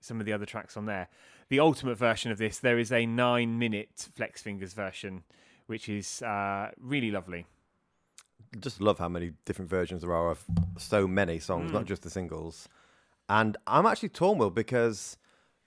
some 0.00 0.20
of 0.20 0.24
the 0.24 0.32
other 0.32 0.46
tracks 0.46 0.76
on 0.76 0.86
there. 0.86 1.08
The 1.48 1.58
ultimate 1.58 1.98
version 1.98 2.30
of 2.30 2.38
this, 2.38 2.60
there 2.60 2.78
is 2.78 2.92
a 2.92 3.06
nine-minute 3.06 4.08
Flex 4.14 4.40
Fingers 4.40 4.72
version, 4.72 5.24
which 5.66 5.88
is 5.88 6.22
uh, 6.22 6.70
really 6.78 7.10
lovely. 7.10 7.46
Just 8.60 8.80
love 8.80 9.00
how 9.00 9.08
many 9.08 9.32
different 9.46 9.68
versions 9.68 10.02
there 10.02 10.12
are 10.12 10.30
of 10.30 10.44
so 10.78 11.08
many 11.08 11.40
songs, 11.40 11.72
not 11.72 11.86
just 11.86 12.02
the 12.02 12.10
singles. 12.10 12.68
And 13.28 13.56
I'm 13.66 13.84
actually 13.84 14.10
torn, 14.10 14.38
Will, 14.38 14.50
because 14.50 15.16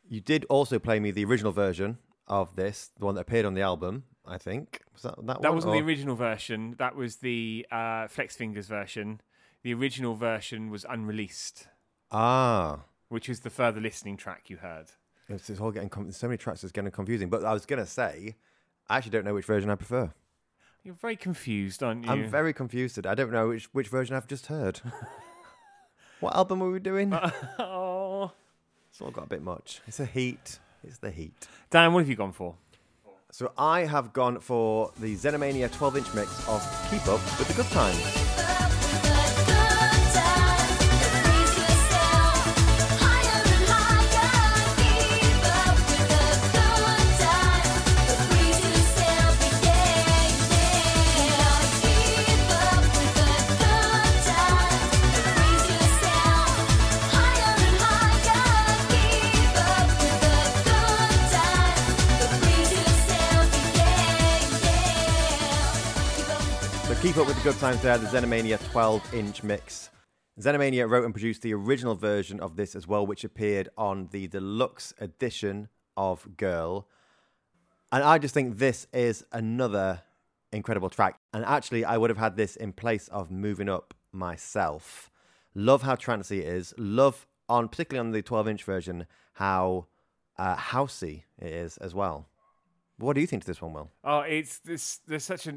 you 0.07 0.21
did 0.21 0.45
also 0.45 0.79
play 0.79 1.01
me 1.01 1.11
the 1.11 1.25
original 1.25 1.51
version 1.51 1.97
of 2.27 2.55
this, 2.55 2.91
the 2.97 3.05
one 3.05 3.15
that 3.15 3.21
appeared 3.21 3.45
on 3.45 3.53
the 3.53 3.61
album, 3.61 4.03
I 4.25 4.37
think. 4.37 4.81
Was 4.93 5.01
that 5.03 5.15
that, 5.25 5.41
That 5.41 5.53
wasn't 5.53 5.73
the 5.73 5.79
original 5.81 6.15
version. 6.15 6.75
That 6.77 6.95
was 6.95 7.17
the 7.17 7.65
uh, 7.71 8.07
Flex 8.07 8.35
Fingers 8.35 8.67
version. 8.67 9.21
The 9.63 9.73
original 9.73 10.15
version 10.15 10.69
was 10.69 10.85
unreleased, 10.87 11.67
Ah. 12.11 12.81
which 13.09 13.29
was 13.29 13.41
the 13.41 13.49
further 13.49 13.79
listening 13.79 14.17
track 14.17 14.49
you 14.49 14.57
heard. 14.57 14.87
It's, 15.29 15.49
it's 15.49 15.59
all 15.61 15.71
getting 15.71 15.89
com- 15.89 16.11
so 16.11 16.27
many 16.27 16.37
tracks. 16.37 16.63
It's 16.63 16.71
getting 16.73 16.91
confusing. 16.91 17.29
But 17.29 17.45
I 17.45 17.53
was 17.53 17.65
gonna 17.65 17.85
say, 17.85 18.35
I 18.89 18.97
actually 18.97 19.11
don't 19.11 19.23
know 19.25 19.33
which 19.33 19.45
version 19.45 19.69
I 19.69 19.75
prefer. 19.75 20.11
You're 20.83 20.95
very 20.95 21.15
confused, 21.15 21.81
aren't 21.81 22.03
you? 22.03 22.11
I'm 22.11 22.29
very 22.29 22.51
confused. 22.51 22.95
today. 22.95 23.09
I 23.09 23.15
don't 23.15 23.31
know 23.31 23.47
which 23.49 23.65
which 23.73 23.87
version 23.87 24.15
I've 24.17 24.27
just 24.27 24.47
heard. 24.47 24.81
what 26.19 26.35
album 26.35 26.59
were 26.59 26.71
we 26.71 26.79
doing? 26.79 27.13
oh. 27.59 28.31
It's 28.89 29.01
all 29.01 29.11
got 29.11 29.23
a 29.25 29.29
bit 29.29 29.41
much. 29.41 29.81
It's 29.87 29.99
a 30.01 30.05
heat. 30.05 30.59
It's 30.83 30.97
the 30.97 31.11
heat. 31.11 31.33
Dan, 31.69 31.93
what 31.93 31.99
have 31.99 32.09
you 32.09 32.15
gone 32.15 32.33
for? 32.33 32.55
So 33.31 33.51
I 33.57 33.81
have 33.81 34.13
gone 34.13 34.39
for 34.39 34.91
the 34.99 35.15
Xenomania 35.15 35.69
12-inch 35.69 36.13
mix 36.13 36.47
of 36.47 36.61
Keep 36.91 37.07
Up 37.07 37.19
with 37.39 37.47
the 37.47 37.53
Good 37.55 37.71
Times. 37.71 38.22
Good 67.43 67.57
Times 67.57 67.81
there, 67.81 67.97
the 67.97 68.07
Xenomania 68.07 68.57
12-inch 68.71 69.43
mix. 69.43 69.89
Xenomania 70.39 70.89
wrote 70.89 71.03
and 71.03 71.13
produced 71.13 71.41
the 71.41 71.53
original 71.53 71.93
version 71.93 72.39
of 72.39 72.55
this 72.55 72.73
as 72.73 72.87
well, 72.87 73.05
which 73.05 73.25
appeared 73.25 73.67
on 73.77 74.07
the 74.13 74.27
deluxe 74.27 74.93
edition 74.97 75.67
of 75.97 76.37
Girl. 76.37 76.87
And 77.91 78.01
I 78.01 78.17
just 78.17 78.33
think 78.33 78.59
this 78.59 78.87
is 78.93 79.25
another 79.33 80.03
incredible 80.53 80.89
track. 80.89 81.19
And 81.33 81.43
actually, 81.43 81.83
I 81.83 81.97
would 81.97 82.09
have 82.09 82.17
had 82.17 82.37
this 82.37 82.55
in 82.55 82.71
place 82.71 83.09
of 83.09 83.29
moving 83.29 83.67
up 83.67 83.93
myself. 84.13 85.11
Love 85.53 85.81
how 85.81 85.95
trancey 85.95 86.39
it 86.39 86.45
is. 86.45 86.73
Love 86.77 87.27
on, 87.49 87.67
particularly 87.67 88.07
on 88.07 88.13
the 88.13 88.23
12-inch 88.23 88.63
version, 88.63 89.05
how 89.33 89.87
uh, 90.37 90.55
housey 90.55 91.23
it 91.39 91.51
is 91.51 91.75
as 91.75 91.93
well. 91.93 92.25
What 92.97 93.13
do 93.13 93.21
you 93.21 93.27
think 93.27 93.43
to 93.43 93.47
this 93.47 93.61
one, 93.61 93.73
Will? 93.73 93.89
Oh, 94.03 94.19
it's 94.19 94.59
this. 94.59 94.99
There's 95.07 95.23
such 95.23 95.47
a 95.47 95.55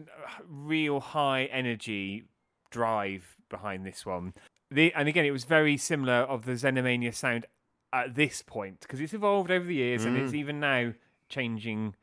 real 0.49 1.01
high 1.01 1.45
energy 1.45 2.25
drive 2.71 3.37
behind 3.49 3.87
this 3.87 4.07
one. 4.07 4.35
The, 4.71 4.93
and 4.95 5.09
again, 5.09 5.25
it 5.25 5.31
was 5.31 5.45
very 5.45 5.77
similar 5.77 6.15
of 6.15 6.45
the 6.45 6.53
Xenomania 6.53 7.15
sound 7.15 7.47
at 7.93 8.15
this 8.15 8.43
point 8.43 8.81
because 8.81 9.01
it's 9.01 9.15
evolved 9.15 9.51
over 9.51 9.65
the 9.65 9.75
years 9.75 10.05
and 10.05 10.17
it's 10.17 10.35
even 10.35 10.59
now 10.61 10.93
changing 11.29 11.95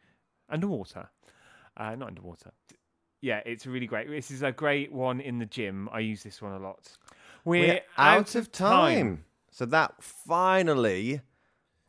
underwater. 0.49 1.09
Uh, 1.75 1.95
not 1.95 2.07
underwater. 2.09 2.51
Yeah, 3.21 3.41
it's 3.45 3.65
really 3.65 3.87
great. 3.87 4.09
This 4.09 4.31
is 4.31 4.43
a 4.43 4.51
great 4.51 4.91
one 4.91 5.19
in 5.19 5.39
the 5.39 5.45
gym. 5.45 5.89
I 5.91 5.99
use 5.99 6.23
this 6.23 6.41
one 6.41 6.53
a 6.53 6.59
lot. 6.59 6.97
We're, 7.45 7.67
We're 7.67 7.81
out 7.97 8.35
of 8.35 8.51
time. 8.51 9.25
So 9.51 9.65
that 9.65 10.01
finally 10.01 11.21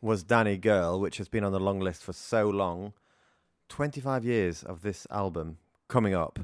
was 0.00 0.24
Dannii 0.24 0.60
Girl, 0.60 1.00
which 1.00 1.18
has 1.18 1.28
been 1.28 1.44
on 1.44 1.52
the 1.52 1.60
long 1.60 1.80
list 1.80 2.02
for 2.02 2.12
so 2.12 2.48
long. 2.48 2.92
25 3.74 4.24
years 4.24 4.62
of 4.62 4.82
this 4.82 5.04
album 5.10 5.58
coming 5.88 6.14
up. 6.14 6.38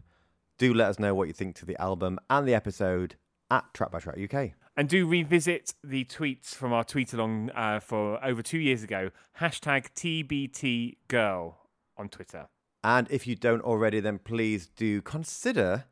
Do 0.59 0.75
let 0.75 0.89
us 0.89 0.99
know 0.99 1.15
what 1.15 1.29
you 1.29 1.33
think 1.33 1.55
to 1.61 1.65
the 1.65 1.81
album 1.81 2.19
and 2.29 2.45
the 2.45 2.55
episode 2.55 3.15
at 3.53 3.73
Track 3.73 3.93
by 3.93 4.01
Track 4.01 4.19
UK. 4.19 4.51
And 4.77 4.89
do 4.89 5.07
revisit 5.07 5.75
the 5.85 6.05
tweets 6.07 6.47
from 6.57 6.73
our 6.73 6.83
tweet 6.83 7.13
along 7.13 7.51
uh, 7.55 7.79
for 7.79 8.19
over 8.25 8.43
two 8.43 8.59
years 8.59 8.83
ago. 8.83 9.11
Hashtag 9.39 9.91
TBT 9.95 10.97
Girl 11.07 11.61
on 11.97 12.09
Twitter. 12.09 12.49
And 12.83 13.07
if 13.13 13.29
you 13.29 13.37
don't 13.37 13.63
already, 13.63 14.01
then 14.01 14.19
please 14.19 14.67
do 14.67 15.01
consider 15.01 15.85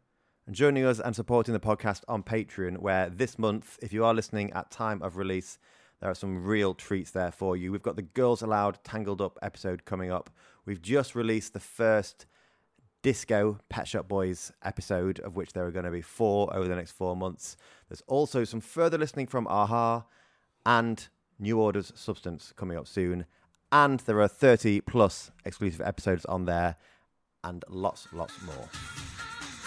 joining 0.51 0.85
us 0.85 0.99
and 0.99 1.15
supporting 1.15 1.55
the 1.55 1.61
podcast 1.61 2.03
on 2.09 2.25
Patreon, 2.25 2.79
where 2.79 3.09
this 3.09 3.39
month, 3.39 3.79
if 3.81 3.93
you 3.93 4.05
are 4.05 4.13
listening 4.13 4.53
at 4.55 4.73
time 4.73 5.01
of 5.03 5.17
release, 5.17 5.57
there 6.01 6.11
are 6.11 6.15
some 6.15 6.45
real 6.45 6.75
treats 6.75 7.11
there 7.11 7.33
for 7.33 7.57
you. 7.57 7.73
We've 7.73 7.83
got 7.83 7.97
the 7.97 8.03
Girls 8.03 8.43
Aloud 8.43 8.79
Tangled 8.85 9.21
Up 9.21 9.39
episode 9.43 9.85
coming 9.85 10.11
up. 10.11 10.31
We've 10.69 10.83
just 10.83 11.15
released 11.15 11.55
the 11.55 11.61
first 11.61 12.27
Disco 13.01 13.59
Pet 13.71 13.89
Shop 13.89 14.07
Boys 14.07 14.53
episode, 14.63 15.19
of 15.21 15.35
which 15.35 15.55
there 15.55 15.65
are 15.65 15.71
going 15.71 15.87
to 15.87 15.91
be 15.91 16.03
four 16.03 16.55
over 16.55 16.69
the 16.69 16.77
next 16.77 16.93
four 16.93 17.17
months. 17.17 17.57
There's 17.89 18.03
also 18.07 18.45
some 18.45 18.61
further 18.61 18.99
listening 18.99 19.29
from 19.29 19.47
a-ha 19.47 20.05
and 20.67 21.09
New 21.39 21.59
Order's 21.59 21.91
Substance 21.95 22.53
coming 22.55 22.77
up 22.77 22.87
soon. 22.87 23.25
And 23.73 24.01
there 24.01 24.21
are 24.21 24.29
30 24.29 24.83
plus 24.83 25.31
exclusive 25.47 25.81
episodes 25.81 26.27
on 26.27 26.45
there 26.45 26.77
and 27.45 27.65
lots, 27.71 28.07
lots 28.13 28.35
more. 28.43 28.69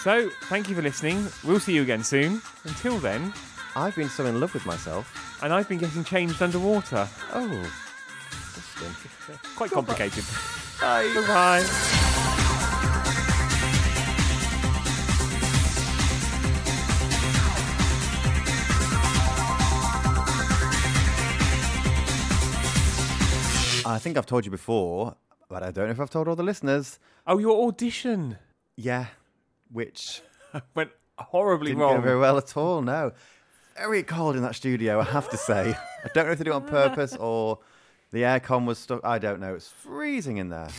So, 0.04 0.30
thank 0.50 0.70
you 0.70 0.76
for 0.76 0.84
listening. 0.84 1.26
We'll 1.44 1.60
see 1.60 1.74
you 1.74 1.82
again 1.82 2.04
soon. 2.04 2.44
Until 2.66 3.00
then, 3.00 3.34
I've 3.76 3.96
been 3.96 4.10
so 4.10 4.28
in 4.28 4.40
love 4.40 4.54
with 4.54 4.68
myself. 4.68 5.40
and 5.42 5.52
I've 5.52 5.68
been 5.68 5.80
getting 5.80 6.04
changed 6.04 6.44
underwater. 6.44 7.10
Oh. 7.34 7.72
Quite 9.56 9.72
complicated. 9.72 10.26
Bye. 10.82 11.12
Goodbye. 11.14 11.64
I 23.84 23.98
think 24.00 24.16
I've 24.18 24.28
told 24.28 24.46
you 24.46 24.52
before, 24.52 25.16
but 25.50 25.64
I 25.64 25.72
don't 25.72 25.86
know 25.88 25.92
if 25.92 26.00
I've 26.00 26.10
told 26.10 26.28
all 26.28 26.36
the 26.36 26.44
listeners. 26.44 27.00
Oh, 27.26 27.40
your 27.40 27.68
audition 27.68 28.38
Yeah, 28.78 29.08
which 29.72 30.22
went 30.76 30.92
horribly 31.18 31.72
didn't 31.72 31.82
wrong. 31.82 31.96
go 31.98 32.02
very 32.02 32.20
well 32.20 32.38
at 32.38 32.56
all. 32.56 32.82
No, 32.84 33.12
very 33.76 34.04
cold 34.04 34.36
in 34.36 34.44
that 34.44 34.56
studio. 34.56 35.00
I 35.00 35.04
have 35.06 35.30
to 35.30 35.38
say. 35.38 35.76
I 36.06 36.10
don't 36.14 36.28
know 36.28 36.32
if 36.32 36.38
they 36.38 36.44
do 36.44 36.52
it 36.52 36.56
on 36.56 36.68
purpose 36.68 37.16
or 37.16 37.60
the 38.12 38.22
aircon 38.24 38.66
was 38.66 38.78
stuck. 38.78 39.02
I 39.04 39.20
don't 39.20 39.40
know. 39.40 39.56
It's 39.56 39.70
freezing 39.70 40.38
in 40.38 40.50
there. 40.50 40.70